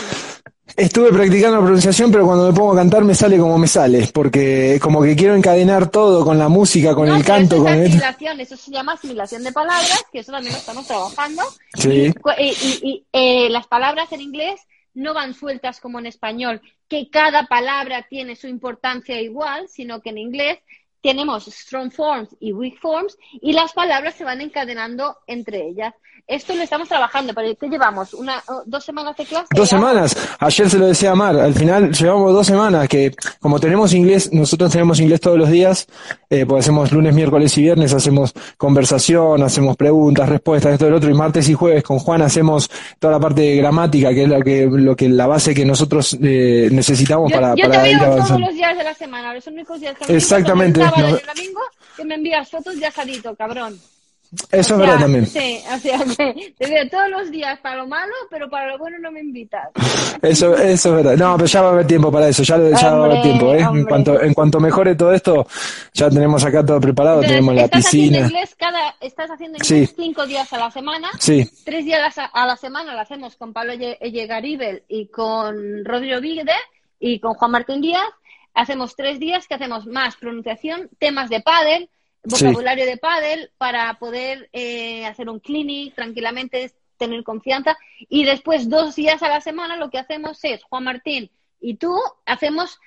Estuve 0.77 1.11
practicando 1.11 1.57
la 1.57 1.63
pronunciación, 1.63 2.11
pero 2.11 2.25
cuando 2.25 2.47
me 2.47 2.53
pongo 2.57 2.73
a 2.73 2.75
cantar 2.77 3.03
me 3.03 3.15
sale 3.15 3.37
como 3.37 3.57
me 3.57 3.67
sale, 3.67 4.07
porque 4.13 4.79
como 4.81 5.01
que 5.01 5.15
quiero 5.15 5.35
encadenar 5.35 5.89
todo 5.89 6.23
con 6.23 6.37
la 6.37 6.47
música, 6.47 6.93
con 6.93 7.07
No, 7.09 7.15
el 7.15 7.25
canto, 7.25 7.55
eso 7.55 7.63
con 7.65 7.73
es 7.73 7.79
el... 7.79 7.85
asimilación, 7.87 8.39
eso 8.39 8.55
se 8.55 8.71
llama 8.71 8.93
asimilación 8.93 9.43
de 9.43 9.51
palabras, 9.51 10.05
que 10.11 10.19
eso 10.19 10.31
también 10.31 10.53
lo 10.53 10.59
estamos 10.59 10.87
trabajando. 10.87 11.41
Sí. 11.73 12.13
Y- 12.39 12.43
y- 12.43 12.79
y, 12.83 13.05
eh, 13.11 13.49
las 13.49 13.67
palabras 13.67 14.11
en 14.13 14.21
inglés 14.21 14.61
no 14.93 15.13
van 15.13 15.33
sueltas 15.33 15.79
como 15.79 15.99
en 15.99 16.05
español, 16.05 16.61
que 16.87 17.09
cada 17.09 17.47
palabra 17.47 18.05
tiene 18.09 18.35
su 18.35 18.47
importancia 18.47 19.19
igual, 19.19 19.67
sino 19.69 20.01
que 20.01 20.11
en 20.11 20.17
inglés 20.19 20.59
tenemos 21.01 21.45
strong 21.45 21.91
forms 21.91 22.35
y 22.39 22.51
weak 22.51 22.79
forms 22.79 23.17
y 23.41 23.53
las 23.53 23.73
palabras 23.73 24.15
se 24.15 24.23
van 24.23 24.41
encadenando 24.41 25.17
entre 25.27 25.67
ellas. 25.67 25.93
Esto 26.27 26.53
lo 26.55 26.61
estamos 26.63 26.87
trabajando, 26.87 27.33
pero 27.33 27.55
¿qué 27.59 27.67
llevamos? 27.67 28.13
¿Una, 28.13 28.41
¿Dos 28.65 28.83
semanas 28.85 29.15
de 29.17 29.25
clase? 29.25 29.47
Dos 29.55 29.69
Ya. 29.69 29.77
semanas. 29.77 30.15
Ayer 30.39 30.69
se 30.69 30.77
lo 30.77 30.87
decía 30.87 31.11
a 31.11 31.15
Mar. 31.15 31.37
Al 31.39 31.53
final 31.53 31.91
llevamos 31.91 32.33
dos 32.33 32.45
semanas 32.47 32.87
que 32.87 33.11
como 33.39 33.59
tenemos 33.59 33.93
inglés, 33.93 34.31
nosotros 34.31 34.71
tenemos 34.71 34.99
inglés 34.99 35.19
todos 35.21 35.37
los 35.37 35.49
días, 35.49 35.87
eh, 36.29 36.45
pues 36.45 36.65
hacemos 36.65 36.91
lunes, 36.91 37.13
miércoles 37.13 37.57
y 37.57 37.61
viernes, 37.63 37.93
hacemos 37.93 38.33
conversación, 38.57 39.41
hacemos 39.43 39.75
preguntas, 39.75 40.29
respuestas, 40.29 40.73
esto 40.73 40.87
y 40.87 40.89
lo 40.91 40.97
otro, 40.97 41.09
y 41.09 41.13
martes 41.13 41.49
y 41.49 41.53
jueves 41.53 41.83
con 41.83 41.97
Juan 41.99 42.21
hacemos 42.21 42.69
toda 42.99 43.13
la 43.13 43.19
parte 43.19 43.41
de 43.41 43.55
gramática, 43.57 44.09
que 44.09 44.23
es 44.23 44.29
lo 44.29 44.41
que, 44.41 44.67
lo 44.71 44.95
que 44.95 45.09
la 45.09 45.25
base 45.27 45.53
que 45.55 45.65
nosotros 45.65 46.17
eh, 46.21 46.69
necesitamos 46.71 47.31
Yo, 47.31 47.35
para, 47.39 47.55
yo 47.55 47.63
para 47.67 47.81
te 47.83 47.91
ir 47.91 47.97
veo 47.97 48.05
todos 48.05 48.15
avanzando. 48.17 48.45
los 48.47 48.55
días 48.55 48.77
de 48.77 48.83
la 48.83 48.93
semana, 48.93 49.33
los 49.33 49.47
únicos 49.47 49.79
días 49.81 49.95
que 49.97 50.05
me 50.11 50.17
Exactamente, 50.17 50.79
sábado 50.81 51.01
no- 51.09 51.17
el 51.17 51.25
domingo 51.35 51.59
que 51.97 52.05
me 52.05 52.15
envías 52.15 52.49
fotos 52.49 52.79
de 52.79 52.85
asadito, 52.85 53.35
cabrón. 53.35 53.79
Eso 54.31 54.47
es 54.51 54.67
sea, 54.67 54.77
verdad 54.77 54.99
también. 54.99 55.25
Sí, 55.25 55.59
o 55.73 55.77
sea 55.79 55.99
que 55.99 56.53
te 56.57 56.67
veo 56.67 56.87
todos 56.89 57.09
los 57.09 57.31
días 57.31 57.59
para 57.61 57.77
lo 57.77 57.87
malo, 57.87 58.13
pero 58.29 58.49
para 58.49 58.67
lo 58.67 58.77
bueno 58.77 58.97
no 58.99 59.11
me 59.11 59.21
invitas. 59.21 59.69
Eso, 60.21 60.55
eso 60.55 60.89
es 60.89 60.95
verdad. 61.03 61.17
No, 61.17 61.35
pero 61.35 61.47
ya 61.47 61.61
va 61.61 61.69
a 61.69 61.71
haber 61.71 61.87
tiempo 61.87 62.11
para 62.11 62.27
eso, 62.27 62.43
ya, 62.43 62.57
ya 62.57 62.91
va 62.93 63.03
a 63.03 63.05
haber 63.05 63.17
Hombre, 63.17 63.21
tiempo, 63.21 63.53
¿eh? 63.53 63.59
En 63.59 63.65
hombre. 63.67 63.85
cuanto, 63.85 64.21
en 64.21 64.33
cuanto 64.33 64.59
mejore 64.59 64.95
todo 64.95 65.13
esto, 65.13 65.47
ya 65.93 66.09
tenemos 66.09 66.43
acá 66.45 66.63
todo 66.65 66.79
preparado, 66.79 67.17
Entonces, 67.23 67.31
tenemos 67.37 67.55
la 67.55 67.61
estás 67.63 67.85
haciendo 67.87 68.07
piscina. 68.17 68.27
inglés 68.27 68.55
cada, 68.55 68.95
estás 69.01 69.31
haciendo 69.31 69.57
inglés 69.57 69.89
Sí. 69.89 69.95
cinco 69.95 70.25
días 70.27 70.51
a 70.53 70.57
la 70.59 70.71
semana. 70.71 71.09
Sí, 71.19 71.49
Tres 71.65 71.85
días 71.85 72.17
a, 72.17 72.25
a 72.25 72.45
la 72.45 72.55
semana 72.57 72.93
lo 72.93 72.99
hacemos 72.99 73.35
con 73.35 73.53
Pablo 73.53 73.73
Yegaribel 73.73 74.83
y 74.87 75.07
con 75.07 75.83
Rodrigo 75.85 76.19
Vigde 76.21 76.53
y 76.99 77.19
con 77.19 77.33
Juan 77.33 77.51
Martín 77.51 77.81
Díaz. 77.81 78.03
Hacemos 78.53 78.95
tres 78.95 79.19
días 79.19 79.47
que 79.47 79.55
hacemos 79.55 79.85
más 79.85 80.15
pronunciación, 80.17 80.89
temas 80.99 81.29
de 81.29 81.39
pádel, 81.41 81.89
Sí. 82.25 82.45
vocabulario 82.45 82.85
de 82.85 82.97
pádel 82.97 83.51
para 83.57 83.93
poder 83.99 84.49
eh, 84.53 85.05
hacer 85.05 85.29
un 85.29 85.39
clinic 85.39 85.95
tranquilamente, 85.95 86.71
tener 86.97 87.23
confianza. 87.23 87.77
Y 88.09 88.25
después 88.25 88.67
dos 88.69 88.95
días 88.95 89.23
a 89.23 89.29
la 89.29 89.41
semana 89.41 89.77
lo 89.77 89.89
que 89.89 89.99
hacemos 89.99 90.39
es, 90.43 90.61
Juan 90.63 90.83
Martín 90.83 91.31
y 91.61 91.75
tú, 91.75 91.97
hacemos 92.25 92.79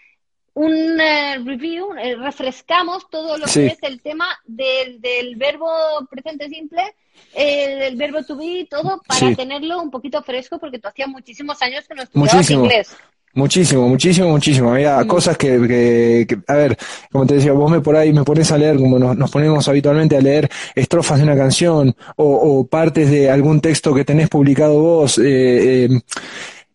un 0.55 1.01
eh, 1.01 1.39
review, 1.43 1.95
eh, 1.95 2.15
refrescamos 2.17 3.09
todo 3.09 3.39
lo 3.39 3.47
Sí. 3.47 3.61
que 3.61 3.67
es 3.69 3.79
el 3.83 4.03
tema 4.03 4.27
del, 4.45 5.01
del 5.01 5.37
verbo 5.37 5.67
presente 6.11 6.47
simple, 6.51 6.95
el, 7.35 7.79
del 7.79 7.97
verbo 7.97 8.23
to 8.25 8.37
be, 8.37 8.67
todo 8.69 9.01
para 9.07 9.19
Sí. 9.21 9.35
tenerlo 9.35 9.81
un 9.81 9.91
poquito 9.91 10.23
fresco 10.23 10.59
porque 10.59 10.79
tú 10.79 10.89
hacía 10.89 11.07
muchísimos 11.07 11.61
años 11.63 11.89
que 11.89 11.95
no 11.95 12.03
estudiabas 12.03 12.35
Muchísimo. 12.35 12.65
inglés. 12.65 12.95
Muchísimo, 13.35 13.89
muchísimo, 13.89 14.29
muchísimo. 14.29 14.71
Había 14.73 15.03
cosas 15.07 15.39
que, 15.39 15.59
que, 15.67 16.27
que- 16.29 16.39
a 16.47 16.55
ver, 16.55 16.77
como 17.11 17.25
te 17.27 17.35
decía, 17.37 17.53
vos 17.55 17.71
me 17.71 17.81
por 17.81 17.97
ahí 17.97 18.13
me 18.13 18.25
pones 18.25 18.53
a 18.53 18.59
leer, 18.59 18.77
como 18.77 18.99
nos, 18.99 19.17
nos 19.17 19.31
ponemos 19.31 19.67
habitualmente 19.69 20.17
a 20.19 20.21
leer 20.21 20.51
estrofas 20.75 21.17
de 21.17 21.25
una 21.25 21.35
canción 21.37 21.97
o, 22.17 22.25
o 22.61 22.67
partes 22.67 23.11
de 23.11 23.31
algún 23.31 23.61
texto 23.63 23.95
que 23.95 24.05
tenés 24.05 24.29
publicado 24.29 24.79
vos, 24.81 25.17
eh, 25.19 25.85
eh, 25.87 26.01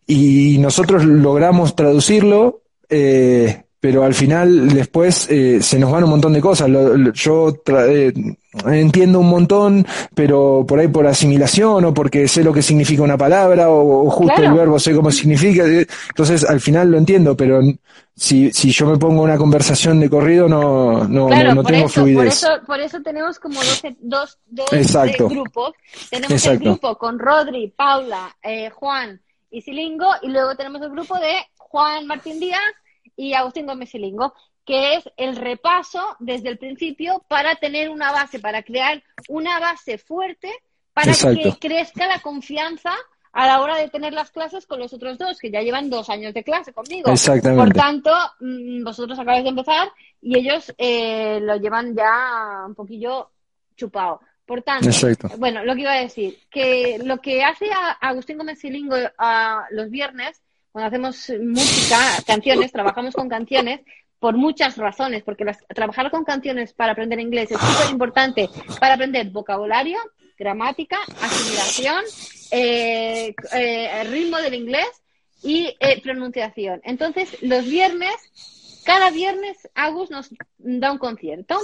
y 0.06 0.58
nosotros 0.58 1.04
logramos 1.04 1.76
traducirlo, 1.76 2.62
eh, 2.88 3.62
pero 3.80 4.02
al 4.02 4.12
final 4.14 4.68
después 4.70 5.28
eh, 5.30 5.62
se 5.62 5.78
nos 5.78 5.90
van 5.92 6.04
un 6.04 6.10
montón 6.10 6.32
de 6.32 6.40
cosas. 6.40 6.68
Lo- 6.68 6.96
lo- 6.96 7.12
yo 7.12 7.52
tra- 7.64 7.86
eh, 7.88 8.12
entiendo 8.66 9.20
un 9.20 9.28
montón, 9.28 9.86
pero 10.14 10.64
por 10.66 10.80
ahí 10.80 10.88
por 10.88 11.06
asimilación 11.06 11.84
o 11.84 11.94
porque 11.94 12.26
sé 12.26 12.42
lo 12.42 12.52
que 12.52 12.62
significa 12.62 13.02
una 13.02 13.16
palabra 13.16 13.68
o, 13.70 14.06
o 14.06 14.10
justo 14.10 14.34
Claro. 14.34 14.50
el 14.52 14.58
verbo 14.58 14.78
sé 14.78 14.94
cómo 14.94 15.10
significa. 15.12 15.64
eh, 15.64 15.86
Entonces 16.08 16.44
al 16.44 16.60
final 16.60 16.90
lo 16.90 16.98
entiendo, 16.98 17.36
pero 17.36 17.60
si, 18.16 18.50
si 18.50 18.72
yo 18.72 18.86
me 18.86 18.96
pongo 18.98 19.22
una 19.22 19.36
conversación 19.36 20.00
de 20.00 20.10
corrido 20.10 20.48
no, 20.48 21.04
no, 21.06 21.28
Claro, 21.28 21.50
no, 21.50 21.54
no 21.56 21.62
por, 21.62 21.70
tengo 21.72 21.86
eso, 21.86 22.00
por, 22.00 22.10
fluidez. 22.10 22.34
eso, 22.42 22.48
por 22.66 22.80
eso 22.80 23.00
tenemos 23.00 23.38
como 23.38 23.60
dos, 23.60 23.82
dos, 24.00 24.38
dos 24.48 24.72
Exacto. 24.72 25.26
eh, 25.26 25.34
grupos. 25.34 25.72
Tenemos 26.10 26.30
el 26.30 26.36
Exacto. 26.36 26.64
grupo 26.64 26.98
con 26.98 27.18
Rodri, 27.20 27.72
Paula, 27.76 28.34
eh, 28.42 28.70
Juan 28.70 29.20
y 29.52 29.62
Silingo, 29.62 30.08
y 30.22 30.28
luego 30.30 30.56
tenemos 30.56 30.82
el 30.82 30.90
grupo 30.90 31.14
de 31.18 31.30
Juan 31.58 32.06
Martín 32.08 32.40
Díaz 32.40 32.58
y 33.18 33.34
Agustín 33.34 33.66
Gómez 33.66 33.90
Silingo, 33.90 34.32
que 34.64 34.94
es 34.94 35.10
el 35.16 35.34
repaso 35.34 36.00
desde 36.20 36.50
el 36.50 36.58
principio 36.58 37.24
para 37.28 37.56
tener 37.56 37.90
una 37.90 38.12
base, 38.12 38.38
para 38.38 38.62
crear 38.62 39.02
una 39.28 39.58
base 39.58 39.98
fuerte 39.98 40.50
para 40.92 41.10
Exacto. 41.10 41.42
que 41.42 41.68
crezca 41.68 42.06
la 42.06 42.20
confianza 42.20 42.92
a 43.32 43.46
la 43.46 43.60
hora 43.60 43.76
de 43.76 43.88
tener 43.88 44.12
las 44.12 44.30
clases 44.30 44.66
con 44.66 44.78
los 44.78 44.92
otros 44.92 45.18
dos, 45.18 45.38
que 45.38 45.50
ya 45.50 45.62
llevan 45.62 45.90
dos 45.90 46.08
años 46.10 46.32
de 46.32 46.44
clase 46.44 46.72
conmigo. 46.72 47.10
Exactamente. 47.10 47.64
Por 47.64 47.74
tanto, 47.74 48.10
mm, 48.40 48.84
vosotros 48.84 49.18
acabáis 49.18 49.42
de 49.42 49.50
empezar 49.50 49.90
y 50.22 50.38
ellos 50.38 50.72
eh, 50.78 51.40
lo 51.42 51.56
llevan 51.56 51.94
ya 51.96 52.64
un 52.66 52.74
poquillo 52.74 53.30
chupado. 53.76 54.20
Por 54.46 54.62
tanto, 54.62 54.88
Exacto. 54.88 55.28
bueno, 55.38 55.64
lo 55.64 55.74
que 55.74 55.80
iba 55.80 55.92
a 55.92 56.00
decir, 56.00 56.38
que 56.50 57.00
lo 57.04 57.18
que 57.18 57.42
hace 57.42 57.66
a 57.70 57.90
Agustín 58.00 58.38
Gómez 58.38 58.60
Silingo 58.60 58.96
a 59.18 59.66
los 59.72 59.90
viernes, 59.90 60.40
cuando 60.78 60.86
hacemos 60.96 61.32
música, 61.42 61.98
canciones, 62.24 62.70
trabajamos 62.70 63.12
con 63.14 63.28
canciones, 63.28 63.80
por 64.20 64.36
muchas 64.36 64.76
razones, 64.76 65.24
porque 65.24 65.44
las- 65.44 65.58
trabajar 65.74 66.08
con 66.12 66.24
canciones 66.24 66.72
para 66.72 66.92
aprender 66.92 67.18
inglés 67.18 67.50
es 67.50 67.58
súper 67.58 67.90
importante 67.90 68.48
para 68.78 68.94
aprender 68.94 69.28
vocabulario, 69.30 69.98
gramática, 70.38 70.96
asimilación, 71.20 72.04
eh, 72.52 73.34
eh, 73.52 74.04
ritmo 74.04 74.36
del 74.38 74.54
inglés 74.54 74.86
y 75.42 75.74
eh, 75.80 76.00
pronunciación. 76.00 76.80
Entonces, 76.84 77.42
los 77.42 77.64
viernes, 77.64 78.14
cada 78.84 79.10
viernes, 79.10 79.56
Agus 79.74 80.10
nos 80.12 80.28
da 80.58 80.92
un 80.92 80.98
concierto. 80.98 81.58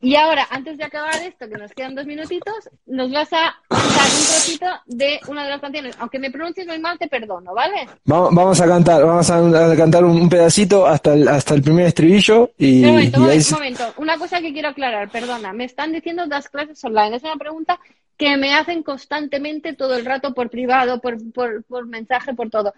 Y 0.00 0.14
ahora, 0.14 0.46
antes 0.50 0.78
de 0.78 0.84
acabar 0.84 1.16
esto, 1.22 1.48
que 1.48 1.56
nos 1.56 1.72
quedan 1.72 1.96
dos 1.96 2.06
minutitos, 2.06 2.70
nos 2.86 3.10
vas 3.10 3.32
a 3.32 3.56
cantar 3.68 4.06
un 4.06 4.26
trocito 4.26 4.66
de 4.86 5.18
una 5.26 5.42
de 5.42 5.50
las 5.50 5.60
canciones. 5.60 5.96
Aunque 5.98 6.20
me 6.20 6.30
pronuncies 6.30 6.68
muy 6.68 6.78
mal, 6.78 6.96
te 6.98 7.08
perdono, 7.08 7.52
¿vale? 7.52 7.88
Vamos, 8.04 8.32
vamos 8.32 8.60
a 8.60 8.66
cantar, 8.68 9.04
vamos 9.04 9.28
a, 9.28 9.72
a 9.72 9.76
cantar 9.76 10.04
un, 10.04 10.28
pedacito 10.28 10.86
hasta 10.86 11.14
el, 11.14 11.26
hasta 11.26 11.54
el 11.54 11.62
primer 11.62 11.86
estribillo 11.86 12.52
y, 12.56 12.84
un 12.84 12.90
momento, 12.90 13.26
y 13.26 13.30
ahí 13.30 13.38
un 13.38 13.54
momento. 13.54 13.94
Una 13.96 14.18
cosa 14.18 14.40
que 14.40 14.52
quiero 14.52 14.68
aclarar, 14.68 15.10
perdona. 15.10 15.52
Me 15.52 15.64
están 15.64 15.90
diciendo 15.90 16.24
las 16.26 16.48
clases 16.48 16.82
online. 16.84 17.16
Es 17.16 17.24
una 17.24 17.36
pregunta 17.36 17.80
que 18.16 18.36
me 18.36 18.54
hacen 18.54 18.84
constantemente 18.84 19.72
todo 19.72 19.96
el 19.96 20.04
rato 20.04 20.32
por 20.32 20.48
privado, 20.48 21.00
por, 21.00 21.16
por, 21.32 21.64
por 21.64 21.86
mensaje, 21.86 22.34
por 22.34 22.50
todo. 22.50 22.72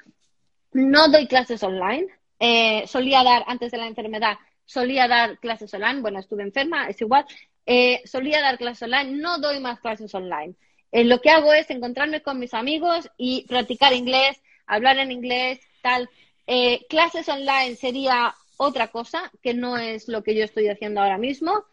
No 0.73 1.09
doy 1.09 1.27
clases 1.27 1.63
online. 1.63 2.07
Eh, 2.39 2.85
solía 2.87 3.23
dar, 3.23 3.45
antes 3.47 3.71
de 3.73 3.77
la 3.77 3.87
enfermedad, 3.87 4.39
solía 4.71 5.09
dar 5.09 5.39
clases 5.39 5.73
online. 5.75 6.01
Bueno, 6.01 6.21
estuve 6.21 6.43
enferma, 6.45 6.87
es 6.89 7.01
igual. 7.01 7.25
Eh, 7.67 8.01
solía 8.05 8.41
dar 8.41 8.57
clases 8.57 8.83
online. 8.83 9.13
No 9.21 9.39
doy 9.39 9.59
más 9.61 9.81
clases 9.81 10.15
online. 10.15 10.55
Eh, 10.93 11.05
lo 11.05 11.21
que 11.21 11.31
hago 11.31 11.53
es 11.53 11.69
encontrarme 11.71 12.23
con 12.23 12.39
mis 12.39 12.55
amigos 12.55 13.09
y 13.17 13.47
practicar 13.47 13.93
inglés, 13.93 14.41
hablar 14.67 14.99
en 14.99 15.11
inglés, 15.13 15.61
tal. 15.83 16.09
Eh, 16.47 16.87
clases 16.89 17.29
online 17.29 17.75
sería 17.77 18.35
otra 18.57 18.89
cosa, 18.89 19.31
que 19.43 19.55
no 19.55 19.77
es 19.77 20.09
lo 20.09 20.23
que 20.23 20.35
yo 20.35 20.45
estoy 20.45 20.69
haciendo 20.69 21.01
ahora 21.01 21.19
mismo. 21.19 21.65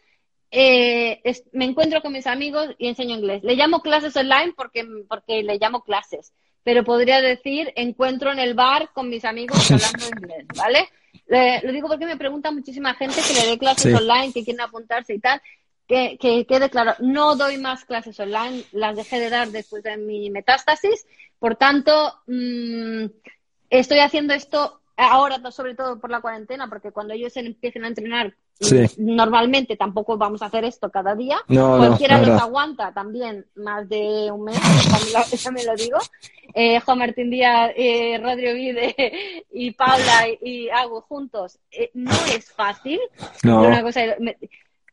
Eh, 0.52 1.20
es- 1.24 1.44
me 1.52 1.66
encuentro 1.66 2.02
con 2.02 2.14
mis 2.14 2.26
amigos 2.28 2.70
y 2.78 2.88
enseño 2.88 3.16
inglés. 3.16 3.44
Le 3.44 3.56
llamo 3.56 3.82
clases 3.82 4.16
online 4.16 4.54
porque, 4.56 4.86
porque 5.08 5.44
le 5.44 5.58
llamo 5.58 5.82
clases, 5.84 6.34
pero 6.64 6.84
podría 6.84 7.22
decir 7.22 7.72
encuentro 7.76 8.32
en 8.32 8.40
el 8.40 8.54
bar 8.54 8.90
con 8.94 9.10
mis 9.10 9.26
amigos 9.26 9.58
hablando 9.72 10.06
inglés, 10.08 10.46
¿vale? 10.56 10.88
Le- 11.26 11.62
lo 11.64 11.72
digo 11.72 11.88
porque 11.88 12.06
me 12.06 12.18
pregunta 12.18 12.52
muchísima 12.52 12.94
gente 12.94 13.20
que 13.28 13.34
le 13.34 13.48
dé 13.52 13.58
clases 13.58 13.92
Sí. 13.92 13.94
online, 13.94 14.34
que 14.34 14.44
quieren 14.44 14.62
apuntarse 14.62 15.14
y 15.14 15.20
tal. 15.20 15.42
Que, 15.88 16.18
que 16.20 16.46
quede 16.46 16.70
claro, 16.70 16.96
no 17.00 17.36
doy 17.38 17.58
más 17.58 17.86
clases 17.86 18.20
online, 18.20 18.64
las 18.74 18.96
dejé 18.98 19.20
de 19.22 19.30
dar 19.30 19.48
después 19.50 19.84
de 19.84 19.96
mi 19.96 20.30
metástasis, 20.30 21.06
por 21.40 21.56
tanto, 21.56 22.14
mm, 22.28 23.06
estoy 23.70 24.00
haciendo 24.00 24.34
esto 24.34 24.82
ahora, 24.98 25.40
sobre 25.52 25.76
todo 25.76 25.98
por 26.00 26.10
la 26.10 26.20
cuarentena, 26.20 26.68
porque 26.68 26.92
cuando 26.92 27.14
ellos 27.14 27.38
empiecen 27.38 27.86
a 27.86 27.88
entrenar, 27.88 28.36
Sí. 28.60 28.86
normalmente 28.98 29.76
tampoco 29.78 30.18
vamos 30.18 30.42
a 30.42 30.46
hacer 30.48 30.64
esto 30.66 30.90
cada 30.90 31.16
día. 31.16 31.38
No, 31.48 31.78
no, 31.78 31.88
Cualquiera 31.88 32.20
la 32.20 32.28
los 32.28 32.42
aguanta 32.42 32.92
también 32.94 33.46
más 33.56 33.88
de 33.88 34.32
un 34.32 34.46
mes, 34.46 34.58
lo, 35.14 35.38
también 35.44 35.68
lo 35.68 35.76
digo. 35.76 35.98
Eh, 36.54 36.80
Juan 36.80 36.98
Martín 36.98 37.30
Díaz, 37.30 37.72
eh, 37.76 38.20
Rodrigo 38.22 38.54
Vide 38.54 39.46
y 39.52 39.72
Paula 39.72 40.28
y, 40.42 40.50
y 40.66 40.70
Agu 40.70 41.02
juntos, 41.02 41.60
eh, 41.72 41.92
no 41.94 42.12
es 42.36 42.52
fácil. 42.52 43.00
No. 43.44 43.62
Una 43.62 43.82
cosa, 43.84 44.02
me- 44.20 44.38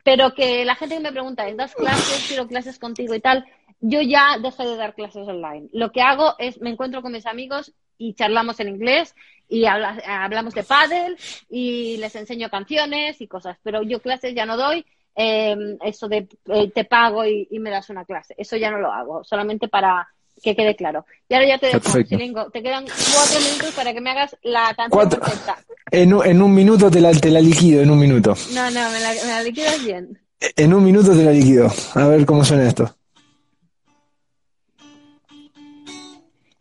pero 0.03 0.35
que 0.35 0.65
la 0.67 0.75
gente 0.75 0.97
que 0.97 1.01
me 1.03 1.13
pregunta, 1.13 1.49
¿es 1.49 1.57
das 1.57 1.75
clases? 1.75 2.27
Quiero 2.29 2.47
clases 2.47 2.79
contigo 2.79 3.15
y 3.15 3.21
tal. 3.21 3.47
Yo 3.81 4.01
ya 4.03 4.39
dejé 4.39 4.65
de 4.67 4.77
dar 4.77 4.95
clases 4.95 5.27
online. 5.27 5.69
Lo 5.73 5.91
que 5.93 6.03
hago 6.03 6.35
es 6.39 6.61
me 6.61 6.71
encuentro 6.71 7.01
con 7.01 7.13
mis 7.13 7.25
amigos 7.27 7.73
y 7.99 8.15
charlamos 8.15 8.59
en 8.61 8.69
inglés 8.69 9.15
y 9.49 9.67
habla- 9.67 10.01
hablamos 10.07 10.55
de 10.55 10.63
pádel 10.65 11.17
y 11.51 11.97
les 11.99 12.15
enseño 12.17 12.49
canciones 12.51 13.21
y 13.21 13.27
cosas. 13.29 13.59
Pero 13.63 13.83
yo 13.83 14.01
clases 14.01 14.35
ya 14.35 14.47
no 14.47 14.57
doy. 14.57 14.85
Eh, 15.17 15.57
eso 15.85 16.09
de 16.09 16.27
eh, 16.47 16.71
te 16.75 16.85
pago 16.85 17.25
y, 17.25 17.47
y 17.51 17.59
me 17.61 17.71
das 17.71 17.89
una 17.91 18.05
clase. 18.05 18.35
Eso 18.37 18.57
ya 18.57 18.71
no 18.71 18.79
lo 18.79 18.91
hago. 18.93 19.23
Solamente 19.23 19.69
para 19.69 20.09
que 20.43 20.57
quede 20.57 20.75
claro. 20.75 21.07
Y 21.29 21.35
ahora 21.35 21.47
ya 21.47 21.59
te 21.59 21.67
dejo. 21.69 21.81
Silingo. 22.09 22.51
Te 22.51 22.63
quedan 22.63 22.85
cuatro 22.85 23.41
minutos 23.41 23.73
para 23.77 23.93
que 23.95 24.01
me 24.01 24.11
hagas 24.11 24.37
la 24.43 24.75
canción 24.75 25.09
perfecta. 25.09 25.59
En, 25.93 26.13
un- 26.15 26.27
en 26.27 26.43
un 26.43 26.53
minuto 26.53 26.91
te 26.91 27.01
la, 27.01 27.13
te 27.13 27.31
la 27.31 27.41
liquido, 27.41 27.81
en 27.83 27.91
un 27.91 27.99
minuto. 28.01 28.35
No, 28.53 28.69
no, 28.71 28.91
me 28.91 29.01
la, 29.01 29.11
me 29.13 29.29
la 29.29 29.43
liquidas 29.43 29.85
bien. 29.85 30.19
En 30.57 30.75
un 30.75 30.83
minuto 30.85 31.13
te 31.17 31.23
la 31.25 31.31
liquido. 31.31 31.69
A 31.95 32.07
ver 32.09 32.27
cómo 32.27 32.45
suena 32.45 32.67
esto. 32.67 32.97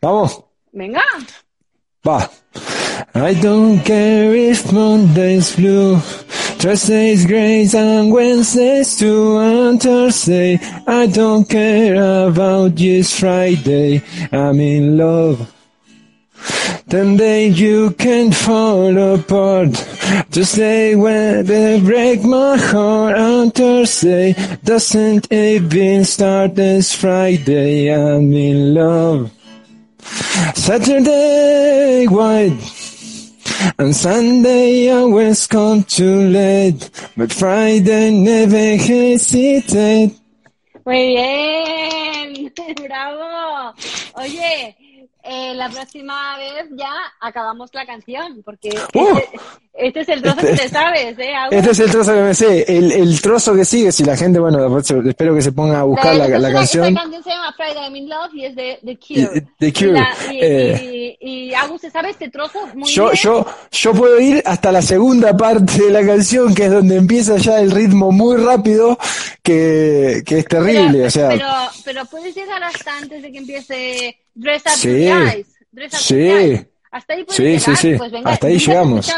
Vamos. 0.02 0.44
Venga. 0.74 1.02
Va. 2.04 2.30
I 3.14 3.34
don't 3.36 3.80
care 3.86 4.34
if 4.34 4.72
Monday's 4.72 5.56
blue, 5.56 6.00
Thursday's 6.58 7.26
gray, 7.26 7.68
and 7.76 8.12
Wednesday's 8.12 8.98
too, 8.98 9.38
and 9.38 9.80
Thursday. 9.80 10.60
I 10.88 11.06
don't 11.06 11.48
care 11.48 12.28
about 12.28 12.76
this 12.76 13.20
Friday. 13.20 14.02
I'm 14.32 14.60
in 14.60 14.98
love. 14.98 15.54
Then 16.88 17.18
day 17.18 17.48
you 17.48 17.92
can 17.92 18.32
fall 18.32 18.98
apart. 19.16 19.74
Tuesday 20.32 20.96
when 20.96 21.46
they 21.46 21.80
break 21.82 22.24
my 22.24 22.58
heart 22.58 23.16
on 23.16 23.52
Thursday 23.52 24.34
doesn't 24.64 25.32
even 25.32 26.04
start 26.04 26.56
this 26.56 26.96
Friday. 26.96 27.94
I'm 27.94 28.34
in 28.34 28.74
love. 28.74 29.32
Saturday 30.56 32.06
white 32.08 32.60
and 33.78 33.96
Sunday 33.96 34.90
always 34.92 35.48
come 35.48 35.84
too 35.84 36.28
late, 36.28 36.90
but 37.16 37.32
Friday 37.32 38.12
never 38.12 38.78
hesitate. 38.78 40.20
Muy 40.86 41.16
bien. 41.16 42.52
Bravo. 42.76 43.74
Oye, 44.16 44.76
eh, 45.24 45.54
la 45.56 45.70
próxima 45.70 46.38
vez 46.38 46.68
ya 46.76 46.92
acabamos 47.22 47.70
la 47.74 47.86
canción, 47.86 48.42
porque 48.44 48.70
Uh. 48.94 49.18
este, 49.18 49.30
este 49.74 50.00
es 50.02 50.10
el 50.10 50.22
trozo 50.22 50.40
Este- 50.42 50.52
que 50.52 50.58
te 50.64 50.70
sabes, 50.70 51.18
¿eh? 51.20 51.32
Este 51.52 51.72
es 51.72 51.80
el 51.80 51.92
trozo 51.92 52.14
que 52.14 52.22
me 52.22 52.34
sé. 52.36 52.78
El, 52.78 52.92
el 52.92 53.22
trozo 53.22 53.56
que 53.56 53.64
sigue, 53.66 53.92
si 53.92 54.04
la 54.04 54.18
gente, 54.18 54.40
bueno, 54.40 54.78
espero 54.78 55.34
que 55.34 55.42
se 55.42 55.52
ponga 55.54 55.80
a 55.80 55.84
buscar 55.84 56.16
la, 56.16 56.28
la 56.28 56.38
esa- 56.50 56.52
canción. 56.60 56.86
Esa 56.88 57.00
canción 57.02 57.24
se 57.24 57.30
llama 57.30 57.54
Friday 57.56 57.84
I'm 57.86 57.96
in 57.96 58.10
Love 58.10 58.34
y 58.34 58.46
es 58.46 58.56
de 58.56 58.80
The 58.84 58.98
Cure. 59.00 59.48
The 59.60 59.74
Cure, 59.74 59.88
Y, 59.90 59.92
la- 59.94 60.34
y, 60.34 60.40
eh. 60.42 61.18
y- 61.22 61.50
y 61.50 61.54
Agus 61.54 61.82
se 61.82 61.90
sabe 61.90 62.10
este 62.10 62.30
trozo 62.30 62.60
muy 62.76 62.90
Yo, 62.92 63.06
bien. 63.12 63.16
yo, 63.24 63.46
yo 63.72 63.94
puedo 63.94 64.20
ir 64.20 64.44
hasta 64.46 64.72
la 64.72 64.82
segunda 64.82 65.36
parte 65.38 65.84
de 65.84 65.90
la 65.92 66.06
canción, 66.06 66.54
que 66.54 66.66
es 66.66 66.72
donde 66.72 66.98
empieza 66.98 67.38
ya 67.38 67.60
el 67.62 67.72
ritmo 67.72 68.12
muy 68.12 68.36
rápido, 68.38 68.98
que, 69.42 70.22
que 70.26 70.40
es 70.40 70.46
terrible. 70.48 70.92
pero, 70.94 71.08
o 71.08 71.10
sea, 71.10 71.30
pero, 71.30 71.48
pero 71.86 72.06
puedes 72.06 72.36
llegar 72.36 72.62
hasta 72.64 72.98
antes 72.98 73.22
de 73.22 73.32
que 73.32 73.38
empiece 73.38 74.18
Dress 74.36 74.64
Up 74.66 74.72
Sí. 74.74 75.06
Your 75.06 75.28
Eyes. 75.28 75.48
Dress 75.72 75.94
Up 75.94 76.00
Sí. 76.00 76.16
Your 76.28 76.38
Eyes. 76.40 76.68
Hasta 76.92 77.14
ahí 77.14 77.26
Sí, 77.30 77.44
llegar. 77.44 77.78
sí. 77.78 77.94
Pues 77.98 78.12
venga, 78.12 78.32
Hasta 78.32 78.48
ahí 78.48 78.54
¿nunca 78.54 78.62
has 78.64 78.68
llegamos. 78.68 79.14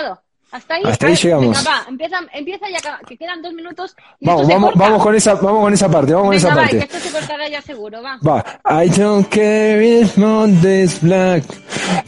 Hasta 0.51 0.74
ahí, 0.76 0.84
Hasta 0.86 1.05
ahí 1.07 1.11
a 1.11 1.16
ver, 1.16 1.24
llegamos. 1.24 1.57
Venga, 1.57 1.70
va, 1.70 1.86
empieza, 1.89 2.18
empieza 2.34 2.70
ya, 2.70 2.78
acaba, 2.78 2.99
que 3.05 3.18
quedan 3.18 3.41
dos 3.41 3.53
minutos. 3.53 3.95
Y 4.22 4.26
Vamos, 4.26 4.47
vamos, 4.47 4.74
vamos 4.76 5.03
con 5.03 5.13
esa, 5.16 5.34
vamos 5.36 5.61
con 5.63 5.74
esa 5.74 5.89
parte, 5.91 6.13
vamos 6.13 6.28
con 6.28 6.36
Venga, 6.38 6.47
esa 6.47 6.55
va, 6.55 6.61
parte. 6.61 6.78
que 6.78 6.84
esto 6.86 6.99
se 6.99 7.11
cortará 7.11 7.49
ya 7.49 7.61
seguro, 7.61 8.01
va. 8.01 8.18
Va. 8.26 8.86
I 8.86 8.88
don't 8.89 9.28
care 9.30 9.82
if 9.84 10.16
Monday's 10.18 10.99
black. 11.01 11.43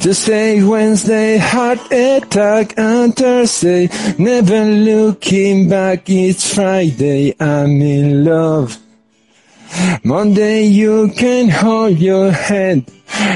Tuesday, 0.01 0.63
Wednesday, 0.63 1.37
heart 1.39 1.81
attack, 1.91 2.73
and 2.77 3.13
Thursday, 3.13 3.89
never 4.17 4.63
looking 4.63 5.67
back. 5.67 6.09
It's 6.09 6.53
Friday, 6.53 7.35
I'm 7.41 7.81
in 7.81 8.23
love. 8.23 8.77
Monday, 10.03 10.63
you 10.65 11.09
can 11.15 11.49
hold 11.49 11.97
your 11.97 12.31
head. 12.31 12.91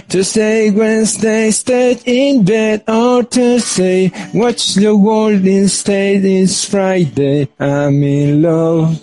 Tuesday, 0.10 0.70
Wednesday, 0.72 1.52
stay 1.52 1.98
in 2.06 2.44
bed. 2.44 2.84
Or 2.88 3.24
Thursday, 3.24 4.12
watch 4.34 4.76
the 4.76 4.96
world 4.96 5.46
instead. 5.46 6.24
It's 6.26 6.66
Friday, 6.66 7.48
I'm 7.60 8.04
in 8.04 8.42
love. 8.42 9.02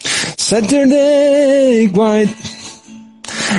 Saturday, 0.00 1.86
white. 1.88 2.57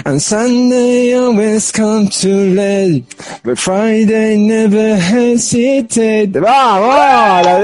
And 0.05 0.19
Sunday 0.21 1.13
always 1.15 1.71
come 1.71 2.07
too 2.09 2.53
late, 2.53 3.03
but 3.43 3.57
Friday 3.57 4.37
never 4.37 4.95
hesitate. 4.97 6.39
¡Vamos! 6.39 6.95
¡La- 6.95 7.59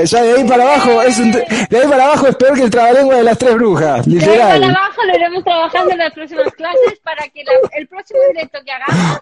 eh! 0.00 0.04
Ya 0.06 0.22
de 0.22 0.32
ahí 0.34 0.44
para 0.44 0.62
abajo 0.64 1.02
es 1.02 1.18
un- 1.18 1.32
de 1.32 1.40
ahí 1.78 1.88
para 1.88 2.04
abajo 2.04 2.26
es 2.28 2.36
peor 2.36 2.54
que 2.54 2.64
el 2.64 2.70
trabalengua 2.70 3.16
de 3.16 3.22
las 3.24 3.38
tres 3.38 3.54
brujas, 3.54 4.06
De 4.06 4.18
ahí 4.20 4.38
para 4.38 4.54
abajo 4.68 5.00
lo 5.06 5.14
iremos 5.16 5.44
trabajando 5.44 5.92
en 5.92 5.98
las 5.98 6.12
próximas 6.12 6.52
clases 6.54 6.98
para 7.02 7.28
que 7.28 7.42
la- 7.44 7.52
el 7.78 7.86
próximo 7.88 8.20
directo 8.32 8.58
que 8.64 8.72
hagamos 8.72 9.20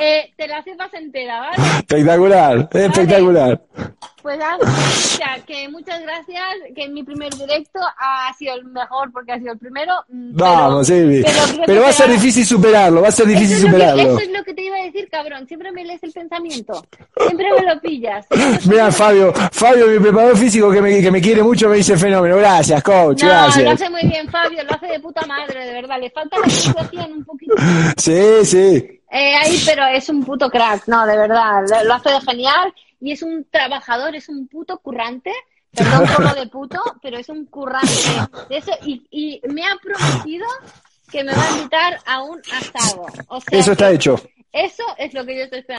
eh, 0.00 0.32
te 0.36 0.46
la 0.48 0.62
sepas 0.62 0.92
entera, 0.94 1.40
¿vale? 1.40 1.56
Espectacular, 1.80 2.68
espectacular. 2.72 3.60
Pues 4.22 4.38
o 4.38 4.66
sea, 5.16 5.38
que 5.46 5.68
muchas 5.68 6.00
gracias, 6.02 6.42
que 6.74 6.88
mi 6.88 7.02
primer 7.04 7.32
directo 7.34 7.78
ha 7.98 8.32
sido 8.36 8.54
el 8.56 8.64
mejor 8.64 9.12
porque 9.12 9.32
ha 9.32 9.38
sido 9.38 9.52
el 9.52 9.58
primero. 9.58 9.92
mm, 10.08 10.36
pero- 10.36 10.44
Vamos, 10.50 10.86
Silvi. 10.88 11.22
pero 11.22 11.38
Pero 11.66 11.66
que 11.66 11.78
va 11.78 11.88
a 11.88 11.92
ser 11.92 12.10
difícil 12.10 12.44
superarlo, 12.44 13.00
va 13.02 13.08
a 13.08 13.12
ser 13.12 13.28
Eso 13.28 13.38
difícil 13.38 13.56
es, 13.56 13.62
lo 13.62 13.68
que, 13.68 13.72
superarlo. 13.76 14.02
eso 14.02 14.18
es 14.20 14.30
lo 14.38 14.44
que 14.44 14.54
te 14.54 14.62
iba 14.62 14.76
a 14.76 14.82
decir, 14.82 15.08
cabrón. 15.10 15.46
Siempre 15.46 15.72
me 15.72 15.84
lees 15.84 16.02
el 16.02 16.12
pensamiento. 16.12 16.84
Siempre 17.26 17.46
me 17.60 17.74
lo 17.74 17.80
pillas. 17.80 18.26
Mira, 18.68 18.90
Fabio, 18.90 19.32
Fabio, 19.52 19.86
mi 19.86 19.98
preparador 20.00 20.36
físico 20.36 20.70
que 20.70 20.82
me, 20.82 21.00
que 21.00 21.10
me 21.10 21.20
quiere 21.20 21.42
mucho, 21.42 21.68
me 21.68 21.76
dice 21.76 21.96
fenómeno. 21.96 22.36
Gracias, 22.36 22.82
coach, 22.82 23.22
No, 23.22 23.28
lo 23.28 23.34
gracias. 23.34 23.72
hace 23.74 23.90
muy 23.90 24.02
bien, 24.06 24.28
Fabio. 24.28 24.62
Lo 24.64 24.72
hace 24.74 24.86
de 24.86 25.00
puta 25.00 25.24
madre, 25.26 25.64
de 25.64 25.72
verdad. 25.74 25.96
Le 26.00 26.10
falta 26.10 26.36
la 26.38 26.44
puntuación 26.46 27.12
un 27.12 27.24
poquito. 27.24 27.54
Sí, 27.96 28.44
sí. 28.44 29.00
Eh, 29.10 29.34
ahí, 29.36 29.62
pero 29.64 29.86
es 29.86 30.06
un 30.10 30.22
puto 30.22 30.50
crack, 30.50 30.86
no, 30.86 31.06
de 31.06 31.16
verdad. 31.16 31.62
Lo, 31.68 31.84
lo 31.84 31.94
hace 31.94 32.10
de 32.10 32.20
genial 32.20 32.74
y 33.00 33.12
es 33.12 33.22
un 33.22 33.46
trabajador, 33.50 34.14
es 34.14 34.28
un 34.28 34.48
puto 34.48 34.78
currante. 34.78 35.32
Perdón 35.70 36.06
lo 36.18 36.34
de 36.34 36.46
puto, 36.46 36.80
pero 37.02 37.18
es 37.18 37.28
un 37.28 37.44
currante 37.46 37.92
de 38.48 38.56
eso. 38.56 38.72
Y, 38.84 39.06
y 39.10 39.40
me 39.48 39.64
ha 39.64 39.76
prometido 39.82 40.46
que 41.10 41.24
me 41.24 41.32
va 41.34 41.42
a 41.42 41.56
invitar 41.56 41.98
a 42.06 42.22
un 42.22 42.40
asado. 42.52 43.06
O 43.28 43.40
sea 43.40 43.58
Eso 43.58 43.72
está 43.72 43.90
hecho. 43.90 44.16
Eso 44.52 44.82
es 44.96 45.12
lo 45.14 45.24
que 45.24 45.36
yo 45.36 45.44
estoy 45.44 45.60
esperando. 45.60 45.76